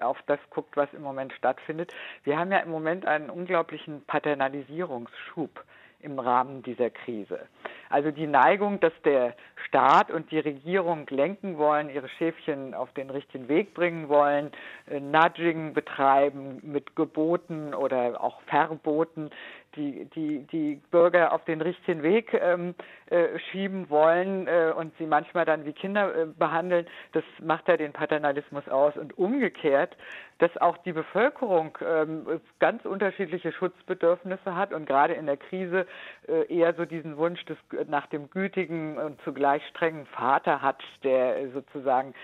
auf 0.00 0.18
das 0.26 0.40
guckt, 0.50 0.76
was 0.76 0.92
im 0.92 1.02
Moment 1.02 1.32
stattfindet, 1.32 1.92
wir 2.24 2.38
haben 2.38 2.50
ja 2.50 2.58
im 2.58 2.70
Moment 2.70 3.06
einen 3.06 3.30
unglaublichen 3.30 4.04
Paternalisierungsschub 4.06 5.64
im 6.00 6.18
Rahmen 6.18 6.62
dieser 6.62 6.90
Krise. 6.90 7.40
Also 7.88 8.10
die 8.10 8.26
Neigung, 8.26 8.80
dass 8.80 8.92
der 9.04 9.34
Staat 9.66 10.10
und 10.10 10.30
die 10.30 10.38
Regierung 10.38 11.06
lenken 11.08 11.58
wollen, 11.58 11.90
ihre 11.90 12.08
Schäfchen 12.08 12.74
auf 12.74 12.92
den 12.92 13.10
richtigen 13.10 13.48
Weg 13.48 13.74
bringen 13.74 14.08
wollen, 14.08 14.50
äh, 14.88 15.00
Nudging 15.00 15.72
betreiben 15.72 16.60
mit 16.62 16.96
Geboten 16.96 17.74
oder 17.74 18.22
auch 18.22 18.40
Verboten, 18.42 19.30
die, 19.76 20.06
die, 20.14 20.46
die 20.50 20.80
Bürger 20.90 21.32
auf 21.32 21.44
den 21.44 21.60
richtigen 21.60 22.02
Weg 22.02 22.32
ähm, 22.34 22.74
äh, 23.06 23.38
schieben 23.50 23.88
wollen 23.90 24.46
äh, 24.46 24.72
und 24.76 24.92
sie 24.98 25.06
manchmal 25.06 25.44
dann 25.44 25.64
wie 25.64 25.72
Kinder 25.72 26.14
äh, 26.14 26.26
behandeln, 26.26 26.86
das 27.12 27.24
macht 27.42 27.68
ja 27.68 27.76
den 27.76 27.92
Paternalismus 27.92 28.68
aus. 28.68 28.96
Und 28.96 29.16
umgekehrt, 29.18 29.96
dass 30.38 30.56
auch 30.58 30.76
die 30.78 30.92
Bevölkerung 30.92 31.76
ähm, 31.86 32.40
ganz 32.58 32.84
unterschiedliche 32.84 33.52
Schutzbedürfnisse 33.52 34.54
hat 34.54 34.72
und 34.72 34.86
gerade 34.86 35.14
in 35.14 35.26
der 35.26 35.36
Krise 35.36 35.86
äh, 36.28 36.52
eher 36.52 36.74
so 36.74 36.84
diesen 36.84 37.16
Wunsch 37.16 37.44
des, 37.44 37.56
nach 37.88 38.06
dem 38.06 38.28
gütigen 38.30 38.98
und 38.98 39.20
zugleich 39.22 39.62
strengen 39.68 40.06
Vater 40.06 40.62
hat, 40.62 40.82
der 41.04 41.50
sozusagen 41.52 42.14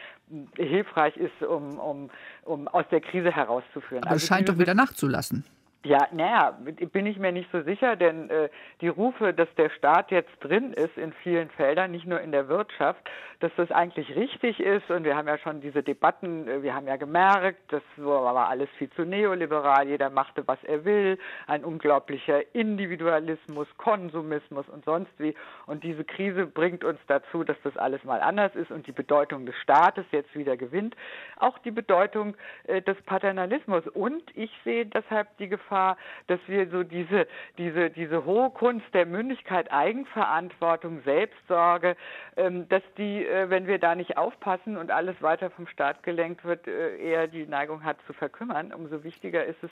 hilfreich 0.57 1.17
ist, 1.17 1.43
um, 1.43 1.79
um, 1.79 2.11
um 2.45 2.69
aus 2.69 2.85
der 2.91 3.01
Krise 3.01 3.31
herauszuführen. 3.31 4.03
Aber 4.03 4.13
also 4.13 4.23
es 4.23 4.29
scheint 4.29 4.49
doch 4.49 4.59
wieder 4.59 4.75
nachzulassen. 4.75 5.45
Ja, 5.85 6.07
naja, 6.13 6.57
bin 6.93 7.07
ich 7.07 7.19
mir 7.19 7.33
nicht 7.33 7.51
so 7.51 7.61
sicher, 7.63 7.97
denn 7.97 8.31
äh, 8.31 8.49
die 8.81 8.87
Rufe, 8.87 9.35
dass 9.35 9.53
der 9.57 9.69
Staat 9.71 10.13
jetzt 10.13 10.31
drin 10.39 10.73
ist 10.73 10.97
in 10.97 11.13
vielen 11.25 11.51
Feldern, 11.51 11.91
nicht 11.91 12.07
nur 12.07 12.21
in 12.21 12.31
der 12.31 12.47
Wirtschaft, 12.47 13.03
dass 13.41 13.51
das 13.57 13.73
eigentlich 13.73 14.15
richtig 14.15 14.61
ist. 14.61 14.89
Und 14.91 15.03
wir 15.03 15.17
haben 15.17 15.27
ja 15.27 15.39
schon 15.39 15.61
diese 15.61 15.83
Debatten, 15.83 16.47
äh, 16.47 16.63
wir 16.63 16.77
haben 16.77 16.87
ja 16.87 16.95
gemerkt, 16.95 17.73
das 17.73 17.83
war 17.97 18.49
alles 18.49 18.69
viel 18.79 18.91
zu 18.91 19.05
neoliberal, 19.05 19.89
jeder 19.89 20.09
machte, 20.09 20.47
was 20.47 20.63
er 20.63 20.85
will, 20.85 21.19
ein 21.49 21.65
unglaublicher 21.65 22.55
Individualismus, 22.55 23.67
Konsumismus 23.77 24.69
und 24.69 24.85
sonst 24.85 25.11
wie. 25.19 25.35
Und 25.67 25.83
diese 25.83 26.05
Krise 26.05 26.47
bringt 26.47 26.85
uns 26.85 27.01
dazu, 27.09 27.43
dass 27.43 27.57
das 27.65 27.77
alles 27.77 28.05
mal 28.05 28.21
anders 28.21 28.55
ist 28.55 28.71
und 28.71 28.87
die 28.87 28.93
Bedeutung 28.93 29.47
des 29.47 29.57
Staates 29.57 30.05
jetzt 30.13 30.33
wieder 30.37 30.57
gewinnt. 30.57 30.95
Auch 31.39 31.59
die 31.59 31.73
Bedeutung 31.73 32.37
äh, 32.69 32.81
des 32.83 33.03
Paternalismus. 33.03 33.85
Und 33.89 34.23
ich 34.37 34.53
sehe 34.63 34.87
deshalb 34.87 35.37
die 35.39 35.49
Gefahr, 35.49 35.72
Gefahr, 35.73 35.97
dass 36.27 36.41
wir 36.47 36.69
so 36.69 36.83
diese, 36.83 37.27
diese, 37.57 37.89
diese 37.89 38.27
hohe 38.27 38.51
Kunst 38.51 38.87
der 38.93 39.07
Mündigkeit, 39.07 39.73
Eigenverantwortung, 39.73 41.01
Selbstsorge, 41.03 41.97
ähm, 42.37 42.69
dass 42.69 42.83
die, 42.99 43.25
äh, 43.25 43.49
wenn 43.49 43.67
wir 43.67 43.79
da 43.79 43.95
nicht 43.95 44.19
aufpassen 44.19 44.77
und 44.77 44.91
alles 44.91 45.17
weiter 45.23 45.51
vom 45.51 45.67
Staat 45.67 46.03
gelenkt 46.03 46.45
wird, 46.45 46.67
äh, 46.67 46.99
eher 46.99 47.27
die 47.27 47.47
Neigung 47.47 47.85
hat 47.85 47.97
zu 48.07 48.13
verkümmern. 48.13 48.75
Umso 48.75 49.03
wichtiger 49.03 49.45
ist 49.47 49.63
es, 49.63 49.71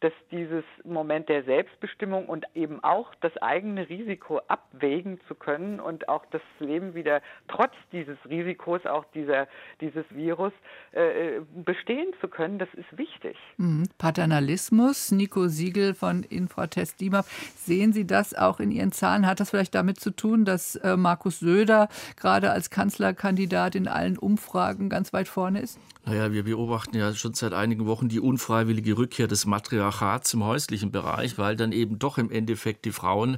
dass 0.00 0.12
dieses 0.30 0.64
Moment 0.84 1.28
der 1.28 1.42
Selbstbestimmung 1.42 2.26
und 2.26 2.46
eben 2.54 2.82
auch 2.84 3.12
das 3.20 3.36
eigene 3.38 3.88
Risiko 3.88 4.40
abwägen 4.46 5.20
zu 5.26 5.34
können 5.34 5.80
und 5.80 6.08
auch 6.08 6.24
das 6.30 6.42
Leben 6.60 6.94
wieder 6.94 7.22
trotz 7.48 7.74
dieses 7.92 8.16
Risikos, 8.28 8.86
auch 8.86 9.04
dieser, 9.14 9.48
dieses 9.80 10.04
Virus, 10.10 10.52
äh, 10.92 11.40
bestehen 11.54 12.12
zu 12.20 12.28
können, 12.28 12.58
das 12.58 12.72
ist 12.74 12.96
wichtig. 12.96 13.36
Mhm. 13.56 13.88
Paternalismus, 13.98 15.10
Nico 15.10 15.39
Siegel 15.48 15.94
von 15.94 16.22
Infratest 16.22 17.00
DIMAP, 17.00 17.26
sehen 17.56 17.92
Sie 17.92 18.06
das 18.06 18.34
auch 18.34 18.60
in 18.60 18.70
Ihren 18.70 18.92
Zahlen? 18.92 19.26
Hat 19.26 19.40
das 19.40 19.50
vielleicht 19.50 19.74
damit 19.74 20.00
zu 20.00 20.10
tun, 20.10 20.44
dass 20.44 20.76
äh, 20.76 20.96
Markus 20.96 21.40
Söder 21.40 21.88
gerade 22.16 22.50
als 22.50 22.70
Kanzlerkandidat 22.70 23.74
in 23.74 23.88
allen 23.88 24.18
Umfragen 24.18 24.88
ganz 24.88 25.12
weit 25.12 25.28
vorne 25.28 25.60
ist? 25.60 25.78
Naja, 26.06 26.32
wir 26.32 26.44
beobachten 26.44 26.96
ja 26.96 27.14
schon 27.14 27.34
seit 27.34 27.52
einigen 27.52 27.86
Wochen 27.86 28.08
die 28.08 28.20
unfreiwillige 28.20 28.96
Rückkehr 28.96 29.28
des 29.28 29.44
Matriarchats 29.44 30.32
im 30.32 30.42
häuslichen 30.44 30.90
Bereich, 30.90 31.36
weil 31.36 31.56
dann 31.56 31.72
eben 31.72 31.98
doch 31.98 32.16
im 32.16 32.30
Endeffekt 32.30 32.86
die 32.86 32.92
Frauen 32.92 33.36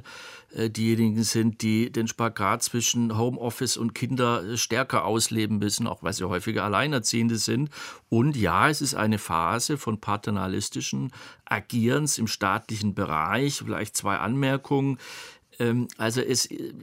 diejenigen 0.69 1.23
sind, 1.23 1.61
die 1.61 1.91
den 1.91 2.07
Spagat 2.07 2.63
zwischen 2.63 3.17
Homeoffice 3.17 3.77
und 3.77 3.95
Kinder 3.95 4.43
äh, 4.43 4.57
stärker 4.57 5.05
ausleben 5.05 5.57
müssen, 5.57 5.87
auch 5.87 6.03
weil 6.03 6.13
sie 6.13 6.27
häufiger 6.27 6.63
Alleinerziehende 6.63 7.37
sind. 7.37 7.69
Und 8.09 8.37
ja, 8.37 8.69
es 8.69 8.81
ist 8.81 8.93
eine 8.93 9.17
Phase 9.17 9.77
von 9.77 9.99
paternalistischen 9.99 11.11
Agierens 11.45 12.17
im 12.17 12.27
staatlichen 12.27 12.93
Bereich. 12.93 13.55
Vielleicht 13.65 13.97
zwei 13.97 14.17
Anmerkungen. 14.17 14.99
Ähm, 15.59 15.87
also 15.97 16.21
es 16.21 16.45
äh, 16.45 16.73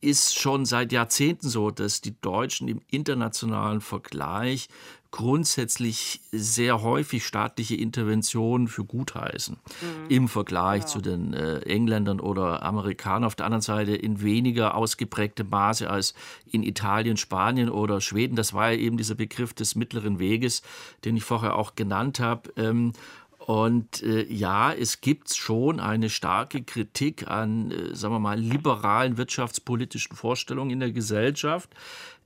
ist 0.00 0.38
schon 0.38 0.64
seit 0.64 0.92
Jahrzehnten 0.92 1.48
so, 1.48 1.70
dass 1.70 2.00
die 2.00 2.20
Deutschen 2.20 2.68
im 2.68 2.80
internationalen 2.90 3.80
Vergleich 3.80 4.68
grundsätzlich 5.10 6.20
sehr 6.30 6.82
häufig 6.82 7.26
staatliche 7.26 7.74
Interventionen 7.74 8.68
für 8.68 8.84
gut 8.84 9.14
heißen 9.14 9.56
mhm. 9.56 10.08
im 10.08 10.28
Vergleich 10.28 10.82
ja. 10.82 10.86
zu 10.86 11.00
den 11.00 11.34
äh, 11.34 11.60
Engländern 11.60 12.20
oder 12.20 12.62
Amerikanern. 12.62 13.24
Auf 13.24 13.34
der 13.34 13.46
anderen 13.46 13.62
Seite 13.62 13.94
in 13.94 14.22
weniger 14.22 14.74
ausgeprägtem 14.74 15.48
Maße 15.48 15.90
als 15.90 16.14
in 16.50 16.62
Italien, 16.62 17.16
Spanien 17.16 17.70
oder 17.70 18.00
Schweden. 18.00 18.36
Das 18.36 18.54
war 18.54 18.70
ja 18.70 18.78
eben 18.78 18.96
dieser 18.96 19.16
Begriff 19.16 19.52
des 19.52 19.74
mittleren 19.74 20.18
Weges, 20.18 20.62
den 21.04 21.16
ich 21.16 21.24
vorher 21.24 21.56
auch 21.56 21.74
genannt 21.74 22.20
habe. 22.20 22.52
Ähm, 22.56 22.92
und 23.38 24.02
äh, 24.02 24.32
ja, 24.32 24.72
es 24.72 25.00
gibt 25.00 25.34
schon 25.34 25.80
eine 25.80 26.10
starke 26.10 26.62
Kritik 26.62 27.26
an, 27.26 27.72
äh, 27.72 27.96
sagen 27.96 28.14
wir 28.14 28.20
mal, 28.20 28.38
liberalen 28.38 29.16
wirtschaftspolitischen 29.16 30.14
Vorstellungen 30.14 30.70
in 30.70 30.80
der 30.80 30.92
Gesellschaft. 30.92 31.70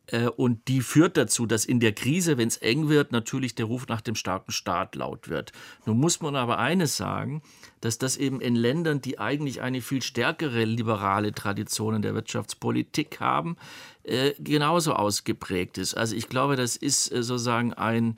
Äh, 0.07 0.29
und 0.29 0.69
die 0.69 0.81
führt 0.81 1.17
dazu, 1.17 1.47
dass 1.47 1.65
in 1.65 1.81
der 1.81 1.93
Krise, 1.93 2.37
wenn 2.39 2.49
es 2.49 2.57
eng 2.59 2.89
wird, 2.89 3.13
natürlich 3.13 3.55
der 3.55 3.67
Ruf 3.67 3.89
nach 3.89 4.01
dem 4.01 4.15
starken 4.15 4.53
Staat 4.53 4.97
laut 4.97 5.29
wird. 5.29 5.53
Nun 5.87 5.99
muss 5.99 6.21
man 6.21 6.37
aber 6.37 6.59
eines 6.59 6.97
sagen, 6.97 7.43
dass 7.81 7.99
das 7.99 8.17
eben 8.17 8.41
in 8.41 8.55
Ländern, 8.55 9.01
die 9.01 9.19
eigentlich 9.19 9.63
eine 9.63 9.81
viel 9.81 10.03
stärkere 10.03 10.65
liberale 10.65 11.33
Tradition 11.33 11.97
in 11.97 12.03
der 12.03 12.15
Wirtschaftspolitik 12.15 13.21
haben, 13.21 13.57
äh, 14.03 14.33
genauso 14.39 14.95
ausgeprägt 14.95 15.79
ist. 15.79 15.95
Also 15.95 16.17
ich 16.17 16.29
glaube, 16.29 16.57
das 16.57 16.77
ist 16.77 17.11
äh, 17.13 17.23
sozusagen 17.23 17.73
ein 17.73 18.17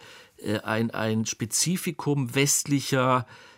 ein, 0.65 0.91
ein 0.91 1.25
Spezifikum 1.25 2.35
westlicher 2.35 3.27
äh, 3.27 3.56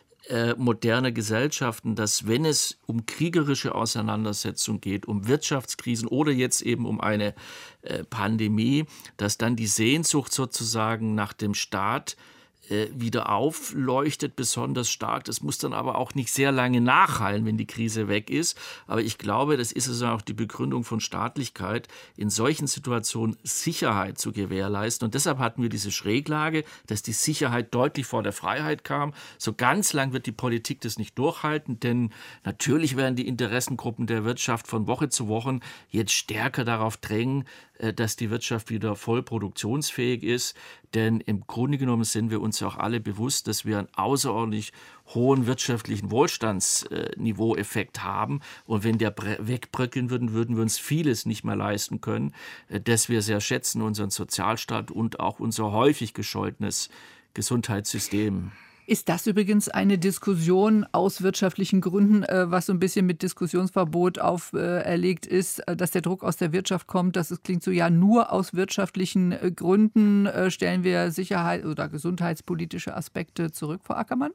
moderner 0.56 1.12
Gesellschaften, 1.12 1.94
dass 1.94 2.26
wenn 2.26 2.44
es 2.44 2.78
um 2.86 3.06
kriegerische 3.06 3.74
Auseinandersetzungen 3.74 4.80
geht, 4.80 5.06
um 5.06 5.26
Wirtschaftskrisen 5.26 6.06
oder 6.06 6.32
jetzt 6.32 6.60
eben 6.62 6.84
um 6.86 7.00
eine 7.00 7.34
äh, 7.82 8.04
Pandemie, 8.04 8.84
dass 9.16 9.38
dann 9.38 9.56
die 9.56 9.66
Sehnsucht 9.66 10.32
sozusagen 10.32 11.14
nach 11.14 11.32
dem 11.32 11.54
Staat 11.54 12.12
äh, 12.12 12.37
wieder 12.68 13.30
aufleuchtet, 13.30 14.36
besonders 14.36 14.90
stark. 14.90 15.24
Das 15.24 15.42
muss 15.42 15.58
dann 15.58 15.72
aber 15.72 15.96
auch 15.96 16.14
nicht 16.14 16.32
sehr 16.32 16.52
lange 16.52 16.80
nachhallen, 16.80 17.46
wenn 17.46 17.56
die 17.56 17.66
Krise 17.66 18.08
weg 18.08 18.30
ist. 18.30 18.58
Aber 18.86 19.00
ich 19.00 19.18
glaube, 19.18 19.56
das 19.56 19.72
ist 19.72 19.88
also 19.88 20.06
auch 20.06 20.22
die 20.22 20.34
Begründung 20.34 20.84
von 20.84 21.00
Staatlichkeit, 21.00 21.88
in 22.16 22.30
solchen 22.30 22.66
Situationen 22.66 23.36
Sicherheit 23.42 24.18
zu 24.18 24.32
gewährleisten. 24.32 25.06
Und 25.06 25.14
deshalb 25.14 25.38
hatten 25.38 25.62
wir 25.62 25.68
diese 25.68 25.90
Schräglage, 25.90 26.64
dass 26.86 27.02
die 27.02 27.12
Sicherheit 27.12 27.74
deutlich 27.74 28.06
vor 28.06 28.22
der 28.22 28.32
Freiheit 28.32 28.84
kam. 28.84 29.14
So 29.38 29.52
ganz 29.52 29.92
lang 29.92 30.12
wird 30.12 30.26
die 30.26 30.32
Politik 30.32 30.80
das 30.80 30.98
nicht 30.98 31.18
durchhalten, 31.18 31.80
denn 31.80 32.10
natürlich 32.44 32.96
werden 32.96 33.16
die 33.16 33.28
Interessengruppen 33.28 34.06
der 34.06 34.24
Wirtschaft 34.24 34.66
von 34.66 34.86
Woche 34.86 35.08
zu 35.08 35.28
Woche 35.28 35.60
jetzt 35.90 36.12
stärker 36.12 36.64
darauf 36.64 36.96
drängen, 36.96 37.42
äh, 37.42 37.67
dass 37.94 38.16
die 38.16 38.30
Wirtschaft 38.30 38.70
wieder 38.70 38.96
voll 38.96 39.22
produktionsfähig 39.22 40.22
ist. 40.22 40.56
Denn 40.94 41.20
im 41.20 41.46
Grunde 41.46 41.78
genommen 41.78 42.04
sind 42.04 42.30
wir 42.30 42.40
uns 42.40 42.62
auch 42.62 42.76
alle 42.76 43.00
bewusst, 43.00 43.46
dass 43.46 43.64
wir 43.64 43.78
einen 43.78 43.88
außerordentlich 43.94 44.72
hohen 45.14 45.46
wirtschaftlichen 45.46 46.10
Wohlstandsniveaueffekt 46.10 48.02
haben. 48.02 48.40
Und 48.66 48.84
wenn 48.84 48.98
der 48.98 49.14
wegbröckeln 49.38 50.10
würde, 50.10 50.32
würden 50.32 50.56
wir 50.56 50.62
uns 50.62 50.78
vieles 50.78 51.26
nicht 51.26 51.44
mehr 51.44 51.56
leisten 51.56 52.00
können, 52.00 52.34
äh, 52.68 52.80
das 52.80 53.08
wir 53.08 53.22
sehr 53.22 53.40
schätzen, 53.40 53.82
unseren 53.82 54.10
Sozialstaat 54.10 54.90
und 54.90 55.20
auch 55.20 55.40
unser 55.40 55.72
häufig 55.72 56.14
gescholtenes 56.14 56.88
Gesundheitssystem. 57.34 58.52
Ist 58.90 59.10
das 59.10 59.26
übrigens 59.26 59.68
eine 59.68 59.98
Diskussion 59.98 60.86
aus 60.92 61.20
wirtschaftlichen 61.20 61.82
Gründen, 61.82 62.22
äh, 62.22 62.50
was 62.50 62.64
so 62.64 62.72
ein 62.72 62.78
bisschen 62.78 63.04
mit 63.04 63.20
Diskussionsverbot 63.20 64.18
auferlegt 64.18 65.26
ist, 65.26 65.58
äh, 65.68 65.76
dass 65.76 65.90
der 65.90 66.00
Druck 66.00 66.24
aus 66.24 66.38
der 66.38 66.54
Wirtschaft 66.54 66.86
kommt? 66.86 67.14
Das 67.14 67.42
klingt 67.42 67.62
so, 67.62 67.70
ja, 67.70 67.90
nur 67.90 68.32
aus 68.32 68.54
wirtschaftlichen 68.54 69.32
äh, 69.32 69.52
Gründen 69.54 70.26
stellen 70.48 70.84
wir 70.84 71.10
Sicherheit 71.10 71.66
oder 71.66 71.90
gesundheitspolitische 71.90 72.96
Aspekte 72.96 73.50
zurück, 73.52 73.82
Frau 73.84 73.92
Ackermann? 73.92 74.32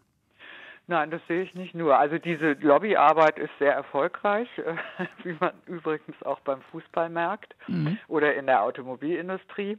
Nein, 0.88 1.12
das 1.12 1.22
sehe 1.28 1.44
ich 1.44 1.56
nicht 1.56 1.74
nur. 1.74 1.98
Also 1.98 2.18
diese 2.18 2.54
Lobbyarbeit 2.54 3.40
ist 3.40 3.52
sehr 3.58 3.74
erfolgreich, 3.74 4.50
wie 5.24 5.36
man 5.40 5.54
übrigens 5.66 6.22
auch 6.24 6.42
beim 6.42 6.62
Fußball 6.72 7.10
merkt 7.10 7.56
mhm. 7.68 7.98
oder 8.08 8.36
in 8.36 8.48
der 8.48 8.64
Automobilindustrie. 8.64 9.78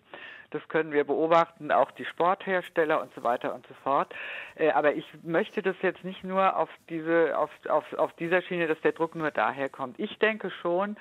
Das 0.51 0.67
können 0.69 0.93
wir 0.93 1.05
beobachten, 1.05 1.73
auch 1.73 1.91
die 1.91 2.05
Sporthersteller 2.05 3.03
und 3.03 3.13
so 3.15 3.23
weiter 3.23 3.55
und 3.55 3.67
so 3.67 3.75
fort. 3.83 4.15
Äh, 4.55 4.71
aber 4.71 4.95
ich 4.95 5.05
möchte 5.23 5.63
das 5.63 5.77
jetzt 5.83 6.05
nicht 6.05 6.25
nur 6.25 6.57
auf 6.57 6.71
diese, 6.89 7.37
auf, 7.37 7.51
auf, 7.69 7.93
auf 7.95 8.13
dieser 8.15 8.41
Schiene, 8.41 8.67
dass 8.67 8.81
der 8.81 8.93
Druck 8.93 9.15
nur 9.15 9.31
daher 9.31 9.69
kommt. 9.69 9.99
Ich 9.99 10.19
denke 10.21 10.51
schon, 10.63 10.97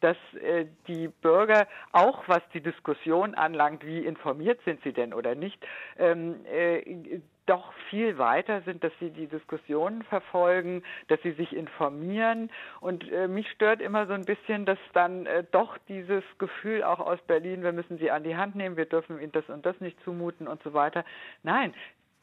dass 0.00 0.16
äh, 0.34 0.66
die 0.86 1.08
Bürger, 1.08 1.66
auch 1.92 2.22
was 2.28 2.42
die 2.54 2.60
Diskussion 2.60 3.34
anlangt, 3.34 3.84
wie 3.84 4.04
informiert 4.04 4.60
sind 4.64 4.82
sie 4.84 4.92
denn 4.92 5.12
oder 5.12 5.34
nicht, 5.34 5.66
ähm, 5.98 6.44
äh, 6.44 7.20
doch 7.48 7.72
viel 7.90 8.18
weiter 8.18 8.60
sind, 8.62 8.84
dass 8.84 8.92
sie 9.00 9.10
die 9.10 9.26
Diskussionen 9.26 10.02
verfolgen, 10.02 10.82
dass 11.08 11.20
sie 11.22 11.32
sich 11.32 11.54
informieren. 11.54 12.50
Und 12.80 13.10
äh, 13.10 13.28
mich 13.28 13.50
stört 13.50 13.80
immer 13.80 14.06
so 14.06 14.12
ein 14.12 14.24
bisschen, 14.24 14.66
dass 14.66 14.78
dann 14.92 15.26
äh, 15.26 15.44
doch 15.50 15.78
dieses 15.88 16.22
Gefühl 16.38 16.84
auch 16.84 17.00
aus 17.00 17.18
Berlin, 17.26 17.62
wir 17.62 17.72
müssen 17.72 17.98
sie 17.98 18.10
an 18.10 18.24
die 18.24 18.36
Hand 18.36 18.54
nehmen, 18.54 18.76
wir 18.76 18.86
dürfen 18.86 19.20
ihnen 19.20 19.32
das 19.32 19.48
und 19.48 19.64
das 19.64 19.80
nicht 19.80 19.98
zumuten 20.04 20.46
und 20.46 20.62
so 20.62 20.74
weiter. 20.74 21.04
Nein, 21.42 21.72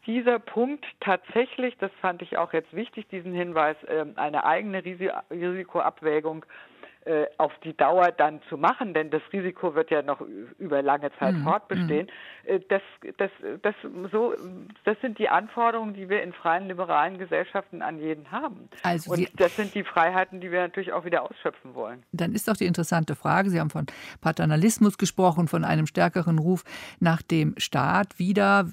dieser 0.06 0.38
Punkt 0.38 0.86
tatsächlich, 1.00 1.76
das 1.80 1.92
fand 2.00 2.22
ich 2.22 2.38
auch 2.38 2.54
jetzt 2.54 2.74
wichtig, 2.76 3.08
diesen 3.08 3.34
Hinweis, 3.34 3.76
ähm, 3.88 4.14
eine 4.18 4.46
eigene 4.46 4.84
Risikoabwägung 4.86 6.46
äh, 7.06 7.28
auf 7.38 7.52
die 7.64 7.78
Dauer 7.78 8.12
dann 8.12 8.42
zu 8.50 8.58
machen, 8.58 8.96
denn 8.96 9.12
das 9.12 9.22
Risiko 9.32 9.76
wird 9.76 9.92
ja 9.92 10.02
noch 10.02 10.22
über 10.58 10.82
lange 10.82 11.12
Zeit 11.20 11.36
mhm. 11.36 11.44
fortbestehen. 11.44 12.08
Mhm. 12.48 12.64
Das, 12.68 12.82
das, 13.18 13.30
das, 13.62 13.76
so, 14.12 14.34
das 14.86 14.98
sind 15.02 15.20
die 15.20 15.30
Anforderungen, 15.30 15.94
die 15.94 16.10
wir 16.10 16.24
in 16.24 16.34
freien 16.34 16.68
liberalen 16.68 17.20
Gesellschaften 17.20 17.84
an 17.84 18.00
jeden 18.00 18.32
haben. 18.32 18.70
Also 18.82 19.14
Und 19.14 19.30
das 19.40 19.56
sind 19.56 19.76
die 19.76 19.84
Freiheiten, 19.84 20.42
die 20.42 20.52
wir 20.52 20.62
natürlich 20.62 20.94
auch 20.94 21.06
wieder 21.06 21.24
ausschöpfen 21.24 21.76
wollen. 21.76 22.02
Dann 22.12 22.34
ist 22.34 22.48
doch 22.48 22.58
die 22.58 22.66
interessante 22.66 23.16
Frage, 23.16 23.52
Sie 23.52 23.60
haben 23.60 23.70
von 23.70 23.86
Paternalismus 24.22 24.98
gesprochen, 24.98 25.48
von 25.48 25.64
einem 25.64 25.86
stärkeren 25.86 26.40
Ruf 26.40 26.64
nach 27.00 27.22
dem 27.22 27.54
Staat 27.58 28.18
wieder, 28.18 28.66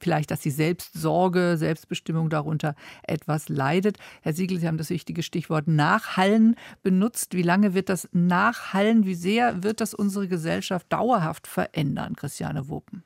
vielleicht, 0.00 0.32
dass 0.32 0.40
die 0.40 0.50
Selbstsorge, 0.50 1.56
Selbstbestimmung 1.56 2.28
darunter 2.28 2.74
etwas 3.04 3.48
leidet. 3.48 3.98
Herr 4.22 4.32
Siegel, 4.32 4.58
Sie 4.58 4.66
haben 4.66 4.78
das 4.78 4.90
wichtige 4.90 5.22
Stichwort 5.22 5.68
Nachhallen 5.68 6.56
benutzt 6.82 7.19
genutzt? 7.20 7.34
Wie 7.34 7.42
lange 7.42 7.74
wird 7.74 7.88
das 7.88 8.08
nachhallen? 8.12 9.04
Wie 9.04 9.14
sehr 9.14 9.62
wird 9.62 9.80
das 9.80 9.94
unsere 9.94 10.28
Gesellschaft 10.28 10.86
dauerhaft 10.90 11.46
verändern, 11.46 12.16
Christiane 12.16 12.68
Wopen? 12.68 13.02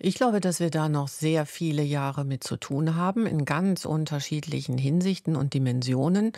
Ich 0.00 0.16
glaube, 0.16 0.40
dass 0.40 0.58
wir 0.58 0.70
da 0.70 0.88
noch 0.88 1.06
sehr 1.06 1.46
viele 1.46 1.82
Jahre 1.82 2.24
mit 2.24 2.42
zu 2.42 2.56
tun 2.56 2.96
haben, 2.96 3.26
in 3.26 3.44
ganz 3.44 3.84
unterschiedlichen 3.84 4.76
Hinsichten 4.76 5.36
und 5.36 5.54
Dimensionen, 5.54 6.32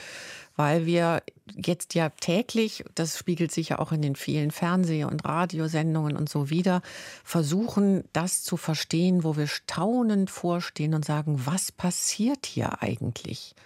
weil 0.56 0.84
wir 0.84 1.22
jetzt 1.56 1.94
ja 1.94 2.10
täglich, 2.10 2.84
das 2.94 3.18
spiegelt 3.18 3.50
sich 3.50 3.70
ja 3.70 3.78
auch 3.78 3.92
in 3.92 4.02
den 4.02 4.14
vielen 4.14 4.50
Fernseh- 4.50 5.04
und 5.04 5.24
Radiosendungen 5.24 6.16
und 6.16 6.28
so 6.28 6.50
wieder, 6.50 6.82
versuchen, 7.24 8.04
das 8.12 8.42
zu 8.42 8.58
verstehen, 8.58 9.24
wo 9.24 9.36
wir 9.36 9.46
staunend 9.46 10.30
vorstehen 10.30 10.94
und 10.94 11.04
sagen, 11.04 11.40
was 11.46 11.72
passiert 11.72 12.44
hier 12.44 12.82
eigentlich? 12.82 13.56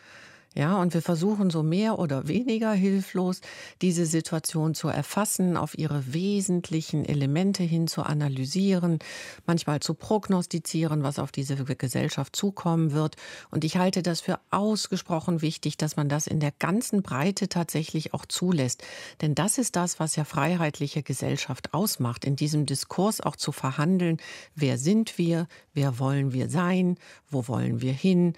Ja, 0.57 0.81
und 0.81 0.95
wir 0.95 1.03
versuchen 1.03 1.49
so 1.49 1.63
mehr 1.63 2.01
oder 2.01 2.27
weniger 2.27 2.73
hilflos 2.73 3.41
diese 3.83 4.05
Situation 4.05 4.75
zu 4.75 4.89
erfassen, 4.89 5.57
auf 5.57 5.79
ihre 5.79 6.13
wesentlichen 6.13 7.05
Elemente 7.05 7.63
hin 7.63 7.87
zu 7.87 8.03
analysieren, 8.03 8.99
manchmal 9.47 9.79
zu 9.79 9.95
prognostizieren, 9.95 11.05
was 11.05 11.21
auf 11.21 11.31
diese 11.31 11.55
Gesellschaft 11.55 12.35
zukommen 12.35 12.91
wird. 12.91 13.15
Und 13.53 13.63
ich 13.65 13.77
halte 13.77 14.03
das 14.03 14.21
für 14.21 14.41
ausgesprochen 14.51 15.41
wichtig, 15.41 15.77
dass 15.77 15.95
man 15.95 16.09
das 16.09 16.27
in 16.27 16.41
der 16.41 16.53
ganzen 16.59 17.03
Breite 17.03 17.49
tatsächlich 17.49 18.13
auch 18.13 18.27
zulässt. 18.27 18.83
Denn 19.21 19.37
das 19.37 19.57
ist 19.57 19.77
das, 19.77 20.01
was 20.01 20.17
ja 20.17 20.25
freiheitliche 20.25 21.05
Gesellschaft 21.05 21.75
ausmacht, 21.75 22.25
in 22.25 22.35
diesem 22.35 22.67
Diskurs 22.67 23.21
auch 23.21 23.37
zu 23.37 23.53
verhandeln, 23.53 24.17
wer 24.57 24.79
sind 24.79 25.17
wir, 25.17 25.47
wer 25.75 26.01
wollen 26.01 26.33
wir 26.33 26.51
sein, 26.51 26.97
wo 27.31 27.47
wollen 27.47 27.81
wir 27.81 27.93
hin. 27.93 28.35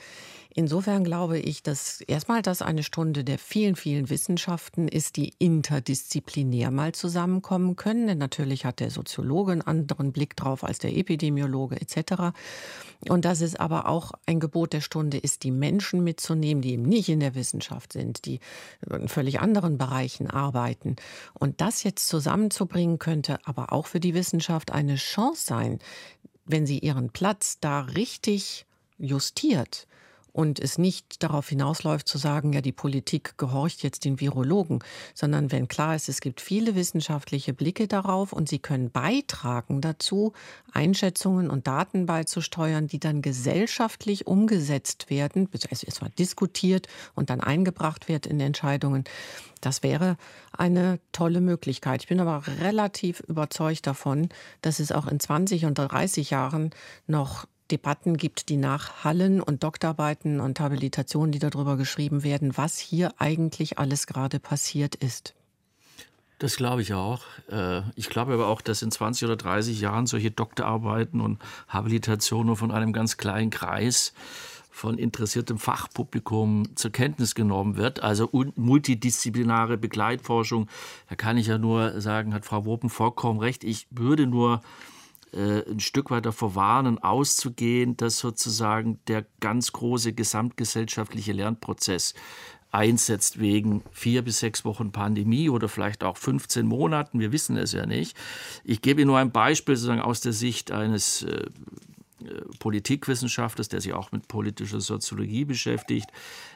Insofern 0.55 1.03
glaube 1.03 1.39
ich, 1.39 1.63
dass 1.63 2.03
erstmal 2.03 2.43
das 2.43 2.61
eine 2.61 2.83
Stunde 2.83 3.25
der 3.25 3.39
vielen, 3.39 3.75
vielen 3.75 4.11
Wissenschaften 4.11 4.87
ist, 4.87 5.17
die 5.17 5.33
interdisziplinär 5.39 6.71
mal 6.71 6.93
zusammenkommen 6.93 7.77
können. 7.77 8.07
Denn 8.07 8.19
natürlich 8.19 8.67
hat 8.67 8.81
der 8.81 8.91
Soziologe 8.91 9.53
einen 9.53 9.63
anderen 9.63 10.13
Blick 10.13 10.37
drauf 10.37 10.63
als 10.63 10.79
der 10.79 10.95
Epidemiologe 10.95 11.81
etc. 11.81 12.37
Und 13.09 13.25
dass 13.25 13.41
es 13.41 13.57
aber 13.57 13.89
auch 13.89 14.13
ein 14.27 14.41
Gebot 14.41 14.75
der 14.75 14.83
Stunde 14.83 15.17
ist, 15.17 15.43
die 15.43 15.51
Menschen 15.51 16.05
mitzunehmen, 16.05 16.61
die 16.61 16.73
eben 16.73 16.83
nicht 16.83 17.09
in 17.09 17.21
der 17.21 17.35
Wissenschaft 17.35 17.95
sind, 17.95 18.27
die 18.27 18.41
in 18.91 19.09
völlig 19.09 19.41
anderen 19.41 19.79
Bereichen 19.79 20.29
arbeiten. 20.29 20.97
Und 21.33 21.63
das 21.63 21.83
jetzt 21.83 22.09
zusammenzubringen 22.09 22.99
könnte 22.99 23.39
aber 23.45 23.73
auch 23.73 23.87
für 23.87 24.01
die 24.01 24.13
Wissenschaft 24.13 24.71
eine 24.71 24.97
Chance 24.97 25.47
sein, 25.47 25.79
wenn 26.45 26.67
sie 26.67 26.79
ihren 26.79 27.09
Platz 27.09 27.59
da 27.61 27.81
richtig 27.81 28.67
justiert 28.99 29.87
und 30.33 30.59
es 30.59 30.79
nicht 30.79 31.23
darauf 31.23 31.49
hinausläuft 31.49 32.09
zu 32.09 32.19
sagen, 32.19 32.53
ja, 32.53 32.61
die 32.61 32.73
Politik 32.73 33.37
gehorcht 33.37 33.83
jetzt 33.83 34.05
den 34.05 34.21
Virologen, 34.21 34.81
sondern 35.15 35.53
wenn 35.53 35.69
klar 35.69 35.95
ist, 35.95 36.09
es 36.09 36.21
gibt 36.21 36.41
viele 36.41 36.75
wissenschaftliche 36.75 37.53
Blicke 37.53 37.87
darauf 37.87 38.33
und 38.33 38.49
sie 38.49 38.59
können 38.59 38.91
beitragen 38.91 39.81
dazu, 39.81 40.33
Einschätzungen 40.73 41.51
und 41.51 41.67
Daten 41.67 42.07
beizusteuern, 42.07 42.87
die 42.87 42.99
dann 42.99 43.23
gesellschaftlich 43.23 44.27
umgesetzt 44.27 45.11
werden, 45.11 45.49
also 45.71 45.87
erstmal 45.87 46.11
diskutiert 46.11 46.89
und 47.15 47.31
dann 47.31 47.41
eingebracht 47.41 48.09
wird 48.09 48.27
in 48.27 48.41
Entscheidungen. 48.41 49.05
Das 49.61 49.83
wäre 49.83 50.17
eine 50.53 50.99
tolle 51.13 51.41
Möglichkeit. 51.41 52.03
Ich 52.03 52.09
bin 52.09 52.21
aber 52.21 52.43
relativ 52.61 53.21
überzeugt 53.21 53.87
davon, 53.87 54.29
dass 54.61 54.81
es 54.81 54.91
auch 54.91 55.07
in 55.07 55.21
20 55.21 55.67
und 55.67 55.75
30 55.75 56.31
Jahren 56.31 56.71
noch 57.07 57.47
Debatten 57.73 58.19
gibt, 58.19 58.51
die 58.51 58.59
nachhallen 58.59 59.41
und 59.41 59.65
Doktorarbeiten 59.65 60.41
und 60.41 60.61
Habilitationen, 60.61 61.33
die 61.33 61.39
darüber 61.39 61.77
geschrieben 61.77 62.23
werden, 62.23 62.57
was 62.57 62.79
hier 62.79 63.15
eigentlich 63.19 63.79
alles 63.79 64.07
gerade 64.07 64.39
passiert 64.39 64.95
ist. 64.95 65.35
Das 66.39 66.57
glaube 66.57 66.83
ich 66.83 66.93
auch. 66.93 67.23
Äh, 67.51 67.83
ich 67.95 68.11
glaube 68.11 68.35
aber 68.35 68.49
auch, 68.49 68.61
dass 68.61 68.83
in 68.83 68.91
20 68.91 69.25
oder 69.25 69.37
30 69.37 69.81
Jahren 69.81 70.07
solche 70.07 70.31
Doktorarbeiten 70.31 71.21
und 71.21 71.39
Habilitationen 71.69 72.57
von 72.57 72.71
einem 72.71 72.93
ganz 72.93 73.17
kleinen 73.17 73.51
Kreis 73.51 74.13
von 74.71 74.99
interessiertem 74.99 75.59
Fachpublikum 75.59 76.77
zur 76.77 76.91
Kenntnis 76.91 77.35
genommen 77.35 77.77
wird. 77.77 78.03
Also 78.03 78.29
multidisziplinare 78.57 79.79
Begleitforschung, 79.79 80.69
da 81.09 81.15
kann 81.15 81.37
ich 81.37 81.47
ja 81.47 81.59
nur 81.59 82.01
sagen, 82.01 82.35
hat 82.35 82.45
Frau 82.45 82.65
Wopen 82.65 82.91
vollkommen 82.91 83.39
recht. 83.39 83.65
Ich 83.65 83.87
würde 83.91 84.27
nur 84.27 84.63
äh, 85.33 85.63
ein 85.71 85.81
Stück 85.81 86.11
weit 86.11 86.27
davor 86.27 86.55
warnen, 86.55 86.99
auszugehen, 86.99 87.97
dass 87.97 88.19
sozusagen 88.19 89.01
der 89.09 89.25
ganz 89.41 89.73
große 89.73 90.13
gesamtgesellschaftliche 90.13 91.33
Lernprozess 91.33 92.15
einsetzt 92.71 93.39
wegen 93.39 93.83
vier 93.91 94.23
bis 94.23 94.41
sechs 94.41 94.65
Wochen 94.65 94.93
Pandemie 94.93 95.49
oder 95.49 95.69
vielleicht 95.69 96.05
auch 96.05 96.17
15 96.17 96.67
Monaten. 96.67 97.21
Wir 97.21 97.33
wissen 97.33 97.57
es 97.57 97.73
ja 97.73 97.87
nicht. 97.87 98.17
Ich 98.65 98.83
gebe 98.83 99.05
nur 99.05 99.19
ein 99.19 99.31
Beispiel 99.31 99.77
sozusagen 99.77 100.01
aus 100.01 100.21
der 100.21 100.33
Sicht 100.33 100.71
eines 100.71 101.23
äh, 101.23 101.31
äh 101.31 101.49
Politikwissenschaftlers, 102.59 103.69
der 103.69 103.81
sich 103.81 103.93
auch 103.93 104.13
mit 104.13 104.29
politischer 104.29 104.81
Soziologie 104.81 105.45
beschäftigt. 105.45 106.11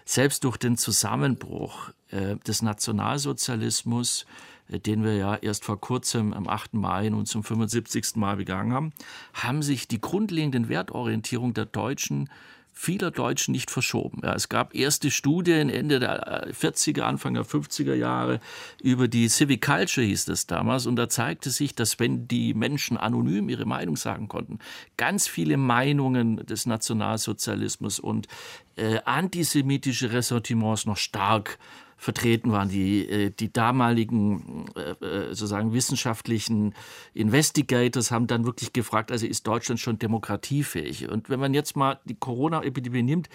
Selbst 0.05 0.45
durch 0.45 0.57
den 0.57 0.77
Zusammenbruch 0.77 1.91
des 2.47 2.63
Nationalsozialismus 2.63 4.27
den 4.69 5.05
wir 5.05 5.15
ja 5.15 5.37
erst 5.37 5.65
vor 5.65 5.81
kurzem 5.81 6.33
am 6.33 6.49
8. 6.49 6.75
Mai 6.75 7.09
nun 7.09 7.27
zum 7.27 7.45
75. 7.45 8.17
Mal 8.17 8.37
begangen 8.37 8.73
haben, 8.73 8.93
haben 9.35 9.63
sich 9.63 9.89
die 9.89 10.01
grundlegenden 10.01 10.69
Wertorientierungen 10.69 11.55
der 11.55 11.67
Deutschen 11.67 12.29
vieler 12.79 13.11
Deutschen 13.11 13.53
nicht 13.53 13.71
verschoben. 13.71 14.21
Ja, 14.23 14.35
es 14.35 14.51
gab 14.51 14.75
erste 14.75 15.11
Studien 15.11 15.71
Ende 15.71 15.99
der 15.99 16.53
40er, 16.53 17.01
Anfang 17.01 17.33
der 17.33 17.45
50er 17.45 17.95
Jahre 17.95 18.39
über 18.83 19.09
die 19.09 19.31
Civic 19.31 19.65
Culture 19.65 20.07
hieß 20.07 20.27
das 20.27 20.47
damals 20.47 20.85
und 20.85 20.97
da 20.97 21.09
zeigte 21.09 21.49
sich, 21.49 21.75
dass 21.75 21.99
wenn 21.99 22.29
die 22.29 22.53
Menschen 22.53 22.99
anonym 22.99 23.49
ihre 23.49 23.65
Meinung 23.65 23.97
sagen 23.97 24.29
konnten, 24.29 24.59
ganz 24.99 25.27
viele 25.27 25.57
Meinungen 25.57 26.45
des 26.45 26.67
Nationalsozialismus 26.67 27.99
und 27.99 28.29
äh, 28.77 29.01
antisemitische 29.07 30.13
Ressentiments 30.13 30.85
noch 30.85 30.99
stark 30.99 31.59
vertreten 31.97 32.53
waren. 32.53 32.69
Die, 32.69 33.09
äh, 33.09 33.31
die 33.31 33.53
damaligen 33.53 34.67
äh, 34.77 35.05
äh, 35.05 35.29
sozusagen 35.29 35.73
wissenschaftlichen 35.73 36.75
Investigators 37.15 38.11
haben 38.11 38.27
dann 38.27 38.45
wirklich 38.45 38.73
gefragt, 38.73 39.11
also 39.11 39.27
ist 39.27 39.47
Deutschland 39.47 39.81
schon 39.81 39.99
demokratiefähig? 39.99 41.09
Und 41.09 41.31
wenn 41.31 41.41
man 41.41 41.55
jetzt 41.55 41.77
mal 41.77 41.99
die 42.05 42.15
Corona-Epidemie 42.15 43.03
nimmt, 43.03 43.29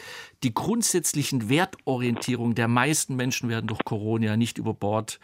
die 0.43 0.53
grundsätzlichen 0.53 1.49
Wertorientierungen 1.49 2.55
der 2.55 2.67
meisten 2.67 3.15
Menschen 3.15 3.49
werden 3.49 3.67
durch 3.67 3.83
Corona 3.83 4.37
nicht 4.37 4.57
über 4.57 4.73
Bord 4.73 5.19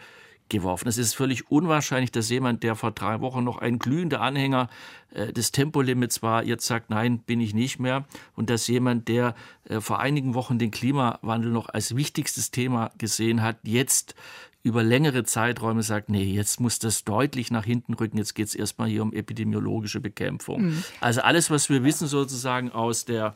geworfen. 0.48 0.88
Es 0.88 0.98
ist 0.98 1.14
völlig 1.14 1.50
unwahrscheinlich, 1.50 2.10
dass 2.10 2.30
jemand, 2.30 2.62
der 2.62 2.74
vor 2.74 2.90
drei 2.90 3.20
Wochen 3.20 3.44
noch 3.44 3.58
ein 3.58 3.78
glühender 3.78 4.20
Anhänger 4.20 4.68
äh, 5.12 5.32
des 5.32 5.52
Tempolimits 5.52 6.22
war, 6.22 6.44
jetzt 6.44 6.66
sagt, 6.66 6.90
nein, 6.90 7.20
bin 7.20 7.40
ich 7.40 7.54
nicht 7.54 7.78
mehr. 7.78 8.04
Und 8.34 8.50
dass 8.50 8.66
jemand, 8.66 9.08
der 9.08 9.34
äh, 9.64 9.80
vor 9.80 10.00
einigen 10.00 10.34
Wochen 10.34 10.58
den 10.58 10.70
Klimawandel 10.70 11.50
noch 11.50 11.68
als 11.68 11.96
wichtigstes 11.96 12.50
Thema 12.50 12.90
gesehen 12.98 13.42
hat, 13.42 13.58
jetzt 13.62 14.14
über 14.62 14.82
längere 14.82 15.24
Zeiträume 15.24 15.82
sagt, 15.82 16.10
nee, 16.10 16.24
jetzt 16.24 16.60
muss 16.60 16.78
das 16.78 17.04
deutlich 17.04 17.50
nach 17.50 17.64
hinten 17.64 17.94
rücken, 17.94 18.18
jetzt 18.18 18.34
geht 18.34 18.48
es 18.48 18.54
erstmal 18.54 18.88
hier 18.88 19.02
um 19.02 19.12
epidemiologische 19.12 20.00
Bekämpfung. 20.00 20.62
Mhm. 20.66 20.84
Also 21.00 21.22
alles, 21.22 21.50
was 21.50 21.70
wir 21.70 21.84
wissen 21.84 22.08
sozusagen 22.08 22.72
aus 22.72 23.04
der 23.04 23.34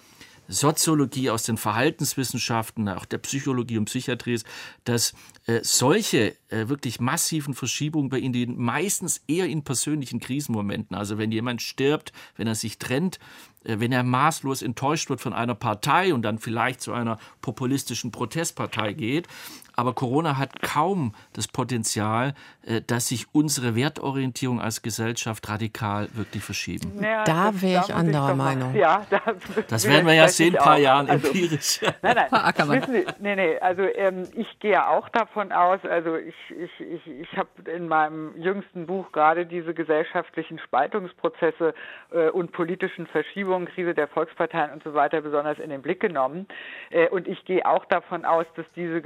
Soziologie, 0.49 1.31
aus 1.31 1.45
den 1.45 1.57
Verhaltenswissenschaften, 1.57 2.89
auch 2.89 3.05
der 3.05 3.19
Psychologie 3.19 3.79
und 3.79 3.87
Psychiatrie 3.87 4.35
ist, 4.35 4.47
dass 4.85 5.15
äh, 5.47 5.61
solche 5.63 6.37
äh, 6.49 6.69
wirklich 6.69 7.01
massiven 7.01 7.55
Verschiebungen 7.55 8.11
bei 8.11 8.19
ihnen 8.19 8.59
meistens 8.59 9.23
eher 9.27 9.47
in 9.47 9.65
persönlichen 9.65 10.21
Krisenmomenten, 10.21 10.97
also 10.97 11.19
wenn 11.19 11.33
jemand 11.33 11.63
stirbt, 11.63 12.13
wenn 12.37 12.47
er 12.47 12.55
sich 12.55 12.79
trennt, 12.79 13.19
äh, 13.65 13.79
wenn 13.79 13.93
er 13.93 14.03
maßlos 14.03 14.63
enttäuscht 14.63 15.11
wird 15.11 15.21
von 15.21 15.33
einer 15.33 15.55
Partei 15.55 16.13
und 16.13 16.23
dann 16.23 16.39
vielleicht 16.39 16.81
zu 16.81 16.93
einer 16.93 17.19
populistischen 17.41 18.11
Protestpartei 18.11 18.93
geht, 18.93 19.29
Aber 19.77 19.95
Corona 19.95 20.39
hat 20.39 20.63
kaum 20.63 21.15
das 21.33 21.49
Potenzial, 21.49 22.35
äh, 22.67 22.81
dass 22.87 23.09
sich 23.09 23.27
unsere 23.33 23.75
Wertorientierung 23.75 24.61
als 24.61 24.83
Gesellschaft 24.83 25.49
radikal 25.49 26.09
wirklich 26.15 26.45
verschieben. 26.45 27.03
Ja, 27.03 27.25
da 27.25 27.61
wäre 27.61 27.85
ich 27.87 27.95
anderer 27.95 28.35
Meinung. 28.35 28.75
Ja, 28.83 29.07
da 29.11 29.21
das 29.69 29.89
werden 29.89 30.07
wir 30.07 30.15
ja 30.15 30.29
sehen, 30.29 30.55
in 30.55 30.57
ein 30.57 30.65
paar 30.65 30.79
Jahren 30.79 31.09
also, 31.09 31.29
empirisch. 31.29 31.81
Nein, 32.03 32.17
nein, 32.31 32.69
wissen 32.69 32.93
Sie, 32.93 33.07
nee, 33.21 33.37
nee, 33.37 33.59
also 33.59 33.83
ähm, 33.83 34.29
ich 34.35 34.59
gehe 34.59 34.89
auch 34.89 35.09
davon 35.11 35.53
aus, 35.53 35.81
also 35.85 36.17
ich, 36.17 36.35
ich, 36.51 36.81
ich, 36.81 37.07
ich 37.07 37.37
habe 37.37 37.49
in 37.71 37.87
meinem 37.87 38.37
jüngsten 38.41 38.87
Buch 38.87 39.13
gerade 39.13 39.47
diese 39.47 39.75
gesellschaftlichen 39.75 40.59
Spaltungsprozesse 40.59 41.75
äh, 42.13 42.31
und 42.31 42.53
politischen 42.53 43.07
Verschiebungen, 43.07 43.69
Krise 43.69 43.95
der 43.95 44.09
Volksparteien 44.09 44.73
und 44.73 44.83
so 44.83 44.95
weiter 44.95 45.21
besonders 45.21 45.59
in 45.59 45.71
den 45.71 45.83
Blick 45.83 46.01
genommen. 46.01 46.47
Äh, 46.91 47.09
und 47.09 47.29
ich 47.29 47.45
gehe 47.45 47.65
auch 47.67 47.85
davon 47.85 48.25
aus, 48.25 48.47
dass 48.57 48.67
diese 48.75 49.01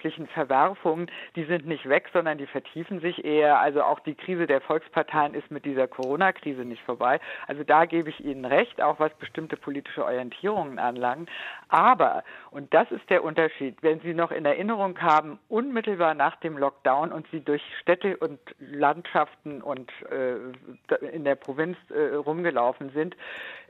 gesellschaftlichen 0.00 0.26
Verwerfungen, 0.28 1.10
die 1.36 1.44
sind 1.44 1.66
nicht 1.66 1.88
weg, 1.88 2.08
sondern 2.12 2.38
die 2.38 2.46
vertiefen 2.46 3.00
sich 3.00 3.24
eher. 3.24 3.60
Also 3.60 3.82
auch 3.82 4.00
die 4.00 4.14
Krise 4.14 4.46
der 4.46 4.60
Volksparteien 4.60 5.34
ist 5.34 5.50
mit 5.50 5.64
dieser 5.64 5.88
Corona-Krise 5.88 6.64
nicht 6.64 6.82
vorbei. 6.82 7.20
Also 7.46 7.64
da 7.64 7.84
gebe 7.84 8.10
ich 8.10 8.24
Ihnen 8.24 8.44
recht, 8.44 8.80
auch 8.80 8.98
was 8.98 9.12
bestimmte 9.14 9.56
politische 9.56 10.04
Orientierungen 10.04 10.78
anlangt. 10.78 11.28
Aber, 11.68 12.24
und 12.50 12.72
das 12.74 12.90
ist 12.90 13.08
der 13.10 13.22
Unterschied, 13.24 13.76
wenn 13.82 14.00
Sie 14.00 14.14
noch 14.14 14.30
in 14.30 14.44
Erinnerung 14.44 15.00
haben, 15.00 15.38
unmittelbar 15.48 16.14
nach 16.14 16.36
dem 16.36 16.56
Lockdown 16.56 17.12
und 17.12 17.26
Sie 17.30 17.40
durch 17.40 17.62
Städte 17.80 18.16
und 18.16 18.40
Landschaften 18.58 19.62
und 19.62 19.90
äh, 20.10 21.06
in 21.12 21.24
der 21.24 21.34
Provinz 21.34 21.76
äh, 21.90 22.14
rumgelaufen 22.14 22.90
sind, 22.90 23.16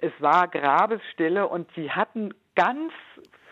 es 0.00 0.12
war 0.18 0.48
Grabesstille 0.48 1.46
und 1.46 1.68
Sie 1.74 1.90
hatten 1.90 2.32
ganz 2.54 2.92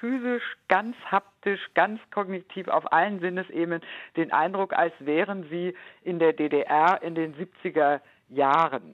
physisch, 0.01 0.57
ganz 0.69 0.97
haptisch, 1.11 1.61
ganz 1.75 2.01
kognitiv 2.11 2.69
auf 2.69 2.93
allen 2.93 3.21
Sinnesebenen 3.21 3.83
den 4.17 4.33
Eindruck, 4.33 4.73
als 4.73 4.93
wären 5.01 5.49
sie 5.51 5.75
in 6.03 6.19
der 6.19 6.33
DDR 6.33 7.01
in 7.03 7.15
den 7.15 7.35
70er 7.35 7.75
Jahren 7.75 8.01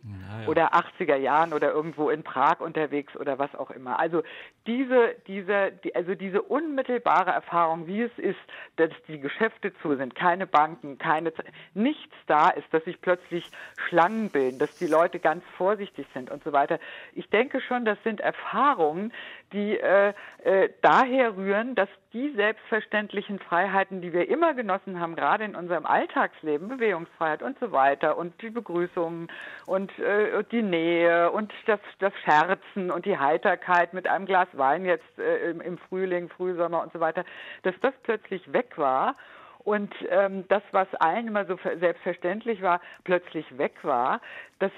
naja. 0.03 0.49
oder 0.49 0.75
80er 0.75 1.17
Jahren 1.17 1.53
oder 1.53 1.73
irgendwo 1.73 2.11
in 2.11 2.23
Prag 2.23 2.61
unterwegs 2.61 3.17
oder 3.17 3.39
was 3.39 3.55
auch 3.55 3.71
immer. 3.71 3.99
Also 3.99 4.23
diese, 4.67 5.17
diese, 5.27 5.73
die, 5.83 5.95
also 5.95 6.15
diese 6.15 6.43
unmittelbare 6.43 7.31
Erfahrung, 7.31 7.87
wie 7.87 8.03
es 8.03 8.17
ist, 8.19 8.39
dass 8.77 8.91
die 9.09 9.19
Geschäfte 9.19 9.73
zu 9.83 9.97
sind, 9.97 10.15
keine 10.15 10.47
Banken, 10.47 10.99
keine, 10.99 11.33
nichts 11.75 12.15
da 12.27 12.51
ist, 12.51 12.73
dass 12.73 12.85
sich 12.85 13.01
plötzlich 13.01 13.51
Schlangen 13.89 14.31
bilden, 14.31 14.59
dass 14.59 14.77
die 14.77 14.87
Leute 14.87 15.19
ganz 15.19 15.45
vorsichtig 15.57 16.07
sind 16.15 16.31
und 16.31 16.45
so 16.45 16.53
weiter. 16.53 16.79
Ich 17.13 17.29
denke 17.31 17.61
schon, 17.61 17.85
das 17.85 17.99
sind 18.05 18.21
Erfahrungen, 18.21 19.13
die 19.53 19.79
äh, 19.79 20.15
äh, 20.45 20.71
daher 20.81 21.37
rühren, 21.37 21.75
dass 21.75 21.89
die 22.15 22.31
selbstverständlichen 22.37 23.41
Freiheiten, 23.41 24.01
die 24.01 24.13
wir 24.13 24.29
immer 24.29 24.55
genossen 24.55 25.01
haben, 25.01 25.17
gerade 25.17 25.45
in 25.45 25.57
unserem 25.57 25.85
Alltagsleben, 25.85 26.69
Bewegungsfreiheit 26.69 27.43
und 27.43 27.59
so 27.59 27.73
weiter 27.73 28.17
und 28.17 28.41
die 28.41 28.51
Begrüßung 28.51 29.27
und 29.67 29.99
äh, 29.99 30.45
die 30.53 30.63
Nähe 30.63 31.33
und 31.33 31.53
das, 31.67 31.81
das 31.99 32.13
Scherzen 32.25 32.93
und 32.93 33.05
die 33.05 33.19
Heiterkeit 33.19 33.93
mit 33.93 34.07
einem 34.07 34.27
Glas 34.27 34.49
Wein 34.53 34.85
jetzt 34.85 35.19
äh, 35.19 35.51
im, 35.51 35.61
im 35.61 35.77
Frühling, 35.77 36.29
Frühsommer 36.29 36.83
und 36.83 36.93
so 36.93 37.01
weiter, 37.01 37.25
dass 37.65 37.75
das 37.81 37.95
plötzlich 38.05 38.53
weg 38.53 38.79
war 38.79 39.17
und 39.65 39.93
ähm, 40.09 40.45
das, 40.49 40.63
was 40.71 40.87
allen 40.97 41.27
immer 41.27 41.47
so 41.47 41.59
selbstverständlich 41.81 42.63
war, 42.63 42.81
plötzlich 43.03 43.59
weg 43.59 43.75
war, 43.83 44.21
dass 44.61 44.71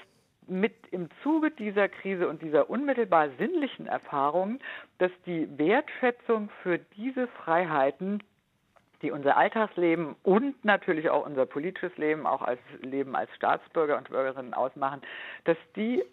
mit 0.47 0.73
im 0.91 1.09
Zuge 1.23 1.51
dieser 1.51 1.89
Krise 1.89 2.27
und 2.27 2.41
dieser 2.41 2.69
unmittelbar 2.69 3.29
sinnlichen 3.37 3.87
Erfahrung, 3.87 4.59
dass 4.97 5.11
die 5.25 5.47
Wertschätzung 5.57 6.49
für 6.63 6.77
diese 6.77 7.27
Freiheiten 7.27 8.23
die 9.01 9.11
unser 9.11 9.37
Alltagsleben 9.37 10.15
und 10.23 10.65
natürlich 10.65 11.09
auch 11.09 11.25
unser 11.25 11.45
politisches 11.45 11.95
Leben, 11.97 12.25
auch 12.25 12.41
als 12.41 12.59
Leben 12.81 13.15
als 13.15 13.29
Staatsbürger 13.35 13.97
und 13.97 14.09
Bürgerinnen 14.09 14.55
ausmachen, 14.55 15.01
dass 15.43 15.57
die 15.75 16.03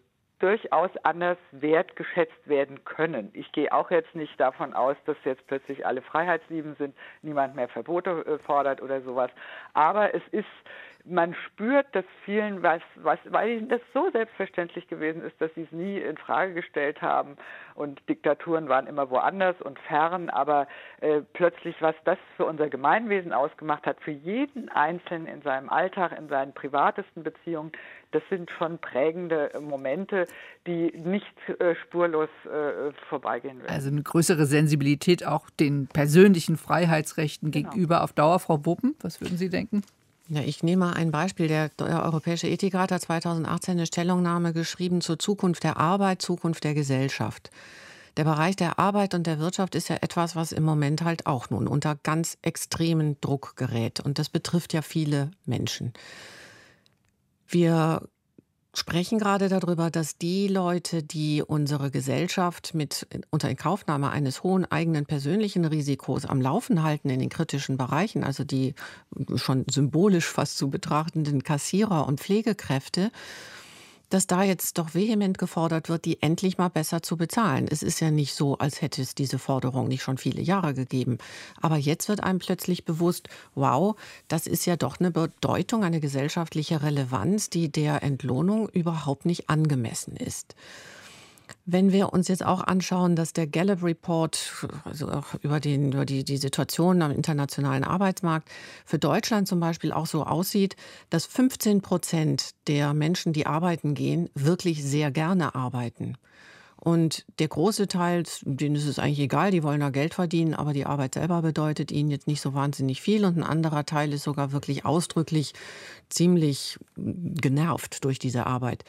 durchaus 0.40 0.90
anders 1.04 1.38
wertgeschätzt 1.52 2.46
werden 2.48 2.84
können. 2.84 3.30
Ich 3.32 3.50
gehe 3.52 3.72
auch 3.72 3.90
jetzt 3.90 4.14
nicht 4.14 4.38
davon 4.38 4.74
aus, 4.74 4.96
dass 5.06 5.16
jetzt 5.24 5.46
plötzlich 5.46 5.86
alle 5.86 6.02
freiheitslieben 6.02 6.74
sind, 6.76 6.94
niemand 7.22 7.54
mehr 7.54 7.68
Verbote 7.68 8.10
äh, 8.26 8.38
fordert 8.40 8.82
oder 8.82 9.00
sowas. 9.00 9.30
Aber 9.72 10.12
es 10.14 10.22
ist 10.32 10.44
man 11.06 11.34
spürt, 11.46 11.86
dass 11.92 12.04
vielen, 12.24 12.62
was, 12.62 12.80
was, 12.96 13.18
weil 13.26 13.62
das 13.62 13.80
so 13.92 14.10
selbstverständlich 14.10 14.88
gewesen 14.88 15.22
ist, 15.22 15.38
dass 15.38 15.52
sie 15.54 15.62
es 15.62 15.72
nie 15.72 15.98
in 15.98 16.16
Frage 16.16 16.54
gestellt 16.54 17.02
haben 17.02 17.36
und 17.74 18.00
Diktaturen 18.08 18.68
waren 18.68 18.86
immer 18.86 19.10
woanders 19.10 19.60
und 19.60 19.78
fern, 19.80 20.30
aber 20.30 20.66
äh, 21.00 21.20
plötzlich, 21.34 21.76
was 21.80 21.94
das 22.04 22.16
für 22.36 22.46
unser 22.46 22.70
Gemeinwesen 22.70 23.34
ausgemacht 23.34 23.86
hat, 23.86 24.00
für 24.00 24.12
jeden 24.12 24.70
Einzelnen 24.70 25.26
in 25.26 25.42
seinem 25.42 25.68
Alltag, 25.68 26.16
in 26.18 26.28
seinen 26.28 26.54
privatesten 26.54 27.22
Beziehungen, 27.22 27.72
das 28.12 28.22
sind 28.30 28.50
schon 28.56 28.78
prägende 28.78 29.50
Momente, 29.60 30.26
die 30.66 30.90
nicht 30.96 31.26
äh, 31.58 31.74
spurlos 31.82 32.30
äh, 32.44 32.92
vorbeigehen 33.10 33.58
werden. 33.58 33.70
Also 33.70 33.90
eine 33.90 34.02
größere 34.02 34.46
Sensibilität 34.46 35.26
auch 35.26 35.50
den 35.50 35.86
persönlichen 35.88 36.56
Freiheitsrechten 36.56 37.50
genau. 37.50 37.70
gegenüber 37.70 38.02
auf 38.02 38.12
Dauer. 38.12 38.38
Frau 38.38 38.64
Wuppen, 38.64 38.94
was 39.00 39.20
würden 39.20 39.36
Sie 39.36 39.50
denken? 39.50 39.82
Ja, 40.28 40.40
ich 40.40 40.62
nehme 40.62 40.86
mal 40.86 40.94
ein 40.94 41.10
Beispiel. 41.10 41.48
Der, 41.48 41.70
Europäische 41.78 42.48
Ethikrat 42.48 42.90
hat 42.90 43.02
2018 43.02 43.72
eine 43.72 43.86
Stellungnahme 43.86 44.52
geschrieben 44.52 45.00
zur 45.00 45.18
Zukunft 45.18 45.64
der 45.64 45.76
Arbeit, 45.76 46.22
Zukunft 46.22 46.64
der 46.64 46.74
Gesellschaft. 46.74 47.50
Der 48.16 48.24
Bereich 48.24 48.56
der 48.56 48.78
Arbeit 48.78 49.12
und 49.14 49.26
der 49.26 49.38
Wirtschaft 49.38 49.74
ist 49.74 49.88
ja 49.88 49.96
etwas, 49.96 50.34
was 50.36 50.52
im 50.52 50.62
Moment 50.62 51.02
halt 51.02 51.26
auch 51.26 51.50
nun 51.50 51.66
unter 51.66 51.96
ganz 51.96 52.38
extremen 52.42 53.20
Druck 53.20 53.56
gerät. 53.56 54.00
Und 54.00 54.18
das 54.18 54.28
betrifft 54.28 54.72
ja 54.72 54.82
viele 54.82 55.30
Menschen. 55.44 55.92
Wir 57.46 58.08
sprechen 58.74 59.18
gerade 59.18 59.48
darüber, 59.48 59.90
dass 59.90 60.18
die 60.18 60.48
Leute, 60.48 61.02
die 61.02 61.42
unsere 61.42 61.90
Gesellschaft 61.90 62.74
mit 62.74 63.06
unter 63.30 63.48
Inkaufnahme 63.48 64.10
eines 64.10 64.42
hohen 64.42 64.64
eigenen 64.64 65.06
persönlichen 65.06 65.64
Risikos 65.64 66.26
am 66.26 66.40
Laufen 66.40 66.82
halten 66.82 67.08
in 67.10 67.20
den 67.20 67.28
kritischen 67.28 67.76
Bereichen, 67.76 68.24
also 68.24 68.44
die 68.44 68.74
schon 69.36 69.64
symbolisch 69.70 70.26
fast 70.26 70.58
zu 70.58 70.70
betrachtenden 70.70 71.42
Kassierer 71.42 72.06
und 72.06 72.20
Pflegekräfte, 72.20 73.10
dass 74.14 74.28
da 74.28 74.44
jetzt 74.44 74.78
doch 74.78 74.94
vehement 74.94 75.38
gefordert 75.38 75.88
wird, 75.88 76.04
die 76.04 76.22
endlich 76.22 76.56
mal 76.56 76.68
besser 76.68 77.02
zu 77.02 77.16
bezahlen. 77.16 77.66
Es 77.68 77.82
ist 77.82 77.98
ja 77.98 78.12
nicht 78.12 78.32
so, 78.32 78.56
als 78.58 78.80
hätte 78.80 79.02
es 79.02 79.16
diese 79.16 79.40
Forderung 79.40 79.88
nicht 79.88 80.04
schon 80.04 80.18
viele 80.18 80.40
Jahre 80.40 80.72
gegeben. 80.72 81.18
Aber 81.60 81.78
jetzt 81.78 82.08
wird 82.08 82.22
einem 82.22 82.38
plötzlich 82.38 82.84
bewusst, 82.84 83.28
wow, 83.56 83.96
das 84.28 84.46
ist 84.46 84.66
ja 84.66 84.76
doch 84.76 85.00
eine 85.00 85.10
Bedeutung, 85.10 85.82
eine 85.82 85.98
gesellschaftliche 85.98 86.84
Relevanz, 86.84 87.50
die 87.50 87.72
der 87.72 88.04
Entlohnung 88.04 88.68
überhaupt 88.68 89.26
nicht 89.26 89.50
angemessen 89.50 90.16
ist. 90.16 90.54
Wenn 91.66 91.92
wir 91.92 92.12
uns 92.12 92.28
jetzt 92.28 92.44
auch 92.44 92.60
anschauen, 92.60 93.16
dass 93.16 93.32
der 93.32 93.46
Gallup 93.46 93.82
Report 93.82 94.66
also 94.84 95.08
auch 95.10 95.34
über, 95.40 95.60
den, 95.60 95.92
über 95.92 96.04
die, 96.04 96.22
die 96.22 96.36
Situation 96.36 97.00
am 97.00 97.10
internationalen 97.10 97.84
Arbeitsmarkt 97.84 98.50
für 98.84 98.98
Deutschland 98.98 99.48
zum 99.48 99.60
Beispiel 99.60 99.90
auch 99.90 100.04
so 100.04 100.24
aussieht, 100.24 100.76
dass 101.08 101.24
15 101.24 101.80
Prozent 101.80 102.50
der 102.66 102.92
Menschen, 102.92 103.32
die 103.32 103.46
arbeiten 103.46 103.94
gehen, 103.94 104.28
wirklich 104.34 104.84
sehr 104.84 105.10
gerne 105.10 105.54
arbeiten. 105.54 106.18
Und 106.76 107.24
der 107.38 107.48
große 107.48 107.88
Teil, 107.88 108.24
denen 108.42 108.76
ist 108.76 108.86
es 108.86 108.98
eigentlich 108.98 109.20
egal, 109.20 109.50
die 109.50 109.62
wollen 109.62 109.80
da 109.80 109.88
Geld 109.88 110.12
verdienen, 110.12 110.52
aber 110.52 110.74
die 110.74 110.84
Arbeit 110.84 111.14
selber 111.14 111.40
bedeutet 111.40 111.90
ihnen 111.90 112.10
jetzt 112.10 112.26
nicht 112.26 112.42
so 112.42 112.52
wahnsinnig 112.52 113.00
viel. 113.00 113.24
Und 113.24 113.38
ein 113.38 113.42
anderer 113.42 113.86
Teil 113.86 114.12
ist 114.12 114.24
sogar 114.24 114.52
wirklich 114.52 114.84
ausdrücklich 114.84 115.54
ziemlich 116.10 116.78
genervt 116.94 118.04
durch 118.04 118.18
diese 118.18 118.44
Arbeit. 118.44 118.84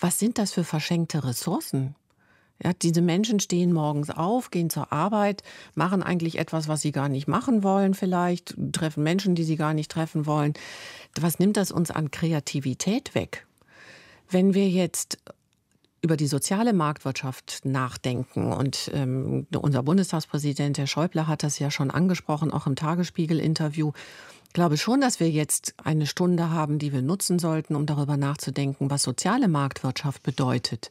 Was 0.00 0.18
sind 0.18 0.38
das 0.38 0.52
für 0.52 0.64
verschenkte 0.64 1.24
Ressourcen? 1.24 1.94
Ja, 2.62 2.72
diese 2.72 3.02
Menschen 3.02 3.38
stehen 3.38 3.72
morgens 3.72 4.10
auf, 4.10 4.50
gehen 4.50 4.70
zur 4.70 4.92
Arbeit, 4.92 5.42
machen 5.74 6.02
eigentlich 6.02 6.38
etwas, 6.38 6.68
was 6.68 6.80
sie 6.80 6.92
gar 6.92 7.08
nicht 7.08 7.28
machen 7.28 7.62
wollen 7.62 7.92
vielleicht, 7.92 8.54
treffen 8.72 9.02
Menschen, 9.02 9.34
die 9.34 9.44
sie 9.44 9.56
gar 9.56 9.74
nicht 9.74 9.90
treffen 9.90 10.26
wollen. 10.26 10.54
Was 11.20 11.38
nimmt 11.38 11.56
das 11.56 11.70
uns 11.70 11.90
an 11.90 12.10
Kreativität 12.10 13.14
weg? 13.14 13.46
Wenn 14.28 14.54
wir 14.54 14.68
jetzt 14.68 15.18
über 16.06 16.16
die 16.16 16.28
soziale 16.28 16.72
Marktwirtschaft 16.72 17.64
nachdenken. 17.64 18.52
Und 18.52 18.90
ähm, 18.94 19.46
unser 19.56 19.82
Bundestagspräsident, 19.82 20.78
Herr 20.78 20.86
Schäuble, 20.86 21.26
hat 21.26 21.42
das 21.42 21.58
ja 21.58 21.70
schon 21.70 21.90
angesprochen, 21.90 22.52
auch 22.52 22.68
im 22.68 22.76
Tagesspiegel-Interview. 22.76 23.90
Ich 24.46 24.52
glaube 24.52 24.78
schon, 24.78 25.00
dass 25.00 25.20
wir 25.20 25.30
jetzt 25.30 25.74
eine 25.84 26.06
Stunde 26.06 26.50
haben, 26.50 26.78
die 26.78 26.92
wir 26.92 27.02
nutzen 27.02 27.38
sollten, 27.38 27.76
um 27.76 27.84
darüber 27.84 28.16
nachzudenken, 28.16 28.90
was 28.90 29.02
soziale 29.02 29.48
Marktwirtschaft 29.48 30.22
bedeutet 30.22 30.90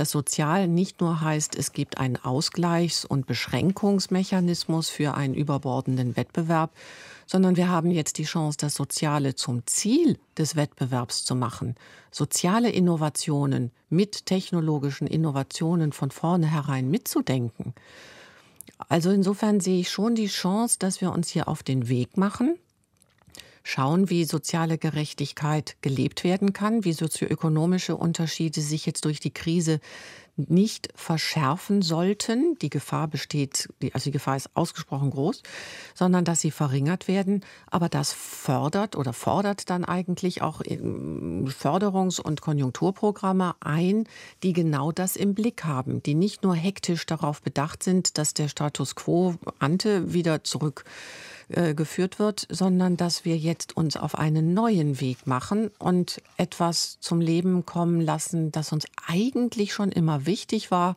dass 0.00 0.10
sozial 0.10 0.66
nicht 0.68 1.00
nur 1.00 1.20
heißt, 1.20 1.54
es 1.56 1.72
gibt 1.72 1.98
einen 1.98 2.16
Ausgleichs- 2.16 3.04
und 3.04 3.26
Beschränkungsmechanismus 3.26 4.88
für 4.88 5.14
einen 5.14 5.34
überbordenden 5.34 6.16
Wettbewerb, 6.16 6.72
sondern 7.26 7.56
wir 7.56 7.68
haben 7.68 7.90
jetzt 7.90 8.18
die 8.18 8.24
Chance, 8.24 8.56
das 8.58 8.74
Soziale 8.74 9.34
zum 9.34 9.66
Ziel 9.66 10.18
des 10.38 10.56
Wettbewerbs 10.56 11.24
zu 11.24 11.34
machen. 11.34 11.76
Soziale 12.10 12.70
Innovationen 12.70 13.70
mit 13.88 14.26
technologischen 14.26 15.06
Innovationen 15.06 15.92
von 15.92 16.10
vornherein 16.10 16.90
mitzudenken. 16.90 17.74
Also 18.88 19.10
insofern 19.10 19.60
sehe 19.60 19.80
ich 19.80 19.90
schon 19.90 20.14
die 20.14 20.28
Chance, 20.28 20.78
dass 20.78 21.00
wir 21.00 21.12
uns 21.12 21.28
hier 21.28 21.46
auf 21.46 21.62
den 21.62 21.88
Weg 21.88 22.16
machen, 22.16 22.56
schauen, 23.62 24.10
wie 24.10 24.24
soziale 24.24 24.78
Gerechtigkeit 24.78 25.76
gelebt 25.80 26.24
werden 26.24 26.52
kann, 26.52 26.84
wie 26.84 26.92
sozioökonomische 26.92 27.96
Unterschiede 27.96 28.60
sich 28.60 28.86
jetzt 28.86 29.04
durch 29.04 29.20
die 29.20 29.32
Krise 29.32 29.80
nicht 30.48 30.88
verschärfen 30.94 31.82
sollten. 31.82 32.56
Die 32.60 32.70
Gefahr 32.70 33.08
besteht, 33.08 33.68
also 33.92 34.04
die 34.04 34.10
Gefahr 34.10 34.36
ist 34.36 34.50
ausgesprochen 34.54 35.10
groß, 35.10 35.42
sondern 35.94 36.24
dass 36.24 36.40
sie 36.40 36.50
verringert 36.50 37.08
werden. 37.08 37.44
Aber 37.66 37.88
das 37.88 38.12
fördert 38.12 38.96
oder 38.96 39.12
fordert 39.12 39.70
dann 39.70 39.84
eigentlich 39.84 40.42
auch 40.42 40.62
Förderungs- 40.62 42.20
und 42.20 42.40
Konjunkturprogramme 42.40 43.54
ein, 43.60 44.04
die 44.42 44.52
genau 44.52 44.92
das 44.92 45.16
im 45.16 45.34
Blick 45.34 45.64
haben, 45.64 46.02
die 46.02 46.14
nicht 46.14 46.42
nur 46.42 46.54
hektisch 46.54 47.06
darauf 47.06 47.42
bedacht 47.42 47.82
sind, 47.82 48.18
dass 48.18 48.34
der 48.34 48.48
Status 48.48 48.94
quo 48.94 49.34
ante 49.58 50.12
wieder 50.12 50.44
zurück 50.44 50.84
äh, 51.50 51.74
geführt 51.74 52.18
wird, 52.18 52.46
sondern 52.50 52.96
dass 52.96 53.24
wir 53.24 53.36
jetzt 53.36 53.76
uns 53.76 53.96
auf 53.96 54.16
einen 54.16 54.54
neuen 54.54 55.00
Weg 55.00 55.26
machen 55.26 55.70
und 55.78 56.22
etwas 56.36 56.98
zum 57.00 57.20
Leben 57.20 57.66
kommen 57.66 58.00
lassen, 58.00 58.52
das 58.52 58.72
uns 58.72 58.86
eigentlich 59.06 59.72
schon 59.72 59.90
immer 59.90 60.26
wichtig 60.26 60.70
war, 60.70 60.94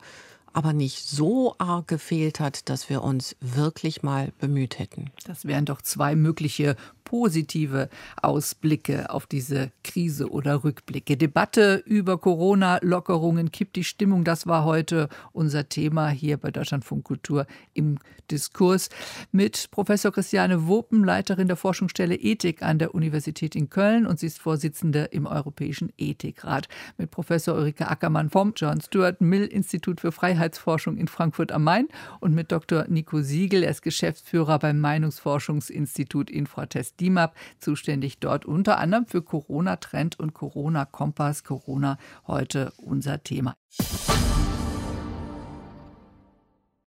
aber 0.52 0.72
nicht 0.72 1.08
so 1.08 1.56
arg 1.58 1.88
gefehlt 1.88 2.38
hat, 2.38 2.68
dass 2.68 2.88
wir 2.88 3.02
uns 3.02 3.36
wirklich 3.40 4.02
mal 4.02 4.32
bemüht 4.38 4.78
hätten. 4.78 5.10
Das 5.26 5.44
wären 5.44 5.64
doch 5.64 5.82
zwei 5.82 6.14
mögliche 6.14 6.76
positive 7.04 7.88
Ausblicke 8.20 9.10
auf 9.10 9.26
diese 9.26 9.70
Krise 9.82 10.30
oder 10.30 10.64
Rückblicke. 10.64 11.16
Debatte 11.16 11.82
über 11.86 12.18
Corona-Lockerungen 12.18 13.52
kippt 13.52 13.76
die 13.76 13.84
Stimmung. 13.84 14.24
Das 14.24 14.46
war 14.46 14.64
heute 14.64 15.08
unser 15.32 15.68
Thema 15.68 16.08
hier 16.08 16.38
bei 16.38 16.50
Deutschlandfunk 16.50 17.04
Kultur 17.04 17.46
im 17.74 17.98
Diskurs 18.30 18.88
mit 19.32 19.70
Professor 19.70 20.10
Christiane 20.12 20.66
Wopen, 20.66 21.04
Leiterin 21.04 21.46
der 21.46 21.56
Forschungsstelle 21.56 22.16
Ethik 22.16 22.62
an 22.62 22.78
der 22.78 22.94
Universität 22.94 23.54
in 23.54 23.68
Köln 23.68 24.06
und 24.06 24.18
sie 24.18 24.26
ist 24.26 24.38
Vorsitzende 24.38 25.04
im 25.12 25.26
Europäischen 25.26 25.92
Ethikrat. 25.98 26.68
Mit 26.96 27.10
Professor 27.10 27.54
Ulrike 27.54 27.88
Ackermann 27.88 28.30
vom 28.30 28.54
John 28.56 28.80
Stuart 28.80 29.20
Mill 29.20 29.44
Institut 29.44 30.00
für 30.00 30.12
Freiheitsforschung 30.12 30.96
in 30.96 31.08
Frankfurt 31.08 31.52
am 31.52 31.64
Main 31.64 31.88
und 32.20 32.34
mit 32.34 32.50
Dr. 32.50 32.86
Nico 32.88 33.20
Siegel, 33.20 33.62
er 33.62 33.70
ist 33.70 33.82
Geschäftsführer 33.82 34.58
beim 34.58 34.80
Meinungsforschungsinstitut 34.80 36.30
Infratest 36.30 37.00
DIMAP, 37.04 37.34
zuständig 37.58 38.18
dort 38.18 38.46
unter 38.46 38.78
anderem 38.78 39.06
für 39.06 39.22
Corona-Trend 39.22 40.18
und 40.18 40.32
Corona-Kompass. 40.32 41.44
Corona 41.44 41.98
heute 42.26 42.72
unser 42.78 43.22
Thema. 43.22 43.56